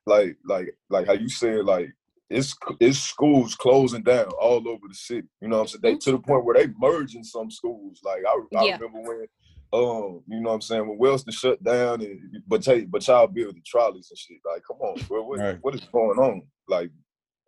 like 0.06 0.36
like 0.46 0.76
like 0.88 1.06
how 1.06 1.12
you 1.12 1.28
said 1.28 1.64
like 1.64 1.90
it's 2.30 2.54
it's 2.80 2.98
schools 2.98 3.54
closing 3.54 4.02
down 4.02 4.26
all 4.40 4.66
over 4.68 4.88
the 4.88 4.94
city. 4.94 5.28
You 5.40 5.48
know 5.48 5.58
what 5.58 5.62
I'm 5.62 5.68
saying? 5.68 5.80
They 5.82 5.96
to 5.96 6.12
the 6.12 6.18
point 6.18 6.44
where 6.44 6.56
they 6.56 6.72
merging 6.78 7.24
some 7.24 7.50
schools. 7.50 8.00
Like 8.04 8.22
I, 8.26 8.32
I 8.58 8.64
Yeah. 8.66 8.76
remember 8.78 9.00
when 9.00 9.26
um, 9.72 10.22
you 10.28 10.40
know 10.40 10.48
what 10.48 10.54
I'm 10.56 10.60
saying, 10.62 10.88
when 10.88 10.98
Wellston 10.98 11.32
shut 11.32 11.62
down 11.62 12.00
and 12.02 12.20
but 12.46 12.66
y'all, 12.66 12.82
but 12.88 13.06
y'all 13.06 13.26
build 13.28 13.54
the 13.56 13.62
trolleys 13.64 14.08
and 14.10 14.18
shit. 14.18 14.38
Like, 14.44 14.62
come 14.66 14.78
on, 14.80 14.96
bro. 15.08 15.24
What, 15.24 15.40
Right. 15.40 15.58
what 15.62 15.74
is 15.74 15.80
going 15.92 16.18
on? 16.18 16.42
Like 16.68 16.90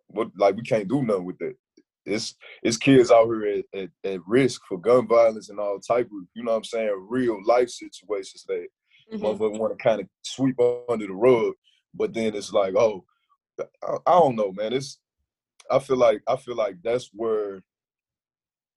what 0.07 0.29
like 0.37 0.55
we 0.55 0.63
can't 0.63 0.87
do 0.87 1.03
nothing 1.03 1.25
with 1.25 1.37
that. 1.39 1.55
It's 2.05 2.35
it's 2.63 2.77
kids 2.77 3.11
out 3.11 3.25
here 3.25 3.63
at, 3.73 3.79
at, 3.81 3.89
at 4.11 4.19
risk 4.27 4.61
for 4.67 4.79
gun 4.79 5.07
violence 5.07 5.49
and 5.49 5.59
all 5.59 5.79
type 5.79 6.05
of, 6.07 6.27
you 6.33 6.43
know 6.43 6.51
what 6.51 6.57
I'm 6.57 6.63
saying, 6.65 7.07
real 7.09 7.39
life 7.45 7.69
situations 7.69 8.43
that 8.47 8.67
mhm. 9.11 9.19
motherfucker 9.21 9.59
want 9.59 9.77
to 9.77 9.83
kind 9.83 10.01
of 10.01 10.07
sweep 10.23 10.59
under 10.89 11.07
the 11.07 11.13
rug, 11.13 11.53
but 11.93 12.13
then 12.13 12.35
it's 12.35 12.51
like, 12.53 12.75
oh, 12.75 13.05
I, 13.59 13.97
I 14.05 14.11
don't 14.11 14.35
know, 14.35 14.51
man. 14.51 14.73
It's 14.73 14.99
I 15.71 15.79
feel 15.79 15.97
like 15.97 16.21
I 16.27 16.35
feel 16.35 16.55
like 16.55 16.75
that's 16.83 17.09
where, 17.13 17.63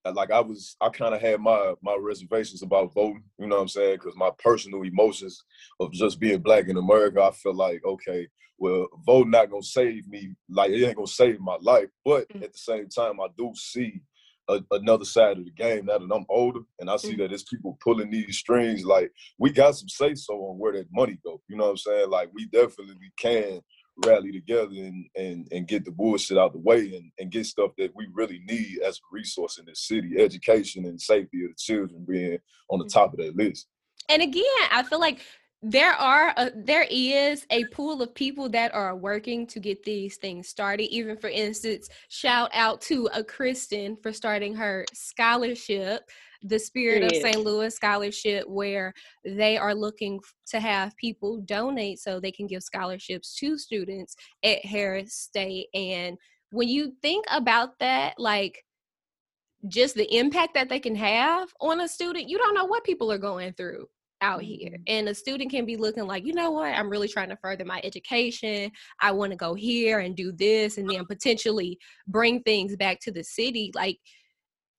uh, 0.04 0.12
like 0.12 0.30
I 0.30 0.40
was, 0.40 0.76
I 0.80 0.88
kind 0.88 1.14
of 1.14 1.20
had 1.20 1.40
my 1.40 1.74
my 1.82 1.96
reservations 2.00 2.62
about 2.62 2.94
voting. 2.94 3.24
You 3.38 3.46
know 3.46 3.56
what 3.56 3.62
I'm 3.62 3.68
saying? 3.68 3.96
Because 3.96 4.16
my 4.16 4.30
personal 4.38 4.82
emotions 4.82 5.44
of 5.80 5.92
just 5.92 6.20
being 6.20 6.40
black 6.40 6.68
in 6.68 6.76
America, 6.76 7.22
I 7.22 7.32
feel 7.32 7.54
like 7.54 7.84
okay, 7.84 8.28
well, 8.58 8.86
voting 9.04 9.30
not 9.32 9.50
gonna 9.50 9.62
save 9.62 10.06
me. 10.08 10.34
Like 10.48 10.70
it 10.70 10.84
ain't 10.86 10.96
gonna 10.96 11.06
save 11.06 11.40
my 11.40 11.56
life, 11.60 11.88
but 12.04 12.28
Mm. 12.28 12.42
at 12.44 12.52
the 12.52 12.58
same 12.58 12.88
time, 12.88 13.20
I 13.20 13.26
do 13.36 13.52
see. 13.54 14.00
A, 14.48 14.61
another 14.72 15.04
side 15.04 15.38
of 15.38 15.44
the 15.44 15.50
game 15.50 15.87
now 15.87 15.98
that 15.98 16.14
I'm 16.14 16.24
older, 16.28 16.61
and 16.78 16.88
I 16.88 16.96
see 16.96 17.14
Mhm. 17.14 17.18
that 17.18 17.32
it's 17.32 17.42
people 17.42 17.76
pulling 17.82 18.11
these 18.11 18.38
strings. 18.38 18.85
Like 18.85 19.11
we 19.38 19.50
got 19.50 19.74
some 19.76 19.88
say 19.88 20.14
so 20.14 20.35
on 20.35 20.59
where 20.59 20.72
that 20.74 20.87
money 20.92 21.18
go. 21.24 21.42
You 21.48 21.56
know 21.56 21.64
what 21.64 21.70
I'm 21.70 21.76
saying? 21.78 22.11
Like 22.11 22.30
we 22.32 22.46
definitely 22.46 23.11
can 23.18 23.61
rally 24.04 24.30
together 24.30 24.70
and 24.74 25.06
and 25.16 25.48
and 25.52 25.66
get 25.66 25.85
the 25.85 25.90
bullshit 25.90 26.37
out 26.38 26.52
the 26.52 26.59
way 26.59 26.94
and, 26.94 27.11
and 27.18 27.32
get 27.32 27.46
stuff 27.46 27.72
that 27.78 27.90
we 27.96 28.06
really 28.12 28.40
need 28.46 28.78
as 28.80 28.98
a 28.98 29.02
resource 29.11 29.59
in 29.59 29.64
this 29.64 29.87
city. 29.88 30.14
Education 30.18 30.85
and 30.85 31.00
safety 31.00 31.44
of 31.44 31.50
the 31.50 31.56
children 31.59 32.04
being 32.09 32.38
on 32.70 32.78
the 32.78 32.85
Mhm. 32.85 32.92
top 32.92 33.12
of 33.14 33.18
that 33.20 33.35
list. 33.37 33.66
and 34.09 34.22
again 34.22 34.44
i 34.70 34.82
feel 34.85 35.00
like 35.00 35.18
there 35.62 35.92
are 35.92 36.33
a, 36.37 36.51
there 36.55 36.87
is 36.90 37.47
a 37.51 37.64
pool 37.66 38.03
of 38.03 38.14
people 38.14 38.49
that 38.51 38.75
are 38.75 38.95
working 38.95 39.47
to 39.49 39.59
get 39.59 39.83
these 39.83 40.16
things 40.16 40.49
started. 40.49 40.85
Even 40.95 41.16
for 41.16 41.29
instance 41.29 41.88
shout 42.09 42.51
out 42.53 42.81
to 42.83 43.09
a 43.14 43.25
kristen 43.25 43.97
for 44.03 44.12
starting 44.12 44.55
her 44.55 44.85
scholarship 44.92 46.09
the 46.42 46.59
spirit 46.59 47.03
of 47.03 47.11
st 47.16 47.40
louis 47.40 47.75
scholarship 47.75 48.47
where 48.49 48.92
they 49.25 49.57
are 49.57 49.75
looking 49.75 50.21
to 50.47 50.61
have 50.61 50.97
people 50.97 51.38
donate 51.38 51.99
so 51.99 52.21
they 52.21 52.31
can 52.31 52.47
give 52.47 52.62
scholarships 52.62 53.35
to 53.35 53.59
students 53.59 54.14
at 54.45 54.64
Harris-Stowe. 54.64 55.64
And 55.75 56.16
when 56.51 56.69
you 56.69 56.92
think 57.03 57.25
about 57.31 57.79
that 57.81 58.14
like 58.19 58.62
just 59.69 59.95
the 59.97 60.16
impact 60.16 60.55
that 60.55 60.69
they 60.69 60.79
can 60.79 60.95
have 60.95 61.49
on 61.61 61.81
a 61.81 61.88
student 61.88 62.29
you 62.29 62.38
don't 62.38 62.55
know 62.55 62.66
what 62.66 62.85
people 62.85 63.11
are 63.11 63.19
going 63.19 63.53
through 63.55 63.87
out 64.26 64.42
here. 64.42 64.70
Mhm. 64.78 64.82
and 64.94 65.08
a 65.08 65.14
student 65.14 65.50
can 65.50 65.64
be 65.66 65.76
looking 65.76 66.06
like 66.06 66.24
you 66.26 66.34
know 66.34 66.50
what? 66.50 66.72
I'm 66.78 66.90
really 66.90 67.08
trying 67.08 67.30
to 67.30 67.36
further 67.36 67.64
my 67.64 67.80
education. 67.84 68.70
I 69.00 69.10
want 69.12 69.30
to 69.32 69.36
go 69.36 69.54
here 69.54 69.98
and 70.00 70.16
do 70.16 70.32
this 70.32 70.78
and 70.78 70.88
then 70.90 71.04
potentially 71.06 71.78
bring 72.08 72.42
things 72.42 72.76
back 72.76 73.00
to 73.02 73.12
the 73.12 73.24
city. 73.24 73.70
Like 73.74 73.98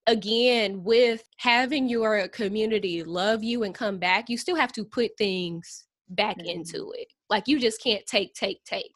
again 0.08 0.84
with 0.84 1.24
having 1.38 1.90
your 1.90 2.28
community 2.30 3.04
love 3.04 3.44
you 3.44 3.64
and 3.64 3.76
come 3.76 3.98
back 4.00 4.30
you 4.30 4.38
still 4.38 4.56
have 4.56 4.72
to 4.72 4.86
put 4.86 5.12
things 5.18 5.86
back 6.10 6.38
Mhm. 6.38 6.46
into 6.56 6.94
it. 6.98 7.08
Like 7.30 7.48
you 7.50 7.60
just 7.60 7.82
can't 7.84 8.06
take 8.06 8.34
take 8.34 8.64
take. 8.64 8.94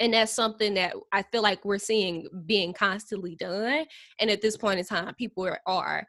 And 0.00 0.14
that's 0.14 0.32
something 0.32 0.74
that 0.74 0.94
i 1.12 1.22
feel 1.30 1.42
like 1.42 1.64
we're 1.64 1.78
seeing 1.78 2.26
being 2.46 2.72
constantly 2.72 3.36
done. 3.36 3.86
And 4.18 4.30
at 4.30 4.42
this 4.42 4.56
point 4.56 4.80
in 4.80 4.84
time 4.86 5.14
people 5.14 5.44
are, 5.46 5.60
are 5.66 6.06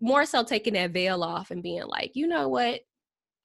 more 0.00 0.26
so 0.26 0.42
taking 0.44 0.74
that 0.74 0.90
veil 0.92 1.22
off 1.22 1.50
and 1.52 1.62
being 1.62 1.86
like 1.86 2.12
you 2.14 2.26
know 2.26 2.48
what 2.48 2.80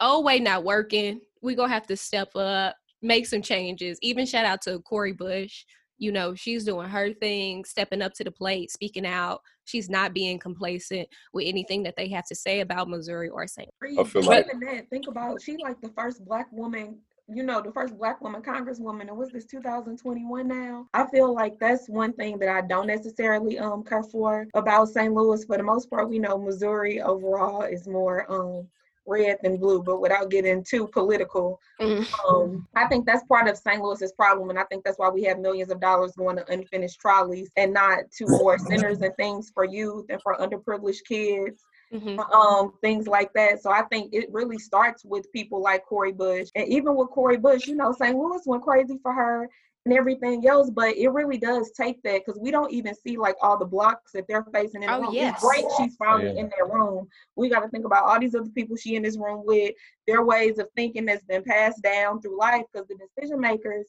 oh 0.01 0.19
wait 0.19 0.41
not 0.41 0.63
working 0.63 1.21
we 1.41 1.55
gonna 1.55 1.71
have 1.71 1.87
to 1.87 1.95
step 1.95 2.35
up 2.35 2.75
make 3.01 3.25
some 3.25 3.41
changes 3.41 3.97
even 4.01 4.25
shout 4.25 4.45
out 4.45 4.61
to 4.61 4.79
Cori 4.79 5.13
Bush 5.13 5.63
you 5.97 6.11
know 6.11 6.35
she's 6.35 6.65
doing 6.65 6.89
her 6.89 7.13
thing 7.13 7.63
stepping 7.63 8.01
up 8.01 8.13
to 8.13 8.23
the 8.23 8.31
plate 8.31 8.71
speaking 8.71 9.05
out 9.05 9.39
she's 9.65 9.89
not 9.89 10.13
being 10.13 10.39
complacent 10.39 11.07
with 11.31 11.45
anything 11.47 11.83
that 11.83 11.95
they 11.95 12.09
have 12.09 12.25
to 12.25 12.35
say 12.35 12.61
about 12.61 12.89
missouri 12.89 13.29
or 13.29 13.47
st 13.47 13.69
Louis. 13.81 13.97
I 13.99 14.03
feel 14.03 14.23
like 14.23 14.47
even 14.47 14.59
that, 14.61 14.89
think 14.89 15.07
about 15.07 15.41
she 15.41 15.57
like 15.57 15.79
the 15.79 15.89
first 15.89 16.25
black 16.25 16.51
woman 16.51 16.97
you 17.33 17.43
know, 17.43 17.61
the 17.61 17.71
first 17.71 17.97
black 17.97 18.21
woman 18.21 18.41
congresswoman, 18.41 19.07
and 19.07 19.17
was 19.17 19.29
this 19.29 19.45
2021 19.45 20.47
now? 20.47 20.87
I 20.93 21.05
feel 21.07 21.33
like 21.33 21.59
that's 21.59 21.87
one 21.87 22.13
thing 22.13 22.37
that 22.39 22.49
I 22.49 22.61
don't 22.61 22.87
necessarily 22.87 23.57
um 23.57 23.83
care 23.83 24.03
for 24.03 24.47
about 24.53 24.89
St. 24.89 25.13
Louis. 25.13 25.45
For 25.45 25.57
the 25.57 25.63
most 25.63 25.89
part, 25.89 26.09
we 26.09 26.19
know 26.19 26.37
Missouri 26.37 27.01
overall 27.01 27.61
is 27.61 27.87
more 27.87 28.29
um 28.29 28.67
red 29.05 29.37
than 29.43 29.57
blue, 29.57 29.81
but 29.83 30.01
without 30.01 30.29
getting 30.29 30.63
too 30.63 30.87
political, 30.87 31.59
Mhm. 31.79 32.05
um, 32.29 32.67
I 32.75 32.87
think 32.87 33.05
that's 33.05 33.23
part 33.25 33.47
of 33.47 33.57
St. 33.57 33.81
Louis's 33.81 34.11
problem, 34.13 34.49
and 34.49 34.59
I 34.59 34.63
think 34.65 34.83
that's 34.83 34.99
why 34.99 35.09
we 35.09 35.23
have 35.23 35.39
millions 35.39 35.71
of 35.71 35.79
dollars 35.79 36.13
going 36.15 36.37
to 36.37 36.51
unfinished 36.51 36.99
trolleys 36.99 37.51
and 37.57 37.73
not 37.73 38.11
to 38.17 38.25
more 38.27 38.57
centers 38.57 39.01
and 39.01 39.15
things 39.15 39.49
for 39.53 39.63
youth 39.65 40.05
and 40.09 40.21
for 40.21 40.37
underprivileged 40.37 41.05
kids 41.07 41.63
Mhm. 41.93 42.19
um, 42.33 42.73
things 42.81 43.07
like 43.07 43.33
that. 43.33 43.61
So 43.61 43.69
I 43.71 43.83
think 43.83 44.13
it 44.13 44.31
really 44.31 44.57
starts 44.57 45.03
with 45.03 45.31
people 45.31 45.61
like 45.61 45.85
Cori 45.85 46.13
Bush. 46.13 46.49
And 46.55 46.67
even 46.67 46.95
with 46.95 47.09
Cori 47.09 47.37
Bush, 47.37 47.67
you 47.67 47.75
know, 47.75 47.91
St. 47.91 48.17
Louis 48.17 48.41
went 48.45 48.63
crazy 48.63 48.97
for 49.01 49.11
her 49.11 49.49
and 49.85 49.93
everything 49.95 50.47
else, 50.47 50.69
but 50.69 50.95
it 50.95 51.09
really 51.09 51.37
does 51.37 51.71
take 51.71 52.01
that 52.03 52.21
because 52.23 52.39
we 52.39 52.51
don't 52.51 52.71
even 52.71 52.93
see 52.93 53.17
like 53.17 53.35
all 53.41 53.57
the 53.57 53.65
blocks 53.65 54.11
that 54.11 54.25
they're 54.27 54.45
facing 54.53 54.83
in 54.83 54.89
the 54.89 54.95
Oh, 54.95 55.01
room. 55.01 55.13
yes. 55.13 55.33
It's 55.35 55.43
great 55.43 55.65
she's 55.77 55.95
finally 55.95 56.33
yeah. 56.33 56.41
in 56.41 56.49
that 56.49 56.71
room. 56.71 57.07
We 57.35 57.49
got 57.49 57.61
to 57.61 57.69
think 57.69 57.85
about 57.85 58.03
all 58.03 58.19
these 58.19 58.35
other 58.35 58.49
people 58.49 58.75
she 58.75 58.95
in 58.95 59.01
this 59.01 59.17
room 59.17 59.43
with, 59.43 59.73
their 60.07 60.23
ways 60.23 60.59
of 60.59 60.67
thinking 60.75 61.05
that's 61.05 61.23
been 61.23 61.43
passed 61.43 61.81
down 61.81 62.21
through 62.21 62.37
life 62.37 62.63
because 62.71 62.87
the 62.87 62.95
decision 62.95 63.39
makers 63.39 63.87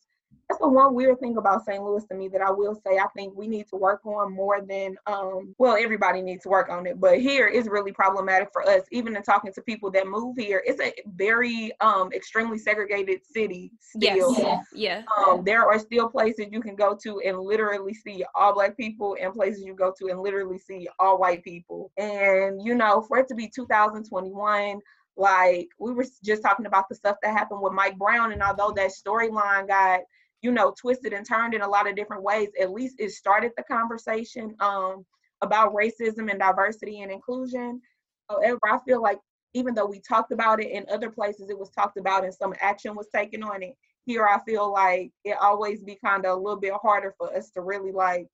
that's 0.48 0.60
the 0.60 0.68
one 0.68 0.94
weird 0.94 1.18
thing 1.20 1.36
about 1.38 1.64
St. 1.64 1.82
Louis 1.82 2.04
to 2.06 2.14
me 2.14 2.28
that 2.28 2.42
I 2.42 2.50
will 2.50 2.74
say 2.74 2.98
I 2.98 3.06
think 3.16 3.34
we 3.36 3.48
need 3.48 3.68
to 3.68 3.76
work 3.76 4.04
on 4.04 4.34
more 4.34 4.60
than 4.60 4.96
um 5.06 5.54
well 5.58 5.76
everybody 5.80 6.20
needs 6.22 6.42
to 6.42 6.48
work 6.48 6.68
on 6.68 6.86
it 6.86 7.00
but 7.00 7.20
here 7.20 7.46
is 7.46 7.68
really 7.68 7.92
problematic 7.92 8.48
for 8.52 8.68
us 8.68 8.82
even 8.90 9.16
in 9.16 9.22
talking 9.22 9.52
to 9.52 9.62
people 9.62 9.90
that 9.92 10.06
move 10.06 10.36
here 10.36 10.62
it's 10.66 10.80
a 10.80 10.92
very 11.14 11.72
um 11.80 12.10
extremely 12.12 12.58
segregated 12.58 13.20
city 13.24 13.70
still 13.80 14.34
Yes. 14.36 14.66
Yeah. 14.74 15.02
um, 15.16 15.42
there 15.44 15.66
are 15.66 15.78
still 15.78 16.08
places 16.08 16.46
you 16.50 16.60
can 16.60 16.76
go 16.76 16.96
to 17.02 17.20
and 17.24 17.38
literally 17.38 17.94
see 17.94 18.24
all 18.34 18.54
black 18.54 18.76
people 18.76 19.16
and 19.20 19.32
places 19.32 19.62
you 19.64 19.74
go 19.74 19.92
to 19.98 20.08
and 20.08 20.20
literally 20.20 20.58
see 20.58 20.88
all 20.98 21.18
white 21.18 21.42
people 21.44 21.90
and 21.96 22.60
you 22.62 22.74
know 22.74 23.00
for 23.02 23.18
it 23.18 23.28
to 23.28 23.34
be 23.34 23.50
2021 23.54 24.80
like 25.16 25.68
we 25.78 25.92
were 25.92 26.06
just 26.24 26.42
talking 26.42 26.66
about 26.66 26.88
the 26.88 26.94
stuff 26.94 27.16
that 27.22 27.32
happened 27.36 27.60
with 27.60 27.72
mike 27.72 27.96
brown 27.98 28.32
and 28.32 28.42
although 28.42 28.72
that 28.74 28.90
storyline 28.90 29.66
got 29.68 30.00
you 30.42 30.52
know 30.52 30.74
twisted 30.78 31.12
and 31.12 31.26
turned 31.26 31.54
in 31.54 31.62
a 31.62 31.68
lot 31.68 31.88
of 31.88 31.96
different 31.96 32.22
ways 32.22 32.48
at 32.60 32.70
least 32.70 32.96
it 32.98 33.10
started 33.10 33.52
the 33.56 33.62
conversation 33.64 34.54
um, 34.60 35.04
about 35.40 35.74
racism 35.74 36.30
and 36.30 36.38
diversity 36.40 37.00
and 37.00 37.10
inclusion 37.10 37.80
however 38.28 38.60
i 38.70 38.78
feel 38.86 39.00
like 39.02 39.18
even 39.54 39.74
though 39.74 39.86
we 39.86 40.00
talked 40.00 40.32
about 40.32 40.60
it 40.60 40.70
in 40.70 40.84
other 40.92 41.10
places 41.10 41.50
it 41.50 41.58
was 41.58 41.70
talked 41.70 41.96
about 41.96 42.24
and 42.24 42.34
some 42.34 42.54
action 42.60 42.94
was 42.94 43.08
taken 43.14 43.42
on 43.42 43.62
it 43.62 43.74
here 44.04 44.26
I 44.26 44.40
feel 44.44 44.72
like 44.72 45.12
it 45.24 45.36
always 45.40 45.82
be 45.82 45.98
kind 46.04 46.24
of 46.26 46.32
a 46.36 46.40
little 46.40 46.58
bit 46.58 46.72
harder 46.82 47.14
for 47.16 47.34
us 47.36 47.50
to 47.50 47.60
really 47.60 47.92
like 47.92 48.26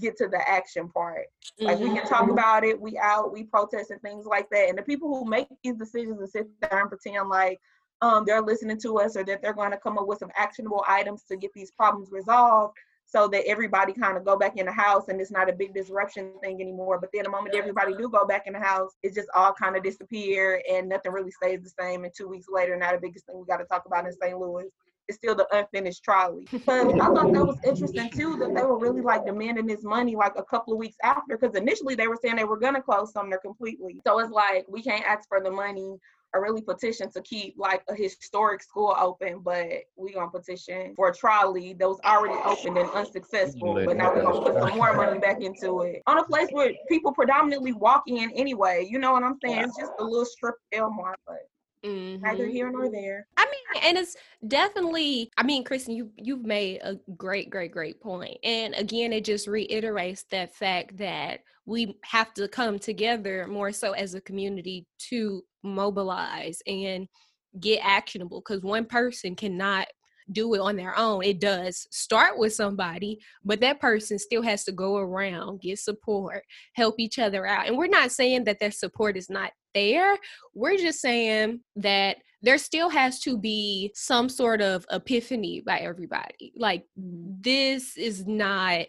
get 0.00 0.16
to 0.16 0.28
the 0.28 0.48
action 0.48 0.88
part. 0.88 1.26
Like 1.60 1.78
we 1.78 1.90
Mhm. 1.90 1.96
can 1.96 2.06
talk 2.06 2.30
about 2.30 2.64
it, 2.64 2.80
we 2.80 2.96
out, 2.96 3.32
we 3.32 3.44
protest 3.44 3.90
and 3.90 4.00
things 4.00 4.24
like 4.24 4.48
that. 4.50 4.68
And 4.68 4.78
the 4.78 4.82
people 4.82 5.08
who 5.08 5.28
make 5.28 5.48
these 5.62 5.76
decisions 5.76 6.20
and 6.20 6.28
sit 6.28 6.48
there 6.60 6.80
and 6.80 6.88
pretend 6.88 7.28
like 7.28 7.60
um, 8.02 8.24
they're 8.26 8.42
listening 8.42 8.78
to 8.80 8.98
us 8.98 9.16
or 9.16 9.24
that 9.24 9.42
they're 9.42 9.52
going 9.52 9.70
to 9.70 9.76
come 9.76 9.98
up 9.98 10.06
with 10.06 10.18
some 10.18 10.30
actionable 10.36 10.84
items 10.88 11.24
to 11.24 11.36
get 11.36 11.52
these 11.54 11.70
problems 11.70 12.10
resolved 12.10 12.76
so 13.10 13.26
that 13.26 13.44
everybody 13.46 13.92
kind 13.92 14.16
of 14.16 14.24
go 14.24 14.36
back 14.38 14.56
in 14.56 14.66
the 14.66 14.72
house 14.72 15.08
and 15.08 15.20
it's 15.20 15.32
not 15.32 15.50
a 15.50 15.52
big 15.52 15.74
disruption 15.74 16.32
thing 16.40 16.60
anymore. 16.60 16.98
But 17.00 17.10
then 17.12 17.24
the 17.24 17.30
moment 17.30 17.56
everybody 17.56 17.94
do 17.94 18.08
go 18.08 18.24
back 18.24 18.46
in 18.46 18.52
the 18.52 18.60
house, 18.60 18.92
it 19.02 19.14
just 19.14 19.28
all 19.34 19.52
kind 19.52 19.76
of 19.76 19.82
disappear 19.82 20.62
and 20.70 20.88
nothing 20.88 21.10
really 21.10 21.32
stays 21.32 21.60
the 21.62 21.72
same. 21.78 22.04
And 22.04 22.12
two 22.16 22.28
weeks 22.28 22.46
later, 22.48 22.76
now 22.76 22.92
the 22.92 22.98
biggest 22.98 23.26
thing 23.26 23.38
we 23.38 23.46
got 23.46 23.56
to 23.56 23.64
talk 23.64 23.84
about 23.86 24.06
in 24.06 24.12
St. 24.12 24.38
Louis 24.38 24.66
is 25.08 25.16
still 25.16 25.34
the 25.34 25.46
unfinished 25.52 26.04
trolley. 26.04 26.46
But 26.64 27.00
I 27.00 27.06
thought 27.06 27.32
that 27.32 27.44
was 27.44 27.58
interesting 27.64 28.10
too 28.10 28.36
that 28.36 28.54
they 28.54 28.62
were 28.62 28.78
really 28.78 29.00
like 29.00 29.26
demanding 29.26 29.66
this 29.66 29.82
money 29.82 30.14
like 30.14 30.34
a 30.36 30.44
couple 30.44 30.72
of 30.72 30.78
weeks 30.78 30.96
after 31.02 31.36
because 31.36 31.56
initially 31.56 31.96
they 31.96 32.06
were 32.06 32.18
saying 32.22 32.36
they 32.36 32.44
were 32.44 32.60
gonna 32.60 32.80
close 32.80 33.12
Sumner 33.12 33.38
completely. 33.38 34.00
So 34.06 34.20
it's 34.20 34.30
like 34.30 34.66
we 34.68 34.82
can't 34.82 35.04
ask 35.04 35.28
for 35.28 35.42
the 35.42 35.50
money 35.50 35.98
or 36.34 36.42
really 36.42 36.62
petition 36.62 37.10
to 37.10 37.20
keep 37.22 37.54
like 37.58 37.82
a 37.88 37.94
historic 37.94 38.62
school 38.62 38.94
open, 38.98 39.40
but 39.40 39.66
we 39.96 40.12
gonna 40.12 40.30
petition 40.30 40.94
for 40.94 41.08
a 41.08 41.14
trolley 41.14 41.72
that 41.74 41.88
was 41.88 41.98
already 42.04 42.38
open 42.44 42.76
and 42.76 42.90
unsuccessful. 42.90 43.74
But 43.84 43.96
now 43.96 44.14
we're 44.14 44.22
gonna 44.22 44.40
put 44.40 44.58
some 44.60 44.76
more 44.78 44.94
money 44.94 45.18
back 45.18 45.40
into 45.42 45.82
it 45.82 46.02
on 46.06 46.18
a 46.18 46.24
place 46.24 46.48
where 46.52 46.72
people 46.88 47.12
predominantly 47.12 47.72
walk 47.72 48.04
in 48.06 48.30
anyway. 48.32 48.86
You 48.88 48.98
know 48.98 49.12
what 49.12 49.22
I'm 49.22 49.38
saying? 49.44 49.64
It's 49.64 49.76
just 49.76 49.92
a 49.98 50.04
little 50.04 50.24
strip 50.24 50.54
Delmar, 50.72 51.16
but 51.26 51.48
neither 51.82 52.46
Mhm. 52.46 52.52
here 52.52 52.70
nor 52.70 52.90
there. 52.90 53.26
I 53.36 53.46
mean, 53.46 53.82
and 53.84 53.98
it's 53.98 54.16
definitely. 54.46 55.30
I 55.36 55.42
mean, 55.42 55.64
Kristen, 55.64 55.94
you 55.94 56.12
you've 56.16 56.44
made 56.44 56.80
a 56.82 56.96
great, 57.16 57.50
great, 57.50 57.72
great 57.72 58.00
point. 58.00 58.38
And 58.44 58.74
again, 58.74 59.12
it 59.12 59.24
just 59.24 59.46
reiterates 59.46 60.24
that 60.24 60.54
fact 60.54 60.98
that 60.98 61.40
we 61.66 61.98
have 62.04 62.34
to 62.34 62.48
come 62.48 62.78
together 62.78 63.46
more 63.46 63.72
so 63.72 63.92
as 63.92 64.14
a 64.14 64.20
community 64.20 64.86
to 65.08 65.42
mobilize 65.62 66.62
and 66.66 67.08
get 67.58 67.80
actionable. 67.82 68.40
Because 68.40 68.62
one 68.62 68.84
person 68.84 69.34
cannot 69.34 69.86
do 70.32 70.54
it 70.54 70.60
on 70.60 70.76
their 70.76 70.96
own. 70.96 71.24
It 71.24 71.40
does 71.40 71.86
start 71.90 72.38
with 72.38 72.54
somebody, 72.54 73.18
but 73.44 73.60
that 73.60 73.80
person 73.80 74.18
still 74.18 74.42
has 74.42 74.64
to 74.64 74.72
go 74.72 74.96
around, 74.96 75.60
get 75.60 75.78
support, 75.78 76.44
help 76.74 76.96
each 76.98 77.18
other 77.18 77.46
out. 77.46 77.66
And 77.66 77.76
we're 77.76 77.88
not 77.88 78.12
saying 78.12 78.44
that 78.44 78.60
their 78.60 78.70
support 78.70 79.16
is 79.16 79.28
not 79.28 79.50
there. 79.74 80.16
We're 80.54 80.76
just 80.76 81.00
saying 81.00 81.60
that 81.76 82.18
there 82.42 82.58
still 82.58 82.88
has 82.88 83.20
to 83.20 83.36
be 83.38 83.92
some 83.94 84.28
sort 84.28 84.62
of 84.62 84.86
epiphany 84.90 85.62
by 85.66 85.78
everybody. 85.78 86.52
Like, 86.56 86.84
this 86.96 87.96
is 87.96 88.26
not 88.26 88.86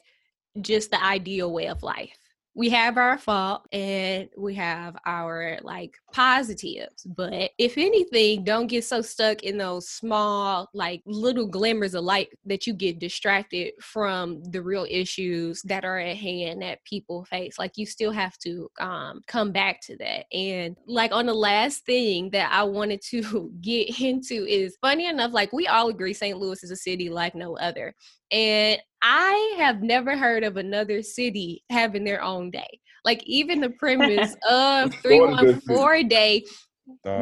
just 0.61 0.91
the 0.91 1.03
ideal 1.03 1.51
way 1.51 1.67
of 1.67 1.83
life. 1.83 2.17
We 2.53 2.69
have 2.69 2.97
our 2.97 3.17
fault 3.17 3.65
and 3.71 4.27
we 4.37 4.55
have 4.55 4.97
our 5.05 5.57
like 5.61 5.95
positives, 6.11 7.03
but 7.05 7.51
if 7.57 7.77
anything, 7.77 8.43
don't 8.43 8.67
get 8.67 8.83
so 8.83 9.01
stuck 9.01 9.43
in 9.43 9.57
those 9.57 9.87
small, 9.87 10.69
like 10.73 11.01
little 11.05 11.47
glimmers 11.47 11.93
of 11.93 12.03
light 12.03 12.27
that 12.45 12.67
you 12.67 12.73
get 12.73 12.99
distracted 12.99 13.73
from 13.81 14.43
the 14.43 14.61
real 14.61 14.85
issues 14.89 15.61
that 15.63 15.85
are 15.85 15.99
at 15.99 16.17
hand 16.17 16.61
that 16.61 16.83
people 16.83 17.23
face. 17.25 17.57
Like 17.57 17.77
you 17.77 17.85
still 17.85 18.11
have 18.11 18.37
to 18.39 18.69
um, 18.81 19.21
come 19.27 19.53
back 19.53 19.79
to 19.83 19.95
that. 19.97 20.25
And 20.33 20.75
like 20.87 21.13
on 21.13 21.27
the 21.27 21.33
last 21.33 21.85
thing 21.85 22.31
that 22.31 22.51
I 22.51 22.63
wanted 22.63 23.01
to 23.11 23.51
get 23.61 24.01
into 24.01 24.45
is 24.45 24.77
funny 24.81 25.07
enough, 25.07 25.31
like 25.31 25.53
we 25.53 25.67
all 25.67 25.87
agree 25.87 26.13
St. 26.13 26.37
Louis 26.37 26.63
is 26.63 26.71
a 26.71 26.75
city 26.75 27.09
like 27.09 27.33
no 27.33 27.57
other. 27.57 27.95
And 28.31 28.79
I 29.01 29.55
have 29.57 29.81
never 29.81 30.17
heard 30.17 30.43
of 30.43 30.57
another 30.57 31.01
city 31.01 31.63
having 31.69 32.03
their 32.03 32.21
own 32.21 32.51
day. 32.51 32.79
Like 33.03 33.23
even 33.25 33.61
the 33.61 33.69
premise 33.79 34.35
of 34.49 34.93
314 34.95 36.07
day, 36.07 36.43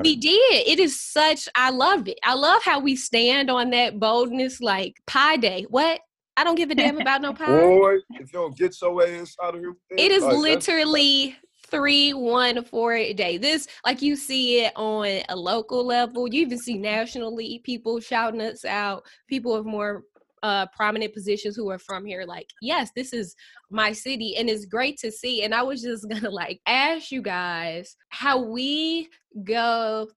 we 0.03 0.15
did. 0.15 0.67
It 0.67 0.79
is 0.79 0.99
such 0.99 1.47
I 1.55 1.69
love 1.69 2.07
it. 2.07 2.19
I 2.23 2.33
love 2.33 2.63
how 2.63 2.79
we 2.79 2.95
stand 2.95 3.49
on 3.49 3.69
that 3.71 3.99
boldness 3.99 4.61
like 4.61 4.95
pie 5.07 5.37
day. 5.37 5.65
What? 5.69 6.01
I 6.37 6.43
don't 6.43 6.55
give 6.55 6.71
a 6.71 6.75
damn 6.75 6.99
about 6.99 7.21
no 7.21 7.33
pie. 7.33 7.45
Boy, 7.45 7.95
if 8.11 8.31
you 8.31 8.39
don't 8.39 8.57
get 8.57 8.73
your 8.81 9.03
ass 9.05 9.35
out 9.43 9.55
of 9.55 9.61
here, 9.61 9.71
with 9.71 9.79
It 9.97 10.11
is 10.11 10.23
like, 10.23 10.37
literally 10.37 11.35
three 11.67 12.13
one 12.13 12.63
four 12.63 12.93
a 12.93 13.13
day. 13.13 13.37
This 13.37 13.67
like 13.85 14.01
you 14.01 14.15
see 14.15 14.61
it 14.61 14.73
on 14.75 15.21
a 15.27 15.35
local 15.35 15.85
level. 15.85 16.27
You 16.27 16.41
even 16.41 16.57
see 16.57 16.77
nationally 16.77 17.61
people 17.65 17.99
shouting 17.99 18.41
us 18.41 18.63
out. 18.63 19.03
People 19.27 19.53
of 19.53 19.65
more 19.65 20.03
uh 20.43 20.65
prominent 20.75 21.13
positions 21.13 21.55
who 21.55 21.69
are 21.69 21.79
from 21.79 22.05
here 22.05 22.25
like 22.25 22.49
yes 22.61 22.89
this 22.95 23.13
is 23.13 23.35
my 23.69 23.91
city 23.91 24.35
and 24.37 24.49
it's 24.49 24.65
great 24.65 24.97
to 24.97 25.11
see 25.11 25.43
and 25.43 25.53
i 25.53 25.61
was 25.61 25.81
just 25.81 26.07
gonna 26.09 26.29
like 26.29 26.59
ask 26.65 27.11
you 27.11 27.21
guys 27.21 27.95
how 28.09 28.41
we 28.41 29.07
go 29.43 30.07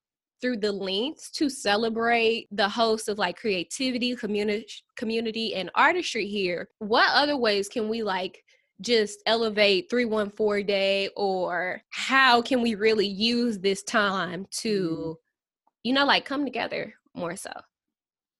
through 0.43 0.57
the 0.57 0.73
lengths 0.73 1.31
to 1.31 1.49
celebrate 1.49 2.49
the 2.51 2.69
host 2.69 3.09
of 3.09 3.17
like 3.17 3.37
creativity 3.37 4.15
community 4.17 4.67
community 4.97 5.55
and 5.55 5.71
artistry 5.77 6.27
here. 6.27 6.69
What 6.81 7.09
other 7.13 7.37
ways 7.37 7.69
can 7.69 7.89
we 7.89 8.03
like 8.03 8.43
just 8.81 9.23
elevate 9.27 9.89
314 9.89 10.67
day 10.67 11.09
or 11.17 11.81
how 11.91 12.43
can 12.43 12.61
we 12.61 12.75
really 12.75 13.07
use 13.07 13.61
this 13.61 13.85
time 13.85 14.45
to 14.51 15.17
you 15.85 15.93
know 15.93 16.05
like 16.05 16.25
come 16.25 16.45
together 16.45 16.93
more 17.15 17.37
so 17.37 17.53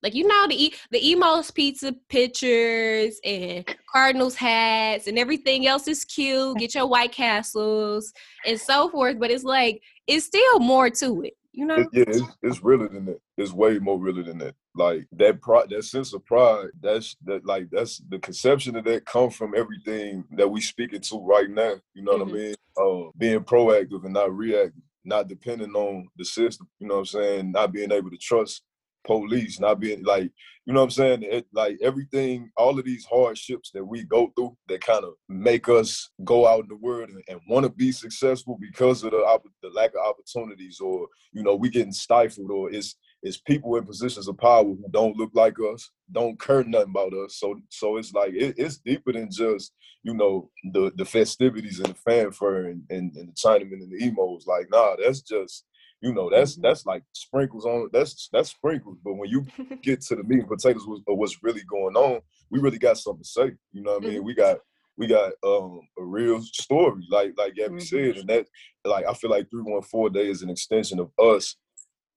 like 0.03 0.13
you 0.13 0.27
know 0.27 0.47
the 0.47 0.65
e- 0.65 0.73
the 0.91 1.11
Imo's 1.11 1.49
pizza 1.49 1.93
pictures 2.09 3.19
and 3.23 3.65
cardinals 3.91 4.35
hats 4.35 5.07
and 5.07 5.17
everything 5.17 5.65
else 5.65 5.87
is 5.87 6.05
cute 6.05 6.57
get 6.57 6.75
your 6.75 6.87
white 6.87 7.11
castles 7.11 8.13
and 8.45 8.59
so 8.59 8.89
forth 8.89 9.17
but 9.19 9.31
it's 9.31 9.43
like 9.43 9.81
it's 10.07 10.25
still 10.25 10.59
more 10.59 10.89
to 10.89 11.21
it 11.23 11.33
you 11.53 11.65
know 11.65 11.75
It- 11.77 11.87
yeah, 11.93 12.03
it's, 12.07 12.21
it's 12.41 12.63
realer 12.63 12.89
than 12.89 13.05
that. 13.05 13.19
It's 13.37 13.51
way 13.51 13.79
more 13.79 13.97
realer 13.99 14.23
than 14.23 14.37
that. 14.39 14.55
Like 14.75 15.07
that 15.13 15.41
pride, 15.41 15.69
that 15.69 15.83
sense 15.83 16.13
of 16.13 16.25
pride. 16.25 16.69
That's 16.81 17.15
that. 17.25 17.45
Like 17.45 17.69
that's 17.71 17.99
the 18.09 18.19
conception 18.19 18.75
of 18.75 18.85
that 18.85 19.05
comes 19.05 19.35
from 19.35 19.53
everything 19.55 20.23
that 20.31 20.49
we 20.49 20.61
speaking 20.61 21.01
to 21.01 21.19
right 21.19 21.49
now. 21.49 21.75
You 21.93 22.03
know 22.03 22.13
what 22.13 22.27
Mhm. 22.27 22.29
I 22.29 22.33
mean? 22.33 22.55
Uh, 22.75 23.11
being 23.17 23.39
proactive 23.41 24.03
and 24.03 24.13
not 24.13 24.35
reactive, 24.35 24.81
not 25.03 25.27
depending 25.27 25.71
on 25.73 26.07
the 26.17 26.25
system. 26.25 26.67
You 26.79 26.87
know 26.87 26.95
what 26.95 26.99
I'm 27.01 27.05
saying? 27.05 27.51
Not 27.51 27.71
being 27.71 27.91
able 27.91 28.09
to 28.09 28.17
trust 28.17 28.63
police, 29.05 29.59
not 29.59 29.79
being 29.79 30.03
like, 30.03 30.31
you 30.65 30.73
know 30.73 30.79
what 30.79 30.85
I'm 30.85 30.91
saying? 30.91 31.23
It, 31.23 31.45
like 31.53 31.77
everything, 31.81 32.49
all 32.55 32.77
of 32.77 32.85
these 32.85 33.05
hardships 33.05 33.71
that 33.73 33.83
we 33.83 34.03
go 34.03 34.31
through 34.35 34.55
that 34.69 34.81
kind 34.81 35.03
of 35.03 35.13
make 35.27 35.67
us 35.67 36.09
go 36.23 36.47
out 36.47 36.61
in 36.61 36.69
the 36.69 36.75
world 36.75 37.09
and, 37.09 37.23
and 37.27 37.39
want 37.49 37.65
to 37.65 37.69
be 37.69 37.91
successful 37.91 38.57
because 38.59 39.03
of 39.03 39.11
the, 39.11 39.39
the 39.61 39.69
lack 39.69 39.91
of 39.91 40.07
opportunities 40.07 40.79
or, 40.79 41.07
you 41.33 41.43
know, 41.43 41.55
we 41.55 41.69
getting 41.69 41.91
stifled 41.91 42.49
or 42.49 42.71
it's, 42.71 42.95
it's 43.23 43.37
people 43.37 43.77
in 43.77 43.85
positions 43.85 44.27
of 44.27 44.37
power 44.37 44.63
who 44.63 44.85
don't 44.91 45.17
look 45.17 45.31
like 45.33 45.55
us, 45.73 45.89
don't 46.11 46.39
care 46.39 46.63
nothing 46.63 46.89
about 46.89 47.13
us. 47.13 47.37
So 47.37 47.55
so 47.69 47.97
it's 47.97 48.13
like 48.13 48.33
it, 48.33 48.55
it's 48.57 48.77
deeper 48.77 49.13
than 49.13 49.29
just 49.31 49.71
you 50.03 50.13
know 50.13 50.49
the 50.73 50.91
the 50.95 51.05
festivities 51.05 51.79
and 51.79 51.87
the 51.87 51.99
fanfare 52.05 52.65
and, 52.65 52.83
and, 52.89 53.15
and 53.15 53.29
the 53.29 53.33
Chinamen 53.33 53.81
and 53.81 53.91
the 53.91 54.05
Imo's. 54.05 54.45
Like 54.45 54.69
nah, 54.69 54.97
that's 55.01 55.21
just 55.21 55.65
you 56.03 56.13
know 56.13 56.29
that's 56.29 56.53
mm-hmm. 56.53 56.63
that's 56.63 56.85
like 56.85 57.01
sprinkles 57.13 57.65
on 57.65 57.89
that's 57.93 58.29
that's 58.31 58.49
sprinkles. 58.49 58.97
But 59.03 59.13
when 59.13 59.29
you 59.29 59.45
get 59.81 60.01
to 60.01 60.15
the 60.15 60.23
meat 60.23 60.41
and 60.41 60.49
potatoes 60.49 60.85
of 60.85 61.17
what's 61.17 61.41
really 61.41 61.63
going 61.63 61.95
on, 61.95 62.19
we 62.51 62.59
really 62.59 62.77
got 62.77 62.97
something 62.97 63.23
to 63.23 63.29
say. 63.29 63.51
You 63.71 63.83
know 63.83 63.93
what 63.93 64.03
I 64.03 64.07
mean? 64.07 64.17
Mm-hmm. 64.17 64.25
We 64.25 64.35
got 64.35 64.57
we 64.97 65.07
got 65.07 65.31
um, 65.43 65.79
a 65.97 66.03
real 66.03 66.41
story, 66.41 67.01
like 67.09 67.33
like 67.37 67.55
Gabby 67.55 67.75
mm-hmm. 67.75 67.79
said, 67.79 68.17
and 68.17 68.29
that 68.29 68.47
like 68.83 69.05
I 69.05 69.13
feel 69.13 69.31
like 69.31 69.49
three 69.49 69.63
one 69.63 69.81
four 69.81 70.09
day 70.09 70.29
is 70.29 70.41
an 70.41 70.49
extension 70.49 70.99
of 70.99 71.09
us 71.17 71.55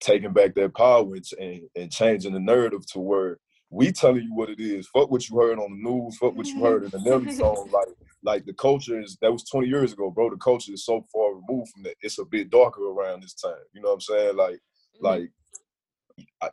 taking 0.00 0.32
back 0.32 0.54
that 0.56 0.74
power 0.74 1.06
and, 1.38 1.60
and 1.74 1.92
changing 1.92 2.32
the 2.32 2.40
narrative 2.40 2.84
to 2.86 2.98
where 2.98 3.38
we 3.70 3.92
telling 3.92 4.22
you 4.22 4.34
what 4.34 4.50
it 4.50 4.60
is. 4.60 4.88
Fuck 4.88 5.10
what 5.10 5.28
you 5.28 5.38
heard 5.38 5.58
on 5.58 5.70
the 5.70 5.90
news. 5.90 6.16
Fuck 6.18 6.34
what 6.36 6.46
you 6.46 6.60
heard 6.60 6.84
in 6.84 6.90
the 6.90 7.00
Nelly 7.00 7.32
song. 7.32 7.68
Like, 7.72 7.88
like 8.26 8.44
the 8.44 8.52
culture 8.54 9.00
is 9.00 9.16
that 9.22 9.32
was 9.32 9.44
20 9.44 9.68
years 9.68 9.92
ago, 9.92 10.10
bro. 10.10 10.28
The 10.28 10.36
culture 10.36 10.72
is 10.72 10.84
so 10.84 11.06
far 11.12 11.36
removed 11.36 11.70
from 11.70 11.84
that. 11.84 11.94
It's 12.00 12.18
a 12.18 12.24
bit 12.24 12.50
darker 12.50 12.82
around 12.82 13.22
this 13.22 13.34
time. 13.34 13.54
You 13.72 13.80
know 13.80 13.90
what 13.90 13.94
I'm 13.94 14.00
saying? 14.00 14.36
Like, 14.36 14.54
mm-hmm. 14.56 15.06
like 15.06 15.30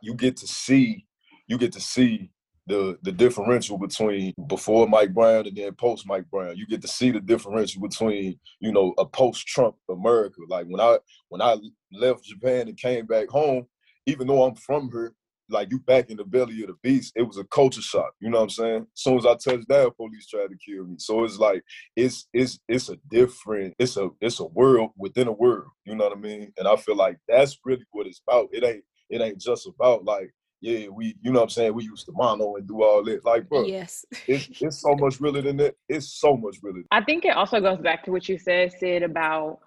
you 0.00 0.14
get 0.14 0.36
to 0.38 0.46
see, 0.46 1.04
you 1.48 1.58
get 1.58 1.72
to 1.72 1.80
see 1.80 2.30
the 2.68 2.96
the 3.02 3.10
differential 3.10 3.76
between 3.76 4.32
before 4.46 4.86
Mike 4.88 5.12
Brown 5.12 5.48
and 5.48 5.56
then 5.56 5.74
post 5.74 6.06
Mike 6.06 6.30
Brown. 6.30 6.56
You 6.56 6.66
get 6.68 6.80
to 6.82 6.88
see 6.88 7.10
the 7.10 7.20
differential 7.20 7.82
between 7.82 8.38
you 8.60 8.70
know 8.70 8.94
a 8.96 9.04
post 9.04 9.44
Trump 9.48 9.74
America. 9.90 10.36
Like 10.48 10.66
when 10.68 10.80
I 10.80 10.98
when 11.28 11.42
I 11.42 11.56
left 11.92 12.24
Japan 12.24 12.68
and 12.68 12.78
came 12.78 13.06
back 13.06 13.28
home, 13.28 13.66
even 14.06 14.28
though 14.28 14.44
I'm 14.44 14.54
from 14.54 14.90
here, 14.92 15.12
like 15.48 15.70
you 15.70 15.78
back 15.80 16.10
in 16.10 16.16
the 16.16 16.24
belly 16.24 16.62
of 16.62 16.68
the 16.68 16.76
beast, 16.82 17.12
it 17.16 17.22
was 17.22 17.38
a 17.38 17.44
culture 17.44 17.82
shock. 17.82 18.14
You 18.20 18.30
know 18.30 18.38
what 18.38 18.44
I'm 18.44 18.50
saying? 18.50 18.86
As 18.94 19.02
soon 19.02 19.18
as 19.18 19.26
I 19.26 19.34
touched 19.34 19.68
down, 19.68 19.90
police 19.92 20.26
tried 20.26 20.48
to 20.48 20.56
kill 20.56 20.84
me. 20.86 20.96
So 20.98 21.24
it's 21.24 21.38
like 21.38 21.62
it's 21.96 22.26
it's 22.32 22.58
it's 22.68 22.88
a 22.88 22.96
different, 23.10 23.74
it's 23.78 23.96
a 23.96 24.10
it's 24.20 24.40
a 24.40 24.46
world 24.46 24.90
within 24.96 25.28
a 25.28 25.32
world. 25.32 25.68
You 25.84 25.94
know 25.94 26.04
what 26.04 26.16
I 26.16 26.20
mean? 26.20 26.52
And 26.56 26.68
I 26.68 26.76
feel 26.76 26.96
like 26.96 27.18
that's 27.28 27.58
really 27.64 27.84
what 27.92 28.06
it's 28.06 28.20
about. 28.26 28.48
It 28.52 28.64
ain't 28.64 28.84
it 29.10 29.20
ain't 29.20 29.40
just 29.40 29.66
about 29.66 30.04
like 30.04 30.32
yeah, 30.60 30.88
we, 30.88 31.14
you 31.20 31.30
know 31.30 31.40
what 31.40 31.44
I'm 31.44 31.50
saying? 31.50 31.74
We 31.74 31.84
used 31.84 32.06
to 32.06 32.12
mono 32.12 32.56
and 32.56 32.66
do 32.66 32.82
all 32.82 33.04
that. 33.04 33.22
Like, 33.22 33.50
bro, 33.50 33.64
yes, 33.64 34.02
it's, 34.26 34.48
it's 34.62 34.80
so 34.80 34.96
much 34.98 35.20
realer 35.20 35.42
than 35.42 35.58
that. 35.58 35.74
It's 35.90 36.14
so 36.18 36.38
much 36.38 36.56
realer. 36.62 36.84
I 36.90 37.04
think 37.04 37.26
it 37.26 37.36
also 37.36 37.60
goes 37.60 37.80
back 37.80 38.02
to 38.04 38.10
what 38.10 38.30
you 38.30 38.38
said, 38.38 38.72
Sid, 38.72 39.02
about 39.02 39.58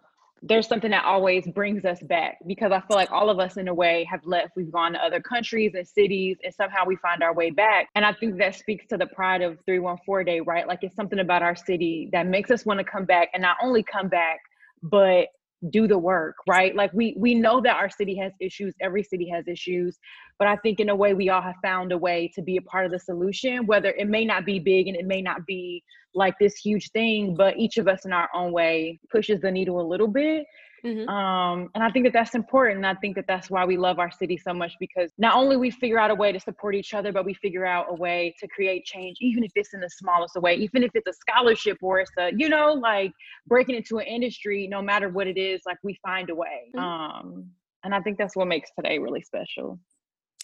there's 0.43 0.67
something 0.67 0.91
that 0.91 1.05
always 1.05 1.47
brings 1.47 1.83
us 1.85 1.99
back 2.03 2.37
because 2.45 2.71
I 2.71 2.79
feel 2.81 2.95
like 2.95 3.11
all 3.11 3.29
of 3.29 3.39
us 3.39 3.57
in 3.57 3.67
a 3.67 3.73
way 3.73 4.07
have 4.09 4.25
left. 4.25 4.51
We've 4.55 4.71
gone 4.71 4.93
to 4.93 4.99
other 4.99 5.19
countries 5.19 5.73
and 5.75 5.87
cities 5.87 6.37
and 6.43 6.53
somehow 6.53 6.85
we 6.85 6.95
find 6.97 7.23
our 7.23 7.33
way 7.33 7.49
back. 7.49 7.87
And 7.95 8.05
I 8.05 8.13
think 8.13 8.37
that 8.37 8.55
speaks 8.55 8.85
to 8.87 8.97
the 8.97 9.07
pride 9.07 9.41
of 9.41 9.57
314 9.65 10.25
Day, 10.25 10.39
right? 10.41 10.67
Like 10.67 10.79
it's 10.81 10.95
something 10.95 11.19
about 11.19 11.43
our 11.43 11.55
city 11.55 12.09
that 12.11 12.27
makes 12.27 12.51
us 12.51 12.65
want 12.65 12.79
to 12.79 12.83
come 12.83 13.05
back 13.05 13.29
and 13.33 13.41
not 13.41 13.57
only 13.61 13.83
come 13.83 14.07
back, 14.09 14.39
but 14.83 15.27
do 15.69 15.87
the 15.87 15.97
work 15.97 16.35
right? 16.47 16.75
Like 16.75 16.91
we 16.93 17.15
we 17.17 17.33
know 17.33 17.61
that 17.61 17.75
our 17.75 17.89
city 17.89 18.15
has 18.17 18.31
issues 18.39 18.73
every 18.81 19.03
city 19.03 19.29
has 19.29 19.47
issues 19.47 19.97
but 20.39 20.47
i 20.47 20.55
think 20.57 20.79
in 20.79 20.89
a 20.89 20.95
way 20.95 21.13
we 21.13 21.29
all 21.29 21.41
have 21.41 21.55
found 21.61 21.91
a 21.91 21.97
way 21.97 22.31
to 22.35 22.41
be 22.41 22.57
a 22.57 22.61
part 22.61 22.85
of 22.85 22.91
the 22.91 22.99
solution 22.99 23.65
whether 23.65 23.89
it 23.91 24.07
may 24.07 24.25
not 24.25 24.45
be 24.45 24.59
big 24.59 24.87
and 24.87 24.95
it 24.95 25.05
may 25.05 25.21
not 25.21 25.45
be 25.45 25.83
like 26.13 26.35
this 26.39 26.55
huge 26.55 26.91
thing 26.91 27.35
but 27.35 27.57
each 27.57 27.77
of 27.77 27.87
us 27.87 28.05
in 28.05 28.13
our 28.13 28.29
own 28.33 28.51
way 28.51 28.99
pushes 29.11 29.41
the 29.41 29.51
needle 29.51 29.81
a 29.81 29.87
little 29.87 30.07
bit 30.07 30.45
Mm-hmm. 30.87 31.09
Um, 31.09 31.69
and 31.75 31.83
I 31.83 31.91
think 31.91 32.05
that 32.05 32.13
that's 32.13 32.33
important. 32.33 32.77
And 32.77 32.87
I 32.87 32.93
think 32.95 33.15
that 33.15 33.25
that's 33.27 33.49
why 33.49 33.65
we 33.65 33.77
love 33.77 33.99
our 33.99 34.09
city 34.09 34.37
so 34.37 34.53
much 34.53 34.73
because 34.79 35.11
not 35.17 35.35
only 35.35 35.57
we 35.57 35.69
figure 35.69 35.99
out 35.99 36.11
a 36.11 36.15
way 36.15 36.31
to 36.31 36.39
support 36.39 36.75
each 36.75 36.93
other, 36.93 37.11
but 37.11 37.25
we 37.25 37.33
figure 37.33 37.65
out 37.65 37.87
a 37.89 37.93
way 37.93 38.33
to 38.39 38.47
create 38.47 38.85
change, 38.85 39.17
even 39.19 39.43
if 39.43 39.51
it's 39.55 39.73
in 39.73 39.81
the 39.81 39.89
smallest 39.89 40.35
way, 40.37 40.55
even 40.55 40.83
if 40.83 40.91
it's 40.93 41.07
a 41.07 41.13
scholarship 41.13 41.77
or 41.81 41.99
it's 41.99 42.11
a, 42.17 42.31
you 42.37 42.47
know, 42.47 42.71
like 42.73 43.11
breaking 43.47 43.75
into 43.75 43.97
an 43.97 44.07
industry, 44.07 44.67
no 44.67 44.81
matter 44.81 45.09
what 45.09 45.27
it 45.27 45.37
is, 45.37 45.61
like 45.65 45.77
we 45.83 45.99
find 46.05 46.29
a 46.29 46.35
way. 46.35 46.71
Mm-hmm. 46.75 46.79
Um, 46.79 47.49
and 47.83 47.93
I 47.93 47.99
think 48.01 48.17
that's 48.17 48.35
what 48.35 48.47
makes 48.47 48.69
today 48.75 48.97
really 48.97 49.21
special. 49.21 49.79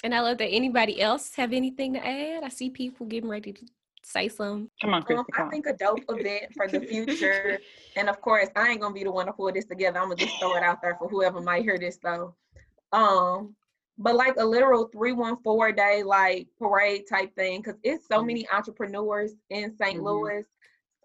And 0.04 0.14
I 0.14 0.20
love 0.20 0.38
that 0.40 0.50
anybody 0.50 1.02
else 1.02 1.34
have 1.36 1.54
anything 1.54 1.94
to 1.94 2.06
add. 2.06 2.44
I 2.44 2.50
see 2.50 2.70
people 2.70 3.06
getting 3.06 3.30
ready 3.30 3.54
to 3.54 3.66
say 4.04 4.28
some. 4.28 4.70
Come 4.82 4.94
on, 4.94 5.04
Christy, 5.04 5.20
um, 5.38 5.48
I 5.48 5.50
think 5.50 5.66
a 5.68 5.74
dope 5.74 6.04
event 6.10 6.54
for 6.56 6.68
the 6.68 6.80
future. 6.80 7.60
and 7.96 8.10
of 8.10 8.22
course, 8.22 8.50
I 8.56 8.70
ain't 8.70 8.82
gonna 8.82 8.94
be 8.94 9.04
the 9.04 9.12
one 9.12 9.26
to 9.28 9.34
pull 9.34 9.52
this 9.52 9.66
together. 9.66 10.00
I'm 10.00 10.10
gonna 10.10 10.16
just 10.18 10.40
throw 10.40 10.56
it 10.56 10.64
out 10.64 10.82
there 10.82 10.96
for 10.96 11.08
whoever 11.08 11.42
might 11.42 11.64
hear 11.64 11.78
this 11.78 11.98
though. 12.04 12.36
Um, 12.92 13.56
but 13.98 14.16
like 14.16 14.36
a 14.38 14.46
literal 14.46 14.88
314 14.88 15.76
day 15.76 16.04
like 16.04 16.48
parade 16.60 17.04
type 17.08 17.36
thing, 17.36 17.62
because 17.62 17.80
it's 17.84 18.08
so 18.08 18.24
many 18.24 18.48
entrepreneurs 18.50 19.34
in 19.50 19.76
saint 19.76 19.98
mm-hmm. 19.98 20.06
Louis. 20.06 20.44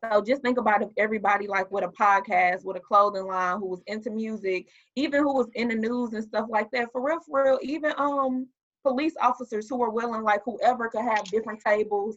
So 0.05 0.23
just 0.23 0.43
think 0.43 0.59
about 0.59 0.83
if 0.83 0.91
everybody 0.97 1.49
like 1.49 1.71
with 1.71 1.85
a 1.85 1.89
podcast, 1.89 2.65
with 2.65 2.77
a 2.77 2.81
clothing 2.81 3.27
line, 3.27 3.59
who 3.59 3.67
was 3.67 3.83
into 3.87 4.11
music, 4.11 4.69
even 4.97 5.23
who 5.23 5.35
was 5.35 5.49
in 5.55 5.69
the 5.69 5.75
news 5.75 6.13
and 6.13 6.23
stuff 6.23 6.47
like 6.49 6.71
that. 6.71 6.93
For 6.93 7.05
real, 7.05 7.19
for 7.21 7.45
real, 7.45 7.59
even 7.63 7.93
um 7.99 8.47
police 8.85 9.15
officers 9.21 9.69
who 9.69 9.77
were 9.77 9.91
willing, 9.91 10.23
like 10.23 10.43
whoever 10.45 10.89
could 10.89 11.03
have 11.03 11.25
different 11.25 11.61
tables 11.61 12.17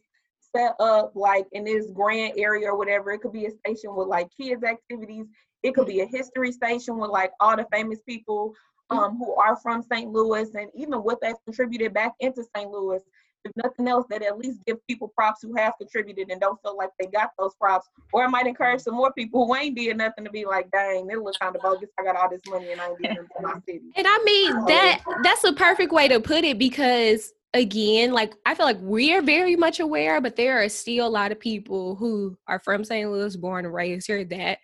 set 0.55 0.75
up 0.79 1.11
like 1.15 1.45
in 1.51 1.63
this 1.63 1.91
grand 1.91 2.33
area 2.37 2.67
or 2.67 2.77
whatever. 2.77 3.11
It 3.11 3.19
could 3.19 3.33
be 3.33 3.45
a 3.45 3.51
station 3.51 3.95
with 3.95 4.07
like 4.07 4.29
kids 4.35 4.63
activities. 4.63 5.25
It 5.63 5.75
could 5.75 5.87
be 5.87 6.01
a 6.01 6.05
history 6.05 6.51
station 6.51 6.97
with 6.97 7.11
like 7.11 7.31
all 7.39 7.55
the 7.55 7.65
famous 7.71 7.99
people 8.07 8.53
um, 8.89 9.17
who 9.17 9.33
are 9.35 9.55
from 9.55 9.81
St. 9.81 10.11
Louis 10.11 10.49
and 10.53 10.69
even 10.75 10.99
what 10.99 11.19
they've 11.21 11.35
contributed 11.45 11.93
back 11.93 12.13
into 12.19 12.43
St. 12.55 12.69
Louis. 12.69 13.01
If 13.43 13.51
nothing 13.55 13.87
else, 13.87 14.05
that 14.11 14.21
at 14.21 14.37
least 14.37 14.59
give 14.67 14.77
people 14.87 15.11
props 15.15 15.41
who 15.41 15.55
have 15.55 15.73
contributed 15.79 16.29
and 16.29 16.39
don't 16.39 16.61
feel 16.61 16.77
like 16.77 16.89
they 16.99 17.07
got 17.07 17.31
those 17.39 17.55
props. 17.55 17.87
Or 18.13 18.23
it 18.23 18.29
might 18.29 18.45
encourage 18.45 18.81
some 18.81 18.93
more 18.93 19.11
people 19.13 19.47
who 19.47 19.55
ain't 19.55 19.75
did 19.75 19.97
nothing 19.97 20.25
to 20.25 20.29
be 20.29 20.45
like, 20.45 20.69
dang, 20.69 21.09
it 21.09 21.17
looks 21.17 21.37
kind 21.37 21.55
of 21.55 21.61
bogus. 21.63 21.89
I 21.99 22.03
got 22.03 22.15
all 22.15 22.29
this 22.29 22.41
money 22.47 22.71
and 22.71 22.79
I 22.79 22.89
ain't 22.89 23.01
giving 23.01 23.17
it 23.17 23.27
to 23.35 23.41
my 23.41 23.53
city. 23.65 23.81
And 23.95 24.05
I 24.07 24.19
mean 24.23 24.65
that 24.65 25.01
that's 25.23 25.43
a 25.43 25.53
perfect 25.53 25.91
way 25.91 26.07
to 26.07 26.19
put 26.19 26.43
it 26.43 26.59
because 26.59 27.33
again, 27.53 28.11
like 28.11 28.33
I 28.45 28.55
feel 28.55 28.65
like 28.65 28.79
we're 28.79 29.21
very 29.21 29.55
much 29.55 29.79
aware, 29.79 30.21
but 30.21 30.35
there 30.35 30.63
are 30.63 30.69
still 30.69 31.07
a 31.07 31.09
lot 31.09 31.31
of 31.31 31.39
people 31.39 31.95
who 31.95 32.37
are 32.47 32.59
from 32.59 32.83
St. 32.83 33.09
Louis, 33.09 33.35
born 33.35 33.65
and 33.65 33.73
raised 33.73 34.07
here, 34.07 34.23
that 34.25 34.59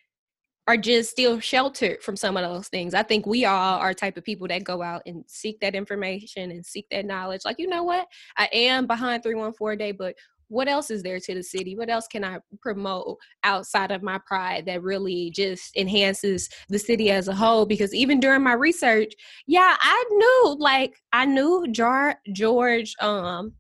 are 0.67 0.77
just 0.77 1.11
still 1.11 1.39
sheltered 1.39 2.03
from 2.03 2.17
some 2.17 2.35
of 2.35 2.43
those 2.43 2.67
things. 2.67 2.93
I 2.93 3.03
think 3.03 3.25
we 3.25 3.45
all 3.45 3.79
are 3.79 3.93
type 3.93 4.17
of 4.17 4.25
people 4.25 4.47
that 4.49 4.65
go 4.65 4.81
out 4.81 5.01
and 5.05 5.23
seek 5.25 5.61
that 5.61 5.75
information 5.75 6.51
and 6.51 6.65
seek 6.65 6.88
that 6.91 7.05
knowledge. 7.05 7.41
Like, 7.45 7.57
you 7.57 7.67
know 7.67 7.83
what? 7.83 8.07
I 8.35 8.49
am 8.51 8.85
behind 8.85 9.23
314 9.23 9.77
day, 9.77 9.93
but 9.93 10.15
what 10.50 10.68
else 10.68 10.89
is 10.89 11.04
there 11.04 11.20
to 11.20 11.34
the 11.34 11.43
city? 11.43 11.76
What 11.76 11.89
else 11.89 12.08
can 12.08 12.24
I 12.24 12.39
promote 12.62 13.18
outside 13.43 13.91
of 13.91 14.04
my 14.04 14.20
pride 14.26 14.66
that 14.66 14.82
really 14.82 15.32
just 15.32 15.76
enhances 15.76 16.50
the 16.70 16.80
city 16.80 17.12
as 17.12 17.28
a 17.28 17.36
whole? 17.36 17.66
Because 17.66 17.93
even 17.93 18.20
during 18.20 18.43
my 18.43 18.54
research, 18.54 19.14
yeah, 19.45 19.76
I 19.80 20.06
knew 20.12 20.56
like 20.60 20.95
I 21.14 21.26
knew 21.26 21.68
George 21.72 22.16
George 22.32 22.93
um 23.02 23.54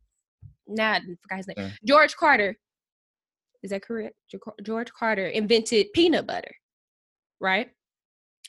not 0.67 1.01
forgot 1.21 1.37
his 1.37 1.47
name. 1.47 1.55
Yeah. 1.57 1.69
George 1.85 2.15
Carter. 2.15 2.57
Is 3.63 3.71
that 3.71 3.81
correct? 3.81 4.15
George 4.63 4.91
Carter 4.93 5.27
invented 5.27 5.87
peanut 5.93 6.27
butter, 6.27 6.55
right? 7.39 7.69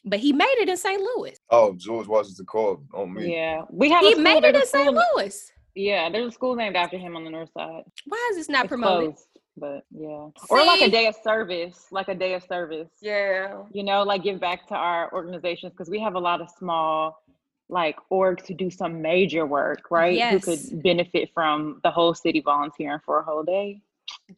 But 0.05 0.21
he 0.21 0.33
made 0.33 0.57
it 0.59 0.69
in 0.69 0.77
St. 0.77 1.01
Louis. 1.01 1.37
Oh, 1.51 1.75
George 1.77 2.07
Washington 2.07 2.47
Carver 2.49 2.83
on 2.95 3.15
me. 3.15 3.35
Yeah, 3.35 3.63
we 3.71 3.91
have. 3.91 4.03
He 4.03 4.15
made 4.15 4.45
it 4.45 4.55
in 4.55 4.67
St. 4.67 4.95
Louis. 4.95 5.51
Yeah, 5.79 6.11
there's 6.11 6.27
a 6.27 6.33
school 6.33 6.57
named 6.57 6.75
after 6.75 6.99
him 6.99 7.15
on 7.15 7.23
the 7.23 7.31
north 7.31 7.51
side. 7.57 7.85
Why 8.05 8.29
is 8.33 8.37
this 8.37 8.49
not 8.49 8.65
it's 8.65 8.69
promoted? 8.69 9.15
Closed, 9.15 9.29
but 9.57 9.85
yeah, 9.93 10.27
See? 10.37 10.47
or 10.51 10.65
like 10.65 10.81
a 10.81 10.91
day 10.91 11.07
of 11.07 11.15
service, 11.23 11.87
like 11.93 12.09
a 12.09 12.17
day 12.17 12.35
of 12.35 12.43
service. 12.43 12.89
Yeah, 13.01 13.63
you 13.73 13.85
know, 13.85 14.03
like 14.03 14.25
give 14.25 14.41
back 14.41 14.67
to 14.69 14.75
our 14.75 15.13
organizations 15.13 15.73
because 15.73 15.89
we 15.89 16.01
have 16.01 16.17
a 16.17 16.19
lot 16.19 16.41
of 16.41 16.51
small 16.59 17.23
like 17.69 17.97
orgs 18.11 18.45
to 18.47 18.55
do 18.55 18.71
some 18.71 19.01
major 19.01 19.47
work, 19.47 19.89
right? 19.89 20.17
Yes. 20.17 20.33
Who 20.33 20.41
could 20.41 20.83
benefit 20.83 21.31
from 21.33 21.81
the 21.85 21.93
whole 21.93 22.13
city 22.13 22.41
volunteering 22.41 22.99
for 23.05 23.21
a 23.21 23.23
whole 23.23 23.45
day. 23.45 23.81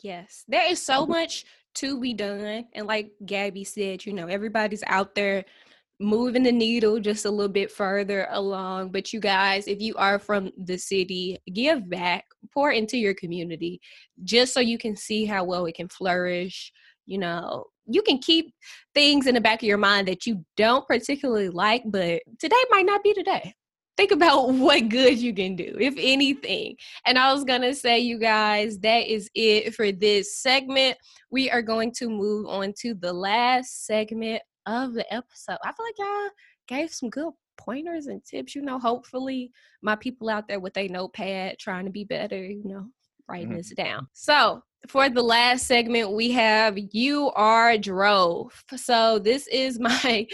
Yes, 0.02 0.44
there 0.46 0.70
is 0.70 0.84
so 0.84 1.06
much 1.06 1.46
to 1.76 1.98
be 1.98 2.12
done, 2.12 2.66
and 2.74 2.86
like 2.86 3.12
Gabby 3.24 3.64
said, 3.64 4.04
you 4.04 4.12
know, 4.12 4.26
everybody's 4.26 4.84
out 4.86 5.14
there 5.14 5.46
moving 6.00 6.42
the 6.42 6.50
needle 6.50 6.98
just 6.98 7.26
a 7.26 7.30
little 7.30 7.52
bit 7.52 7.70
further 7.70 8.26
along. 8.30 8.90
But 8.90 9.12
you 9.12 9.20
guys, 9.20 9.68
if 9.68 9.80
you 9.80 9.94
are 9.96 10.18
from 10.18 10.50
the 10.56 10.78
city, 10.78 11.38
give 11.52 11.88
back, 11.88 12.24
pour 12.52 12.72
into 12.72 12.96
your 12.96 13.14
community, 13.14 13.80
just 14.24 14.54
so 14.54 14.60
you 14.60 14.78
can 14.78 14.96
see 14.96 15.26
how 15.26 15.44
well 15.44 15.66
it 15.66 15.74
can 15.74 15.88
flourish. 15.88 16.72
You 17.04 17.18
know, 17.18 17.66
you 17.86 18.02
can 18.02 18.18
keep 18.18 18.54
things 18.94 19.26
in 19.26 19.34
the 19.34 19.40
back 19.40 19.62
of 19.62 19.68
your 19.68 19.78
mind 19.78 20.08
that 20.08 20.26
you 20.26 20.44
don't 20.56 20.86
particularly 20.88 21.50
like, 21.50 21.82
but 21.86 22.22
today 22.38 22.56
might 22.70 22.86
not 22.86 23.02
be 23.02 23.12
today. 23.12 23.54
think 23.96 24.12
about 24.12 24.48
what 24.54 24.88
good 24.88 25.18
you 25.18 25.34
can 25.34 25.54
do, 25.54 25.76
if 25.78 25.94
anything. 25.98 26.76
And 27.04 27.18
I 27.18 27.32
was 27.34 27.44
gonna 27.44 27.74
say, 27.74 27.98
you 27.98 28.18
guys, 28.18 28.78
that 28.78 29.12
is 29.12 29.28
it 29.34 29.74
for 29.74 29.92
this 29.92 30.38
segment. 30.38 30.96
We 31.30 31.50
are 31.50 31.62
going 31.62 31.92
to 31.98 32.08
move 32.08 32.46
on 32.46 32.72
to 32.80 32.94
the 32.94 33.12
last 33.12 33.84
segment 33.84 34.40
of 34.66 34.94
the 34.94 35.12
episode. 35.12 35.58
I 35.64 35.72
feel 35.72 35.86
like 35.86 35.98
y'all 35.98 36.30
gave 36.68 36.92
some 36.92 37.10
good 37.10 37.32
pointers 37.56 38.06
and 38.06 38.24
tips. 38.24 38.54
You 38.54 38.62
know, 38.62 38.78
hopefully, 38.78 39.50
my 39.82 39.96
people 39.96 40.28
out 40.28 40.48
there 40.48 40.60
with 40.60 40.76
a 40.76 40.88
notepad 40.88 41.58
trying 41.58 41.84
to 41.84 41.90
be 41.90 42.04
better, 42.04 42.42
you 42.42 42.62
know, 42.64 42.86
writing 43.28 43.50
Mhm. 43.50 43.56
this 43.56 43.70
down. 43.70 44.08
So, 44.12 44.62
for 44.88 45.10
the 45.10 45.22
last 45.22 45.66
segment, 45.66 46.12
we 46.12 46.30
have 46.30 46.78
You 46.92 47.30
Are 47.32 47.76
Drove. 47.76 48.50
So, 48.76 49.18
this 49.18 49.46
is 49.48 49.78
my 49.80 50.26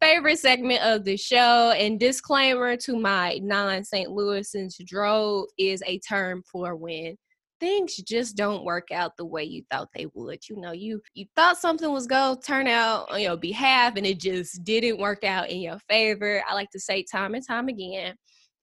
favorite 0.00 0.38
segment 0.38 0.82
of 0.82 1.04
the 1.04 1.16
show. 1.16 1.70
And 1.72 1.98
disclaimer 1.98 2.76
to 2.78 2.96
my 2.96 3.38
non 3.42 3.82
St. 3.84 4.10
Louisans 4.10 4.76
drove 4.86 5.46
is 5.58 5.82
a 5.86 5.98
term 6.00 6.42
for 6.50 6.76
when 6.76 7.16
things 7.64 7.96
just 7.96 8.36
don't 8.36 8.62
work 8.62 8.90
out 8.92 9.16
the 9.16 9.24
way 9.24 9.42
you 9.42 9.64
thought 9.70 9.88
they 9.94 10.06
would. 10.12 10.46
You 10.50 10.60
know, 10.60 10.72
you 10.72 11.00
you 11.14 11.24
thought 11.34 11.56
something 11.56 11.90
was 11.90 12.06
going 12.06 12.36
to 12.36 12.42
turn 12.42 12.66
out 12.66 13.10
on 13.10 13.22
your 13.22 13.38
behalf 13.38 13.94
and 13.96 14.06
it 14.06 14.20
just 14.20 14.62
didn't 14.64 15.00
work 15.00 15.24
out 15.24 15.48
in 15.48 15.62
your 15.62 15.78
favor. 15.88 16.42
I 16.46 16.52
like 16.52 16.68
to 16.72 16.80
say 16.80 17.02
time 17.10 17.34
and 17.34 17.46
time 17.46 17.68
again, 17.68 18.16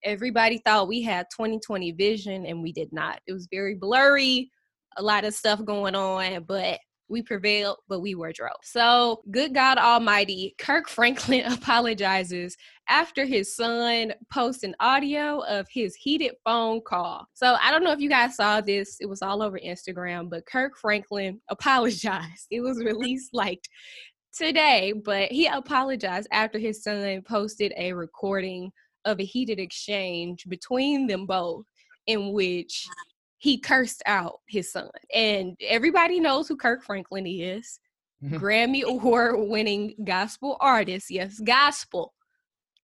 everybody 0.03 0.61
thought 0.63 0.87
we 0.87 1.01
had 1.01 1.25
2020 1.35 1.93
vision 1.93 2.45
and 2.45 2.61
we 2.61 2.71
did 2.71 2.93
not. 2.93 3.19
It 3.25 3.33
was 3.33 3.47
very 3.49 3.73
blurry, 3.73 4.51
a 4.97 5.01
lot 5.01 5.25
of 5.25 5.33
stuff 5.33 5.65
going 5.65 5.95
on, 5.95 6.43
but 6.43 6.79
we 7.11 7.21
prevailed, 7.21 7.77
but 7.87 7.99
we 7.99 8.15
were 8.15 8.31
drove. 8.31 8.55
So, 8.63 9.21
good 9.29 9.53
God 9.53 9.77
Almighty, 9.77 10.55
Kirk 10.57 10.89
Franklin 10.89 11.45
apologizes 11.51 12.55
after 12.87 13.25
his 13.25 13.55
son 13.55 14.13
posts 14.31 14.63
an 14.63 14.75
audio 14.79 15.39
of 15.41 15.67
his 15.69 15.95
heated 15.95 16.33
phone 16.43 16.81
call. 16.81 17.27
So, 17.33 17.57
I 17.61 17.69
don't 17.69 17.83
know 17.83 17.91
if 17.91 17.99
you 17.99 18.09
guys 18.09 18.35
saw 18.35 18.61
this, 18.61 18.97
it 18.99 19.07
was 19.07 19.21
all 19.21 19.43
over 19.43 19.59
Instagram, 19.59 20.29
but 20.29 20.45
Kirk 20.45 20.77
Franklin 20.77 21.41
apologized. 21.49 22.47
It 22.49 22.61
was 22.61 22.77
released 22.77 23.33
like 23.33 23.61
today, 24.33 24.93
but 24.93 25.31
he 25.31 25.47
apologized 25.47 26.27
after 26.31 26.57
his 26.57 26.83
son 26.83 27.21
posted 27.27 27.73
a 27.77 27.93
recording 27.93 28.71
of 29.05 29.19
a 29.19 29.25
heated 29.25 29.59
exchange 29.59 30.45
between 30.47 31.07
them 31.07 31.25
both 31.25 31.65
in 32.07 32.33
which 32.33 32.87
he 33.41 33.57
cursed 33.57 34.03
out 34.05 34.39
his 34.47 34.71
son. 34.71 34.91
And 35.15 35.57
everybody 35.61 36.19
knows 36.19 36.47
who 36.47 36.55
Kirk 36.55 36.83
Franklin 36.83 37.25
is. 37.25 37.79
Mm-hmm. 38.23 38.37
Grammy 38.37 38.83
award 38.83 39.49
winning 39.49 39.95
gospel 40.03 40.57
artist. 40.59 41.09
Yes, 41.09 41.39
gospel. 41.39 42.13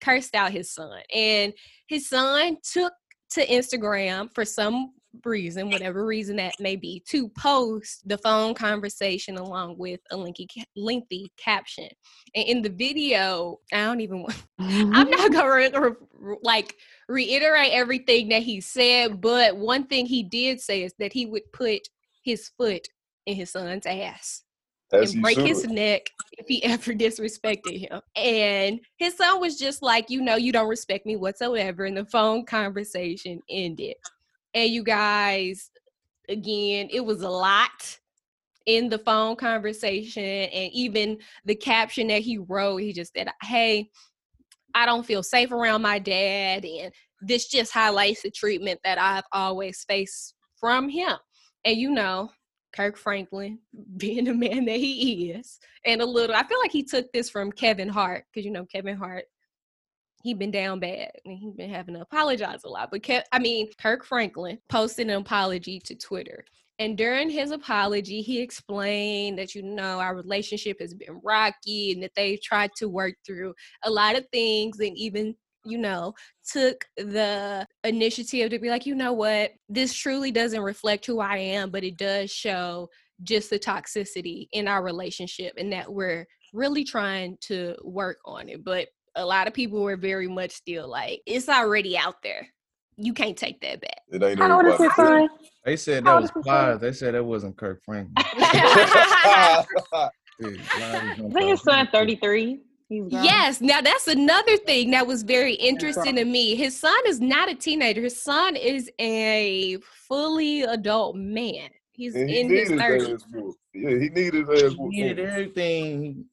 Cursed 0.01 0.33
out 0.33 0.51
his 0.51 0.73
son. 0.73 0.99
And 1.13 1.53
his 1.85 2.09
son 2.09 2.57
took 2.63 2.91
to 3.33 3.45
Instagram 3.45 4.33
for 4.33 4.45
some 4.45 4.93
reason, 5.25 5.69
whatever 5.71 6.05
reason 6.05 6.37
that 6.37 6.59
may 6.59 6.75
be, 6.75 7.01
to 7.07 7.29
post 7.29 8.07
the 8.07 8.17
phone 8.17 8.53
conversation 8.53 9.37
along 9.37 9.77
with 9.77 9.99
a 10.11 10.17
lengthy, 10.17 10.47
lengthy 10.75 11.31
caption. 11.37 11.89
And 12.35 12.47
in 12.47 12.61
the 12.61 12.69
video, 12.69 13.59
I 13.73 13.85
don't 13.85 14.01
even 14.01 14.21
want, 14.21 14.43
I'm 14.59 14.91
mm-hmm. 14.91 15.09
not 15.09 15.31
gonna 15.31 15.53
re- 15.53 15.95
re- 16.13 16.37
like 16.41 16.75
reiterate 17.07 17.71
everything 17.71 18.29
that 18.29 18.43
he 18.43 18.61
said, 18.61 19.21
but 19.21 19.55
one 19.57 19.85
thing 19.87 20.05
he 20.05 20.23
did 20.23 20.59
say 20.59 20.83
is 20.83 20.93
that 20.99 21.13
he 21.13 21.25
would 21.25 21.51
put 21.51 21.87
his 22.23 22.49
foot 22.57 22.87
in 23.25 23.35
his 23.35 23.51
son's 23.51 23.85
ass 23.85 24.43
As 24.91 25.13
and 25.13 25.21
break 25.21 25.37
his 25.37 25.65
neck 25.65 26.09
if 26.37 26.47
he 26.47 26.63
ever 26.63 26.93
disrespected 26.93 27.87
him. 27.89 28.01
And 28.15 28.79
his 28.97 29.15
son 29.15 29.39
was 29.39 29.57
just 29.57 29.81
like, 29.81 30.09
you 30.09 30.21
know, 30.21 30.35
you 30.35 30.51
don't 30.51 30.69
respect 30.69 31.05
me 31.05 31.15
whatsoever. 31.15 31.85
And 31.85 31.95
the 31.95 32.05
phone 32.05 32.45
conversation 32.45 33.41
ended. 33.49 33.95
And 34.53 34.71
you 34.71 34.83
guys, 34.83 35.69
again, 36.29 36.87
it 36.91 37.05
was 37.05 37.21
a 37.21 37.29
lot 37.29 37.99
in 38.67 38.89
the 38.89 38.99
phone 38.99 39.35
conversation 39.35 40.23
and 40.23 40.71
even 40.73 41.17
the 41.45 41.55
caption 41.55 42.07
that 42.07 42.21
he 42.21 42.37
wrote 42.37 42.77
he 42.77 42.93
just 42.93 43.13
said 43.15 43.29
hey 43.41 43.89
i 44.75 44.85
don't 44.85 45.05
feel 45.05 45.23
safe 45.23 45.51
around 45.51 45.81
my 45.81 45.97
dad 45.97 46.65
and 46.65 46.93
this 47.21 47.47
just 47.47 47.71
highlights 47.71 48.21
the 48.21 48.29
treatment 48.29 48.79
that 48.83 48.99
i've 48.99 49.23
always 49.31 49.83
faced 49.87 50.35
from 50.59 50.89
him. 50.89 51.13
And 51.65 51.77
you 51.77 51.89
know 51.89 52.29
kirk 52.73 52.97
franklin 52.97 53.59
being 53.97 54.25
the 54.25 54.33
man 54.33 54.65
that 54.65 54.77
he 54.77 55.31
is 55.31 55.59
and 55.85 56.01
a 56.01 56.05
little 56.05 56.35
i 56.35 56.43
feel 56.43 56.59
like 56.59 56.71
he 56.71 56.83
took 56.83 57.11
this 57.13 57.29
from 57.29 57.51
kevin 57.53 57.87
hart 57.87 58.25
because 58.31 58.45
you 58.45 58.51
know 58.51 58.65
kevin 58.65 58.97
hart 58.97 59.23
he 60.23 60.33
been 60.33 60.51
down 60.51 60.79
bad 60.79 61.11
and 61.25 61.37
he 61.37 61.51
been 61.51 61.69
having 61.69 61.95
to 61.95 62.01
apologize 62.01 62.63
a 62.63 62.69
lot 62.69 62.89
but 62.91 63.01
Kev, 63.01 63.23
i 63.31 63.39
mean 63.39 63.69
kirk 63.81 64.05
franklin 64.05 64.57
posted 64.69 65.09
an 65.09 65.15
apology 65.21 65.79
to 65.79 65.95
twitter 65.95 66.43
and 66.79 66.97
during 66.97 67.29
his 67.29 67.51
apology, 67.51 68.21
he 68.21 68.39
explained 68.39 69.39
that, 69.39 69.55
you 69.55 69.63
know, 69.63 69.99
our 69.99 70.15
relationship 70.15 70.79
has 70.79 70.93
been 70.93 71.19
rocky 71.23 71.91
and 71.91 72.03
that 72.03 72.11
they've 72.15 72.41
tried 72.41 72.71
to 72.75 72.87
work 72.87 73.15
through 73.25 73.55
a 73.83 73.89
lot 73.89 74.15
of 74.15 74.27
things 74.31 74.79
and 74.79 74.95
even, 74.95 75.35
you 75.65 75.79
know, 75.79 76.13
took 76.47 76.85
the 76.95 77.65
initiative 77.83 78.51
to 78.51 78.59
be 78.59 78.69
like, 78.69 78.85
you 78.85 78.93
know 78.93 79.13
what, 79.13 79.53
this 79.67 79.91
truly 79.91 80.31
doesn't 80.31 80.61
reflect 80.61 81.05
who 81.07 81.19
I 81.19 81.37
am, 81.37 81.71
but 81.71 81.83
it 81.83 81.97
does 81.97 82.29
show 82.29 82.89
just 83.23 83.49
the 83.49 83.57
toxicity 83.57 84.47
in 84.51 84.67
our 84.67 84.83
relationship 84.83 85.53
and 85.57 85.73
that 85.73 85.91
we're 85.91 86.27
really 86.53 86.83
trying 86.83 87.37
to 87.41 87.75
work 87.83 88.17
on 88.23 88.49
it. 88.49 88.63
But 88.63 88.87
a 89.17 89.25
lot 89.25 89.47
of 89.47 89.53
people 89.53 89.81
were 89.81 89.97
very 89.97 90.27
much 90.27 90.51
still 90.51 90.87
like, 90.87 91.21
it's 91.25 91.49
already 91.49 91.97
out 91.97 92.21
there. 92.23 92.47
You 92.95 93.13
can't 93.13 93.37
take 93.37 93.59
that 93.61 93.81
back. 93.81 93.99
It 94.09 94.23
ain't 94.23 94.39
How 94.39 94.57
old 94.57 94.65
is 94.65 94.73
everybody. 94.73 94.87
his 94.87 94.95
son? 94.95 95.29
They 95.65 95.75
said 95.75 96.05
How 96.05 96.19
that 96.19 96.33
was 96.33 96.43
Plies. 96.43 96.79
They 96.79 96.93
said 96.93 97.13
that 97.13 97.23
wasn't 97.23 97.57
Kirk 97.57 97.81
Franklin. 97.83 98.13
Yeah. 100.39 100.49
Yeah, 100.77 101.13
I 101.15 101.33
think 101.33 101.49
his 101.49 101.61
son 101.63 101.87
33. 101.91 102.59
Yes, 102.89 103.59
now 103.59 103.81
that's 103.81 104.07
another 104.07 104.55
thing 104.57 104.91
that 104.91 105.05
was 105.05 105.23
very 105.23 105.55
interesting 105.55 106.15
to 106.15 106.25
me. 106.25 106.55
His 106.55 106.79
son 106.79 106.99
is 107.07 107.19
not 107.19 107.49
a 107.49 107.55
teenager. 107.55 108.01
His 108.01 108.21
son 108.21 108.55
is 108.55 108.89
a 108.99 109.77
fully 110.07 110.61
adult 110.61 111.15
man. 111.15 111.69
He's 111.91 112.15
And 112.15 112.29
he 112.29 112.41
in 112.41 112.49
his 112.49 112.69
his 112.69 112.79
thirties. 112.79 113.25
Yeah, 113.73 113.89
he 113.89 114.09
needed 114.09 114.47
his 114.47 114.63
ass 114.63 114.77
He 114.77 114.87
needed 114.87 115.19
everything. 115.19 116.25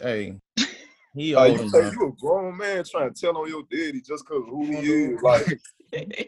Hey, 0.00 0.38
he 1.16 1.34
Like 1.34 1.52
old 1.52 1.60
you 1.60 1.68
say, 1.70 1.90
you 1.90 2.08
a 2.08 2.20
grown 2.20 2.56
man 2.56 2.84
trying 2.84 3.12
to 3.12 3.20
tell 3.20 3.36
on 3.36 3.48
your 3.48 3.62
daddy 3.70 4.00
just 4.00 4.26
cause 4.26 4.44
who 4.48 4.66
he 4.66 4.76
is. 4.76 5.22
Like, 5.22 5.60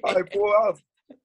like 0.03 0.32
boy, 0.32 0.51
I 0.51 0.72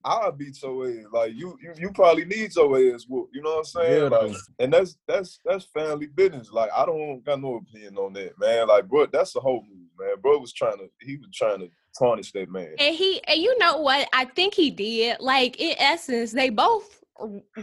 I'll 0.04 0.32
beat 0.32 0.62
your 0.62 0.88
ass. 0.88 1.06
Like 1.12 1.32
you, 1.34 1.58
you, 1.62 1.72
you 1.78 1.90
probably 1.92 2.24
need 2.24 2.54
your 2.54 2.94
ass 2.94 3.06
whooped. 3.08 3.34
You 3.34 3.42
know 3.42 3.50
what 3.50 3.58
I'm 3.58 3.64
saying? 3.64 4.02
Yeah, 4.02 4.08
like, 4.08 4.36
and 4.58 4.72
that's 4.72 4.96
that's 5.08 5.40
that's 5.44 5.64
family 5.64 6.06
business. 6.06 6.50
Like 6.52 6.70
I 6.76 6.84
don't 6.84 7.24
got 7.24 7.40
no 7.40 7.56
opinion 7.56 7.96
on 7.96 8.12
that, 8.14 8.38
man. 8.38 8.68
Like, 8.68 8.88
bro, 8.88 9.06
that's 9.06 9.32
the 9.32 9.40
whole 9.40 9.62
move, 9.62 9.88
man. 9.98 10.20
Bro 10.20 10.38
was 10.38 10.52
trying 10.52 10.78
to, 10.78 10.88
he 11.00 11.16
was 11.16 11.28
trying 11.32 11.60
to 11.60 11.70
tarnish 11.98 12.32
that 12.32 12.50
man. 12.50 12.74
And 12.78 12.94
he, 12.94 13.22
and 13.26 13.40
you 13.40 13.56
know 13.58 13.78
what? 13.78 14.08
I 14.12 14.26
think 14.26 14.54
he 14.54 14.70
did. 14.70 15.20
Like 15.20 15.58
in 15.58 15.74
essence, 15.78 16.32
they 16.32 16.50
both 16.50 17.03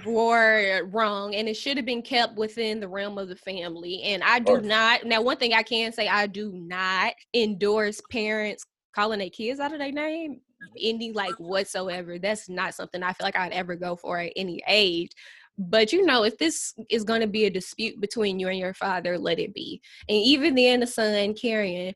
were 0.05 0.85
wrong, 0.91 1.35
and 1.35 1.47
it 1.47 1.55
should 1.55 1.77
have 1.77 1.85
been 1.85 2.01
kept 2.01 2.37
within 2.37 2.79
the 2.79 2.87
realm 2.87 3.17
of 3.17 3.27
the 3.27 3.35
family. 3.35 4.01
And 4.03 4.23
I 4.23 4.39
do 4.39 4.61
not. 4.61 5.05
Now, 5.05 5.21
one 5.21 5.37
thing 5.37 5.53
I 5.53 5.63
can 5.63 5.91
say, 5.91 6.07
I 6.07 6.27
do 6.27 6.51
not 6.53 7.13
endorse 7.33 8.01
parents 8.09 8.65
calling 8.95 9.19
their 9.19 9.29
kids 9.29 9.59
out 9.59 9.73
of 9.73 9.79
their 9.79 9.91
name 9.91 10.41
any 10.79 11.11
like 11.11 11.35
whatsoever. 11.35 12.19
That's 12.19 12.49
not 12.49 12.75
something 12.75 13.03
I 13.03 13.13
feel 13.13 13.25
like 13.25 13.35
I'd 13.35 13.51
ever 13.51 13.75
go 13.75 13.95
for 13.95 14.19
at 14.19 14.33
any 14.35 14.61
age. 14.67 15.11
But 15.57 15.91
you 15.91 16.05
know, 16.05 16.23
if 16.23 16.37
this 16.37 16.73
is 16.89 17.03
going 17.03 17.21
to 17.21 17.27
be 17.27 17.45
a 17.45 17.49
dispute 17.49 17.99
between 17.99 18.39
you 18.39 18.47
and 18.47 18.57
your 18.57 18.73
father, 18.73 19.17
let 19.17 19.39
it 19.39 19.53
be. 19.53 19.81
And 20.07 20.17
even 20.17 20.55
then, 20.55 20.79
the 20.79 20.87
son 20.87 21.33
carrying 21.33 21.93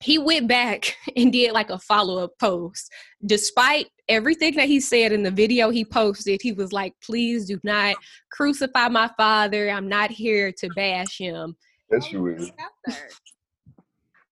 he 0.00 0.18
went 0.18 0.48
back 0.48 0.96
and 1.16 1.32
did 1.32 1.52
like 1.52 1.70
a 1.70 1.78
follow-up 1.78 2.32
post 2.38 2.90
despite 3.26 3.86
everything 4.08 4.54
that 4.56 4.66
he 4.66 4.80
said 4.80 5.12
in 5.12 5.22
the 5.22 5.30
video 5.30 5.70
he 5.70 5.84
posted 5.84 6.40
he 6.42 6.52
was 6.52 6.72
like 6.72 6.94
please 7.04 7.46
do 7.46 7.58
not 7.62 7.96
crucify 8.32 8.88
my 8.88 9.08
father 9.16 9.70
i'm 9.70 9.88
not 9.88 10.10
here 10.10 10.50
to 10.52 10.68
bash 10.70 11.18
him 11.18 11.54
Yes, 11.90 12.12
you 12.12 12.24
is. 12.28 12.52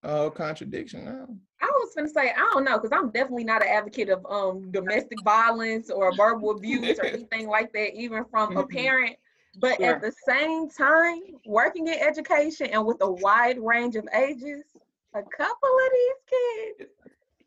Oh, 0.04 0.30
contradiction 0.30 1.04
now. 1.04 1.26
I 1.60 1.66
was 1.66 1.92
gonna 1.96 2.08
say 2.08 2.30
I 2.30 2.50
don't 2.52 2.62
know 2.64 2.78
because 2.78 2.96
I'm 2.96 3.10
definitely 3.10 3.42
not 3.42 3.62
an 3.62 3.68
advocate 3.68 4.10
of 4.10 4.24
um 4.30 4.70
domestic 4.70 5.20
violence 5.22 5.90
or 5.90 6.14
verbal 6.14 6.52
abuse 6.52 7.00
or 7.00 7.04
anything 7.06 7.48
like 7.48 7.72
that, 7.72 7.94
even 7.94 8.24
from 8.30 8.56
a 8.56 8.62
Mhm. 8.62 8.70
parent. 8.70 9.16
But 9.56 9.78
Sure. 9.78 9.86
at 9.96 10.00
the 10.00 10.12
same 10.24 10.70
time, 10.70 11.18
working 11.44 11.88
in 11.88 11.94
education 11.94 12.68
and 12.68 12.86
with 12.86 12.98
a 13.00 13.10
wide 13.10 13.58
range 13.58 13.96
of 13.96 14.06
ages, 14.14 14.62
a 15.18 15.36
couple 15.36 15.68
of 15.68 15.90
these 15.92 16.78
kids 16.78 16.90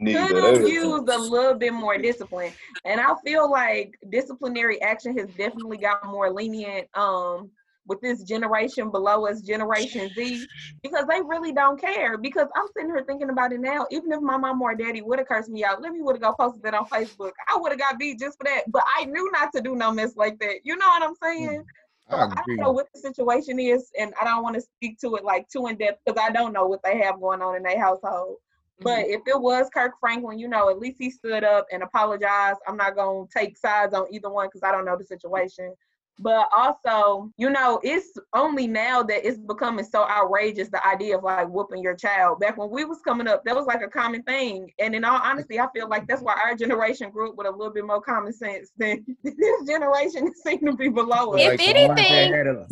could 0.04 0.36
that 0.36 0.58
have 0.58 0.68
used 0.68 1.10
a 1.10 1.18
little 1.18 1.54
bit 1.54 1.74
more 1.74 1.98
discipline. 1.98 2.52
And 2.86 3.00
I 3.00 3.14
feel 3.26 3.50
like 3.50 3.98
disciplinary 4.10 4.82
action 4.82 5.18
has 5.18 5.28
definitely 5.38 5.78
got 5.78 6.06
more 6.06 6.32
lenient 6.32 6.88
um 6.96 7.52
with 7.88 8.00
this 8.02 8.24
generation 8.24 8.92
below 8.92 9.26
us, 9.26 9.42
Generation 9.42 10.10
Z, 10.16 10.46
because 10.84 11.06
they 11.10 11.20
really 11.22 11.52
don't 11.52 11.82
care. 11.82 12.18
Because 12.18 12.48
I'm 12.56 12.68
sitting 12.76 12.90
here 12.90 13.04
thinking 13.06 13.32
about 13.32 13.52
it 13.52 13.60
now. 13.60 13.88
Even 13.90 14.12
if 14.12 14.22
my 14.22 14.38
mom 14.38 14.62
or 14.62 14.76
daddy 14.76 15.02
would 15.02 15.20
have 15.20 15.28
cursed 15.28 15.50
me 15.50 15.64
out, 15.64 15.82
let 15.82 15.92
me 15.92 16.02
would 16.02 16.16
have 16.16 16.22
go 16.22 16.34
posted 16.40 16.66
it 16.66 16.74
on 16.74 16.86
Facebook. 16.86 17.32
I 17.48 17.58
would 17.58 17.72
have 17.72 17.80
got 17.80 18.00
beat 18.00 18.20
just 18.20 18.38
for 18.38 18.44
that. 18.46 18.64
But 18.72 18.84
I 18.98 19.06
knew 19.06 19.30
not 19.32 19.52
to 19.56 19.62
do 19.62 19.76
no 19.76 19.92
mess 19.92 20.16
like 20.16 20.40
that. 20.40 20.58
You 20.64 20.78
know 20.78 20.88
what 20.88 21.04
I'm 21.04 21.16
saying? 21.22 21.64
So 22.12 22.18
I 22.18 22.26
I 22.26 22.44
don't 22.46 22.58
know 22.58 22.72
what 22.72 22.88
the 22.94 23.00
situation 23.00 23.60
is, 23.60 23.90
and 23.98 24.14
I 24.22 24.26
don't 24.26 24.44
want 24.44 24.56
to 24.56 24.62
speak 24.62 25.00
to 25.00 25.16
it 25.16 25.24
like 25.24 25.48
too 25.50 25.68
in 25.68 25.78
depth 25.78 26.02
because 26.06 26.22
I 26.22 26.32
don't 26.32 26.54
know 26.54 26.68
what 26.68 26.84
they 26.84 26.98
have 27.00 27.20
going 27.20 27.42
on 27.42 27.56
in 27.56 27.64
their 27.64 27.80
household. 27.80 28.38
But 28.82 29.06
mm-hmm. 29.06 29.14
if 29.14 29.22
it 29.28 29.40
was 29.40 29.70
Kirk 29.74 29.94
Franklin, 30.00 30.40
you 30.40 30.48
know, 30.48 30.70
at 30.70 30.80
least 30.80 30.98
he 31.00 31.10
stood 31.10 31.44
up 31.44 31.68
and 31.72 31.84
apologized. 31.84 32.60
I'm 32.68 32.78
not 32.78 32.96
gonna 32.96 33.28
take 33.36 33.58
sides 33.58 33.94
on 33.94 34.08
either 34.12 34.30
one 34.30 34.48
because 34.48 34.64
I 34.64 34.72
don't 34.72 34.86
know 34.86 34.98
the 34.98 35.06
situation. 35.06 35.74
But 36.20 36.50
also, 36.56 37.32
you 37.38 37.50
know, 37.50 37.80
it's 37.84 38.14
only 38.36 38.68
now 38.68 39.02
that 39.04 39.28
it's 39.28 39.40
becoming 39.40 39.86
so 39.86 40.08
outrageous 40.08 40.70
the 40.70 40.86
idea 40.86 41.18
of 41.18 41.24
like 41.24 41.48
whooping 41.50 41.82
your 41.82 41.96
child. 41.96 42.40
Back 42.40 42.58
when 42.58 42.70
we 42.70 42.86
was 42.86 43.00
coming 43.02 43.28
up, 43.28 43.44
that 43.46 43.56
was 43.56 43.66
like 43.66 43.82
a 43.82 43.88
common 43.88 44.22
thing. 44.24 44.72
And 44.80 44.94
in 44.94 45.04
all 45.04 45.20
honesty, 45.24 45.60
I 45.60 45.68
feel 45.74 45.90
like 45.90 46.08
that's 46.08 46.22
why 46.22 46.36
our 46.44 46.56
generation 46.56 47.10
grew 47.10 47.30
up 47.32 47.38
with 47.38 47.48
a 47.48 47.52
little 47.52 47.74
bit 47.74 47.86
more 47.86 48.02
common 48.02 48.34
sense 48.34 48.72
than 48.78 49.04
this 49.24 49.36
generation 49.68 50.32
seem 50.36 50.60
to 50.66 50.74
be 50.74 50.90
below 50.90 51.34
us. 51.34 51.42
If 51.42 51.48
Like 51.48 51.60
the 51.60 51.88
ones 51.88 52.00
that 52.02 52.12
anything- 52.12 52.66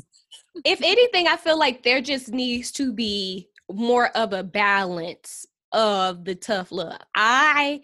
if 0.65 0.81
anything, 0.83 1.27
I 1.27 1.37
feel 1.37 1.57
like 1.57 1.83
there 1.83 2.01
just 2.01 2.29
needs 2.31 2.71
to 2.73 2.93
be 2.93 3.49
more 3.71 4.07
of 4.09 4.33
a 4.33 4.43
balance 4.43 5.45
of 5.71 6.25
the 6.25 6.35
tough 6.35 6.71
love. 6.71 6.99
I 7.15 7.53
I- 7.65 7.81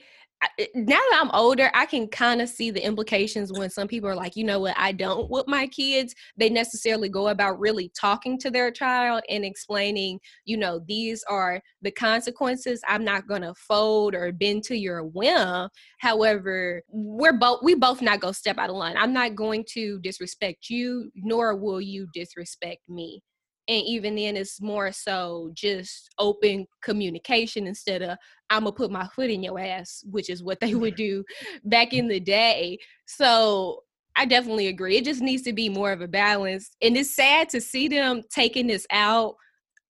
now 0.73 0.97
that 0.97 1.19
I'm 1.21 1.31
older, 1.31 1.69
I 1.73 1.85
can 1.85 2.07
kind 2.07 2.41
of 2.41 2.49
see 2.49 2.71
the 2.71 2.83
implications 2.83 3.51
when 3.51 3.69
some 3.69 3.87
people 3.87 4.09
are 4.09 4.15
like, 4.15 4.35
you 4.35 4.43
know 4.43 4.59
what, 4.59 4.75
I 4.77 4.91
don't 4.91 5.29
whoop 5.29 5.47
my 5.47 5.67
kids. 5.67 6.15
They 6.37 6.49
necessarily 6.49 7.09
go 7.09 7.29
about 7.29 7.59
really 7.59 7.91
talking 7.99 8.37
to 8.39 8.51
their 8.51 8.71
child 8.71 9.23
and 9.29 9.45
explaining, 9.45 10.19
you 10.45 10.57
know, 10.57 10.81
these 10.87 11.23
are 11.29 11.61
the 11.81 11.91
consequences. 11.91 12.81
I'm 12.87 13.03
not 13.03 13.27
gonna 13.27 13.53
fold 13.55 14.15
or 14.15 14.31
bend 14.31 14.63
to 14.65 14.77
your 14.77 15.03
whim. 15.03 15.69
However, 15.99 16.81
we're 16.89 17.33
both 17.33 17.59
we 17.63 17.75
both 17.75 18.01
not 18.01 18.19
gonna 18.19 18.33
step 18.33 18.57
out 18.57 18.69
of 18.69 18.75
line. 18.75 18.97
I'm 18.97 19.13
not 19.13 19.35
going 19.35 19.65
to 19.73 19.99
disrespect 19.99 20.69
you, 20.69 21.11
nor 21.15 21.55
will 21.55 21.81
you 21.81 22.07
disrespect 22.13 22.81
me. 22.89 23.21
And 23.67 23.83
even 23.85 24.15
then, 24.15 24.37
it's 24.37 24.61
more 24.61 24.91
so 24.91 25.49
just 25.53 26.09
open 26.19 26.67
communication 26.83 27.67
instead 27.67 28.01
of 28.01 28.17
I'm 28.49 28.63
gonna 28.63 28.73
put 28.73 28.91
my 28.91 29.07
foot 29.15 29.29
in 29.29 29.41
your 29.41 29.59
ass, 29.59 30.03
which 30.09 30.29
is 30.29 30.43
what 30.43 30.59
they 30.59 30.75
would 30.75 30.95
do 30.97 31.23
back 31.63 31.93
in 31.93 32.07
the 32.07 32.19
day. 32.19 32.77
So 33.05 33.81
I 34.15 34.25
definitely 34.25 34.67
agree. 34.67 34.97
It 34.97 35.05
just 35.05 35.21
needs 35.21 35.43
to 35.43 35.53
be 35.53 35.67
more 35.67 35.91
of 35.91 36.01
a 36.01 36.07
balance. 36.07 36.71
And 36.81 36.95
it's 36.95 37.15
sad 37.15 37.49
to 37.49 37.61
see 37.61 37.87
them 37.87 38.21
taking 38.29 38.67
this 38.67 38.85
out 38.91 39.35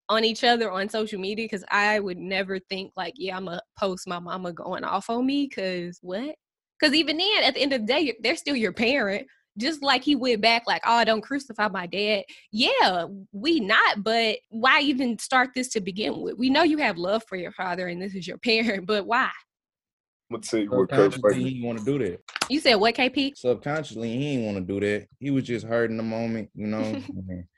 on 0.10 0.24
each 0.24 0.44
other 0.44 0.72
on 0.72 0.90
social 0.90 1.20
media 1.20 1.46
because 1.46 1.64
I 1.72 2.00
would 2.00 2.18
never 2.18 2.60
think 2.60 2.92
like, 2.96 3.14
yeah, 3.18 3.38
I'm 3.38 3.46
gonna 3.46 3.62
post 3.78 4.08
my 4.08 4.20
mama 4.20 4.54
going 4.54 4.84
off 4.84 5.10
on 5.10 5.26
me 5.26 5.48
because 5.48 6.00
what? 6.02 6.36
Because 6.80 6.94
even 6.94 7.18
then, 7.18 7.44
at 7.44 7.56
the 7.56 7.62
end 7.62 7.74
of 7.74 7.82
the 7.82 7.88
day, 7.88 8.14
they're 8.22 8.36
still 8.36 8.56
your 8.56 8.74
parent. 8.74 9.28
Just 9.58 9.82
like 9.82 10.04
he 10.04 10.16
went 10.16 10.42
back, 10.42 10.64
like, 10.68 10.82
oh, 10.86 11.04
don't 11.06 11.22
crucify 11.22 11.68
my 11.70 11.88
dad. 11.88 12.24
Yeah, 12.52 13.06
we 13.32 13.60
not, 13.60 14.04
but 14.04 14.38
why 14.50 14.82
even 14.82 15.18
start 15.18 15.52
this 15.56 15.70
to 15.70 15.82
begin 15.82 16.22
with? 16.22 16.38
We 16.38 16.50
know 16.50 16.64
you 16.64 16.78
have 16.80 16.98
love 16.98 17.24
for 17.28 17.36
your 17.36 17.52
father 17.52 17.88
and 17.88 18.02
this 18.02 18.16
is 18.16 18.28
your 18.28 18.38
parent, 18.44 18.86
but 18.86 19.06
why? 19.06 19.30
I'm 20.32 20.38
gonna 20.38 20.44
tell 20.44 20.60
you 20.60 20.72
what 20.72 20.90
Kirk 20.90 21.14
Subconsciously, 21.14 21.22
Franklin. 21.22 21.48
he 21.48 21.64
want 21.64 21.80
to 21.80 21.86
do 21.86 22.00
that. 22.00 22.20
You 22.50 22.60
said 22.60 22.76
what, 22.76 22.96
KP? 22.96 23.36
Subconsciously, 23.38 24.10
he 24.10 24.36
didn't 24.36 24.46
want 24.46 24.68
to 24.68 24.74
do 24.74 24.80
that. 24.80 25.08
He 25.20 25.30
was 25.30 25.44
just 25.44 25.66
hurt 25.66 25.92
in 25.92 25.98
the 25.98 26.04
moment, 26.04 26.50
you 26.56 26.66
know. 26.66 26.80
and 26.80 27.04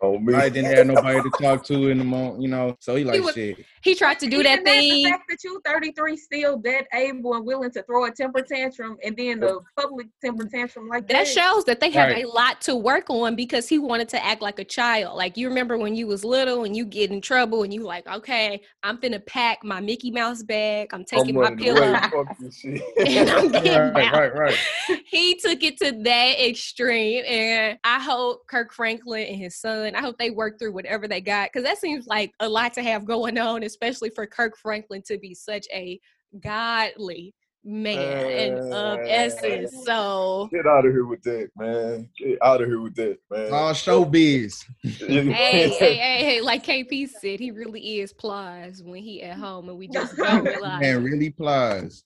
On 0.01 0.15
oh, 0.15 0.19
me. 0.19 0.33
I 0.33 0.49
didn't 0.49 0.75
have 0.75 0.87
nobody 0.87 1.21
to 1.21 1.29
talk 1.41 1.63
to 1.65 1.89
in 1.89 1.97
the 1.97 2.03
moment, 2.03 2.41
you 2.41 2.49
know. 2.49 2.75
So 2.81 2.95
he 2.95 3.05
like 3.05 3.21
was- 3.21 3.35
shit. 3.35 3.57
He 3.83 3.95
tried 3.95 4.19
to 4.19 4.27
do 4.27 4.43
that 4.43 4.59
Even 4.59 4.65
thing. 4.65 5.03
The 5.05 5.11
fact 5.11 5.23
that 5.29 5.43
you 5.45 5.61
33 5.65 6.17
still 6.17 6.57
that 6.59 6.87
able 6.93 7.35
and 7.35 7.45
willing 7.45 7.71
to 7.71 7.83
throw 7.83 8.05
a 8.05 8.11
temper 8.11 8.41
tantrum 8.41 8.97
and 9.01 9.15
then 9.15 9.39
the 9.39 9.61
public 9.77 10.07
temper 10.21 10.45
tantrum 10.45 10.89
like 10.89 11.07
that. 11.07 11.13
that 11.13 11.27
shows 11.27 11.63
that 11.65 11.79
they 11.79 11.89
have 11.91 12.09
Right. 12.09 12.25
a 12.25 12.27
lot 12.27 12.59
to 12.61 12.75
work 12.75 13.09
on 13.09 13.35
because 13.35 13.69
he 13.69 13.79
wanted 13.79 14.09
to 14.09 14.25
act 14.25 14.41
like 14.41 14.59
a 14.59 14.65
child. 14.65 15.17
Like 15.17 15.37
you 15.37 15.47
remember 15.47 15.77
when 15.77 15.95
you 15.95 16.07
was 16.07 16.25
little 16.25 16.65
and 16.65 16.75
you 16.75 16.85
get 16.85 17.11
in 17.11 17.21
trouble 17.21 17.63
and 17.63 17.73
you 17.73 17.83
like, 17.83 18.05
okay, 18.07 18.61
I'm 18.83 18.97
finna 18.97 19.25
pack 19.25 19.63
my 19.63 19.79
Mickey 19.79 20.11
Mouse 20.11 20.43
bag. 20.43 20.89
I'm 20.91 21.05
taking 21.05 21.35
my 21.35 21.55
pillow 21.55 21.81
away. 21.81 21.99
Fuck 22.11 22.37
this 22.39 22.56
shit. 22.57 22.81
and 23.07 23.29
I'm 23.29 23.51
getting 23.51 23.93
Right, 23.93 24.05
out. 24.05 24.13
right, 24.13 24.35
right. 24.35 24.57
he 25.05 25.35
took 25.35 25.63
it 25.63 25.77
to 25.77 25.91
that 26.03 26.47
extreme 26.47 27.23
and 27.27 27.77
i 27.83 27.99
hope 27.99 28.47
kirk 28.47 28.73
franklin 28.73 29.27
and 29.27 29.37
his 29.37 29.59
son 29.59 29.95
i 29.95 30.01
hope 30.01 30.17
they 30.17 30.29
work 30.31 30.57
through 30.59 30.71
whatever 30.73 31.07
they 31.07 31.21
got 31.21 31.49
because 31.51 31.63
that 31.63 31.77
seems 31.77 32.07
like 32.07 32.31
a 32.39 32.47
lot 32.49 32.73
to 32.73 32.83
have 32.83 33.05
going 33.05 33.37
on 33.37 33.63
especially 33.63 34.09
for 34.09 34.25
kirk 34.25 34.57
franklin 34.57 35.01
to 35.05 35.17
be 35.17 35.33
such 35.33 35.65
a 35.73 35.99
godly 36.41 37.33
man 37.63 38.25
and 38.25 38.73
of 38.73 38.99
essence 39.05 39.73
so 39.85 40.47
Get 40.53 40.65
out 40.65 40.85
of 40.85 40.91
here 40.93 41.05
with 41.05 41.21
that, 41.23 41.49
man. 41.57 42.09
Get 42.17 42.37
out 42.41 42.61
of 42.61 42.67
here 42.69 42.79
with 42.79 42.95
that, 42.95 43.17
man. 43.29 43.51
All 43.51 43.73
showbiz. 43.73 44.63
hey, 44.83 45.25
hey, 45.31 45.69
hey, 45.69 45.95
hey, 46.23 46.41
like 46.41 46.65
KP 46.65 47.09
said, 47.09 47.41
he 47.41 47.51
really 47.51 47.99
is 47.99 48.13
plies 48.13 48.81
when 48.81 49.03
he 49.03 49.21
at 49.21 49.37
home, 49.37 49.67
and 49.67 49.77
we 49.77 49.89
just 49.89 50.15
don't 50.15 50.45
realize. 50.45 50.79
Man, 50.79 51.03
really 51.03 51.29
plies. 51.31 52.03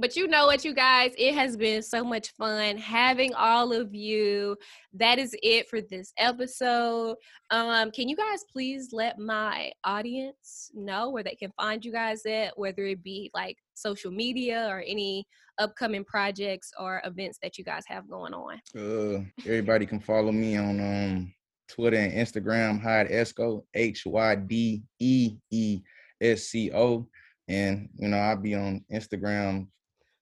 But 0.00 0.16
you 0.16 0.28
know 0.28 0.46
what, 0.46 0.64
you 0.64 0.74
guys, 0.74 1.12
it 1.18 1.34
has 1.34 1.58
been 1.58 1.82
so 1.82 2.02
much 2.02 2.30
fun 2.30 2.78
having 2.78 3.34
all 3.34 3.70
of 3.70 3.94
you. 3.94 4.56
That 4.94 5.18
is 5.18 5.36
it 5.42 5.68
for 5.68 5.82
this 5.82 6.14
episode. 6.16 7.16
Um, 7.50 7.90
can 7.90 8.08
you 8.08 8.16
guys 8.16 8.42
please 8.50 8.88
let 8.92 9.18
my 9.18 9.70
audience 9.84 10.70
know 10.72 11.10
where 11.10 11.22
they 11.22 11.34
can 11.34 11.52
find 11.60 11.84
you 11.84 11.92
guys 11.92 12.24
at, 12.24 12.58
whether 12.58 12.86
it 12.86 13.02
be 13.02 13.30
like 13.34 13.58
social 13.74 14.10
media 14.10 14.68
or 14.70 14.82
any 14.86 15.26
upcoming 15.58 16.04
projects 16.04 16.72
or 16.80 17.02
events 17.04 17.38
that 17.42 17.58
you 17.58 17.64
guys 17.64 17.82
have 17.86 18.08
going 18.08 18.32
on? 18.32 18.58
Uh, 18.74 19.22
everybody 19.44 19.84
can 19.84 20.00
follow 20.00 20.32
me 20.32 20.56
on 20.56 20.80
um 20.80 21.34
Twitter 21.68 21.98
and 21.98 22.14
Instagram, 22.14 22.80
Hyde 22.80 23.10
Esco, 23.10 23.64
H 23.74 24.06
Y 24.06 24.34
D 24.34 24.82
E 24.98 25.36
E 25.50 25.80
S 26.22 26.44
C 26.44 26.72
O. 26.72 27.06
And 27.48 27.90
you 27.96 28.08
know, 28.08 28.16
I'll 28.16 28.36
be 28.36 28.54
on 28.54 28.82
Instagram 28.90 29.66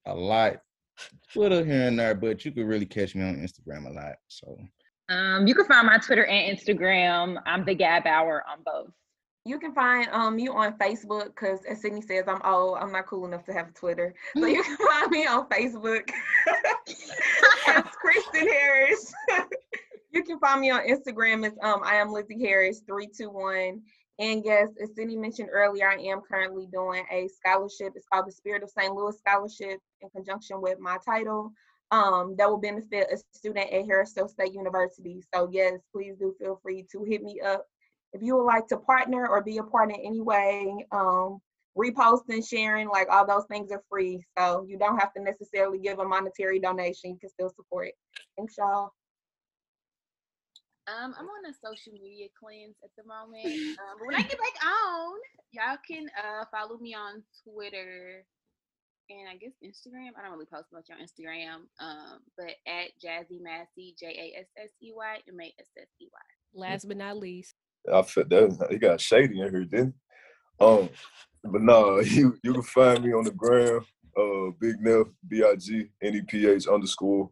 a 0.09 0.15
lot, 0.15 0.57
Twitter 1.33 1.65
here 1.65 1.89
and 1.89 1.99
there, 1.99 2.15
but 2.15 2.45
you 2.45 2.53
could 2.53 2.67
really 2.67 2.87
catch 2.87 3.15
me 3.15 3.23
on 3.23 3.37
Instagram 3.37 3.87
a 3.87 3.93
lot. 3.93 4.17
So 4.29 4.59
Um, 5.09 5.47
you 5.47 5.55
can 5.55 5.67
find 5.67 5.87
my 5.87 5.99
Twitter 5.99 6.27
and 6.27 6.59
Instagram. 6.59 7.41
I'm 7.47 7.65
the 7.65 7.75
Gab 7.75 8.07
Hour 8.07 8.45
on 8.51 8.59
both. 8.65 8.93
You 9.45 9.59
can 9.59 9.73
find 9.73 10.09
um 10.13 10.39
you 10.39 10.53
on 10.53 10.77
Facebook 10.77 11.27
because 11.27 11.61
as 11.65 11.81
Sydney 11.81 12.03
says, 12.03 12.25
I'm 12.29 12.43
old. 12.45 12.79
I'm 12.79 12.93
not 12.93 13.07
cool 13.07 13.25
enough 13.27 13.45
to 13.47 13.53
have 13.55 13.69
a 13.69 13.73
Twitter. 13.73 14.15
So 14.37 14.47
you 14.47 14.63
can 14.63 14.77
find 14.77 15.11
me 15.11 15.27
on 15.27 15.49
Facebook. 15.49 16.11
it's 16.87 17.97
Kristen 17.97 18.47
Harris. 18.47 19.15
you 20.11 20.23
can 20.25 20.39
find 20.39 20.61
me 20.61 20.71
on 20.71 20.87
Instagram. 20.87 21.47
It's 21.47 21.57
um 21.63 21.81
I 21.83 21.95
am 21.95 22.13
Lizzie 22.13 22.39
Harris 22.45 22.81
321. 22.87 23.81
And 24.19 24.43
yes, 24.45 24.69
as 24.83 24.95
Cindy 24.97 25.17
mentioned 25.17 25.51
earlier, 25.53 25.89
I 25.89 25.95
am 25.95 26.21
currently 26.21 26.67
doing 26.73 27.05
a 27.11 27.29
scholarship. 27.29 27.93
It's 27.95 28.07
called 28.13 28.27
the 28.27 28.33
Spirit 28.33 28.65
of 28.65 28.71
St. 28.71 28.93
Louis 28.93 29.17
Scholarship 29.17 29.79
in 30.01 30.11
conjunction 30.11 30.61
with 30.61 30.81
my 30.81 30.99
title. 31.05 31.53
Um, 31.91 32.35
that 32.37 32.51
will 32.51 32.59
benefit 32.59 33.09
a 33.11 33.17
student 33.33 33.73
at 33.73 33.87
Harris-Stowe 33.87 34.27
State 34.27 34.53
University. 34.53 35.23
So 35.33 35.49
yes, 35.51 35.81
please 35.95 36.17
do 36.19 36.35
feel 36.39 36.61
free 36.63 36.87
to 36.93 37.05
hit 37.05 37.23
me 37.23 37.41
up 37.41 37.65
if 38.13 38.23
you 38.23 38.37
would 38.37 38.45
like 38.45 38.67
to 38.69 38.77
partner 38.77 39.27
or 39.27 39.43
be 39.43 39.59
a 39.59 39.63
part 39.63 39.91
in 39.91 39.97
any 39.97 40.21
way, 40.21 40.87
um, 40.93 41.41
reposting, 41.77 42.47
sharing, 42.47 42.89
like 42.89 43.09
all 43.11 43.27
those 43.27 43.45
things 43.51 43.71
are 43.71 43.83
free. 43.89 44.25
So 44.39 44.65
you 44.67 44.79
don't 44.79 44.99
have 44.99 45.13
to 45.15 45.23
necessarily 45.23 45.79
give 45.79 45.99
a 45.99 46.05
monetary 46.05 46.59
donation. 46.59 47.11
You 47.11 47.19
can 47.19 47.31
still 47.31 47.51
support. 47.51 47.91
Thanks, 48.37 48.55
y'all. 48.59 48.93
Um, 50.89 51.15
I'm 51.19 51.27
on 51.27 51.51
a 51.51 51.55
social 51.55 51.93
media 51.93 52.29
cleanse 52.39 52.77
at 52.83 52.91
the 52.97 53.05
moment. 53.15 53.45
Um, 53.79 53.95
but 53.99 54.07
when 54.07 54.17
I 54.17 54.23
get 54.23 54.39
back 54.39 54.57
on, 54.65 55.19
y'all 55.53 55.79
can 55.87 56.09
uh 56.17 56.45
follow 56.51 56.79
me 56.79 56.95
on 56.95 57.23
Twitter 57.45 58.25
and 59.11 59.29
I 59.29 59.37
guess 59.37 59.53
Instagram. 59.65 60.11
I 60.19 60.23
don't 60.23 60.33
really 60.33 60.47
post 60.47 60.69
much 60.73 60.89
on 60.91 60.99
Instagram. 60.99 61.69
Um, 61.81 62.21
but 62.37 62.55
at 62.67 62.93
Jazzy 63.03 63.41
Massey, 63.41 63.95
J 63.99 64.07
A 64.07 64.41
S 64.41 64.47
S 64.57 64.71
E 64.83 64.93
Y 64.95 65.17
M 65.29 65.41
A 65.41 65.47
S 65.59 65.69
S 65.79 65.89
E 66.01 66.09
Y. 66.13 66.61
Last 66.61 66.89
but 66.89 66.97
not 66.97 67.19
least, 67.19 67.55
I 67.93 68.03
felt 68.03 68.29
that 68.31 68.69
he 68.71 68.79
got 68.79 69.01
shady 69.01 69.41
in 69.41 69.51
here, 69.51 69.65
didn't 69.65 69.95
he? 70.59 70.65
Um, 70.65 70.89
but 71.45 71.63
no, 71.63 72.01
you 72.01 72.37
you 72.43 72.53
can 72.53 72.63
find 72.63 73.05
me 73.05 73.13
on 73.13 73.25
the 73.25 73.31
gram, 73.31 73.85
uh, 74.17 74.51
Big 74.61 74.81
Neph, 74.81 75.11
B 75.27 75.43
I 75.45 75.55
G 75.57 75.87
N 76.03 76.15
E 76.15 76.23
P 76.23 76.47
H 76.47 76.67
underscore. 76.67 77.31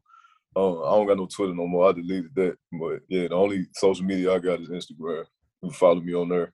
Um, 0.57 0.83
I 0.85 0.91
don't 0.97 1.07
got 1.07 1.19
no 1.19 1.27
Twitter 1.27 1.55
no 1.55 1.67
more. 1.67 1.91
I 1.91 1.93
deleted 1.93 2.35
that. 2.35 2.57
But 2.73 3.01
yeah, 3.09 3.29
the 3.29 3.35
only 3.35 3.67
social 3.75 4.05
media 4.05 4.33
I 4.33 4.39
got 4.39 4.61
is 4.61 4.71
Instagram. 4.71 5.25
You 5.63 5.71
follow 5.71 6.01
me 6.01 6.15
on 6.15 6.31
there. 6.31 6.53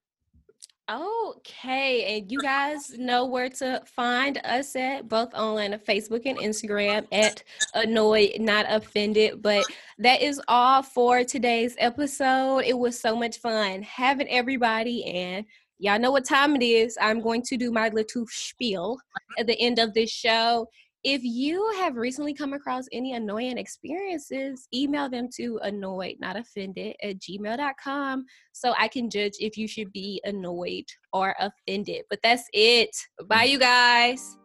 Okay, 0.91 2.19
and 2.19 2.31
you 2.31 2.41
guys 2.41 2.99
know 2.99 3.25
where 3.25 3.49
to 3.49 3.81
find 3.87 4.39
us 4.45 4.75
at 4.75 5.09
both 5.09 5.33
on 5.33 5.57
Facebook 5.87 6.23
and 6.27 6.37
Instagram 6.39 7.07
at 7.13 7.45
Annoyed 7.75 8.33
Not 8.41 8.67
Offended. 8.69 9.41
But 9.41 9.65
that 9.99 10.21
is 10.21 10.41
all 10.49 10.83
for 10.83 11.23
today's 11.23 11.77
episode. 11.79 12.65
It 12.67 12.77
was 12.77 12.99
so 12.99 13.15
much 13.15 13.39
fun 13.39 13.83
having 13.83 14.29
everybody, 14.29 15.05
and 15.05 15.47
y'all 15.79 16.01
know 16.01 16.11
what 16.11 16.25
time 16.25 16.57
it 16.57 16.65
is. 16.65 16.99
I'm 17.01 17.21
going 17.21 17.43
to 17.43 17.57
do 17.57 17.71
my 17.71 17.89
little 17.89 18.27
spiel 18.29 18.99
at 19.39 19.47
the 19.47 19.59
end 19.61 19.79
of 19.79 19.95
this 19.95 20.11
show. 20.11 20.67
If 21.05 21.25
you 21.25 21.69
have 21.79 21.97
recently 21.97 22.33
come 22.33 22.53
across 22.53 22.85
any 22.93 23.15
annoying 23.15 23.59
experiences, 23.59 24.69
email 24.73 25.09
them 25.09 25.29
to 25.35 25.59
annoyed 25.63 26.17
not 26.21 26.37
offended 26.37 26.95
at 27.03 27.19
gmail.com 27.19 28.25
so 28.53 28.73
I 28.79 28.87
can 28.87 29.11
judge 29.11 29.33
if 29.41 29.57
you 29.57 29.67
should 29.67 29.91
be 29.93 30.21
annoyed 30.25 30.85
or 31.13 31.35
offended. 31.41 32.03
But 32.09 32.21
that's 32.23 32.45
it. 32.53 32.97
Bye, 33.27 33.45
you 33.45 33.59
guys. 33.59 34.37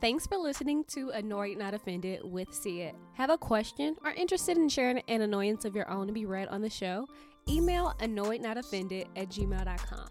Thanks 0.00 0.26
for 0.26 0.36
listening 0.36 0.82
to 0.94 1.10
Annoyed 1.10 1.58
Not 1.58 1.74
Offended 1.74 2.22
with 2.24 2.52
See 2.52 2.80
It. 2.80 2.96
Have 3.12 3.30
a 3.30 3.38
question 3.38 3.94
or 4.04 4.10
interested 4.10 4.56
in 4.56 4.68
sharing 4.68 4.98
an 5.06 5.20
annoyance 5.20 5.64
of 5.64 5.76
your 5.76 5.88
own 5.88 6.08
to 6.08 6.12
be 6.12 6.26
read 6.26 6.48
on 6.48 6.60
the 6.60 6.68
show? 6.68 7.06
Email 7.48 7.94
annoyednotoffended 8.00 9.06
at 9.14 9.28
gmail.com. 9.28 10.08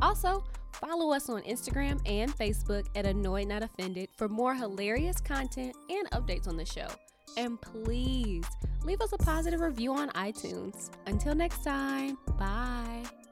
Also, 0.00 0.42
Follow 0.74 1.12
us 1.12 1.28
on 1.28 1.42
Instagram 1.42 2.00
and 2.06 2.36
Facebook 2.36 2.86
at 2.94 3.06
Annoyed 3.06 3.48
Not 3.48 3.62
Offended 3.62 4.08
for 4.16 4.28
more 4.28 4.54
hilarious 4.54 5.20
content 5.20 5.74
and 5.88 6.10
updates 6.10 6.48
on 6.48 6.56
the 6.56 6.66
show. 6.66 6.88
And 7.36 7.60
please 7.60 8.44
leave 8.84 9.00
us 9.00 9.12
a 9.12 9.18
positive 9.18 9.60
review 9.60 9.92
on 9.94 10.10
iTunes. 10.10 10.90
Until 11.06 11.34
next 11.34 11.64
time, 11.64 12.18
bye. 12.38 13.23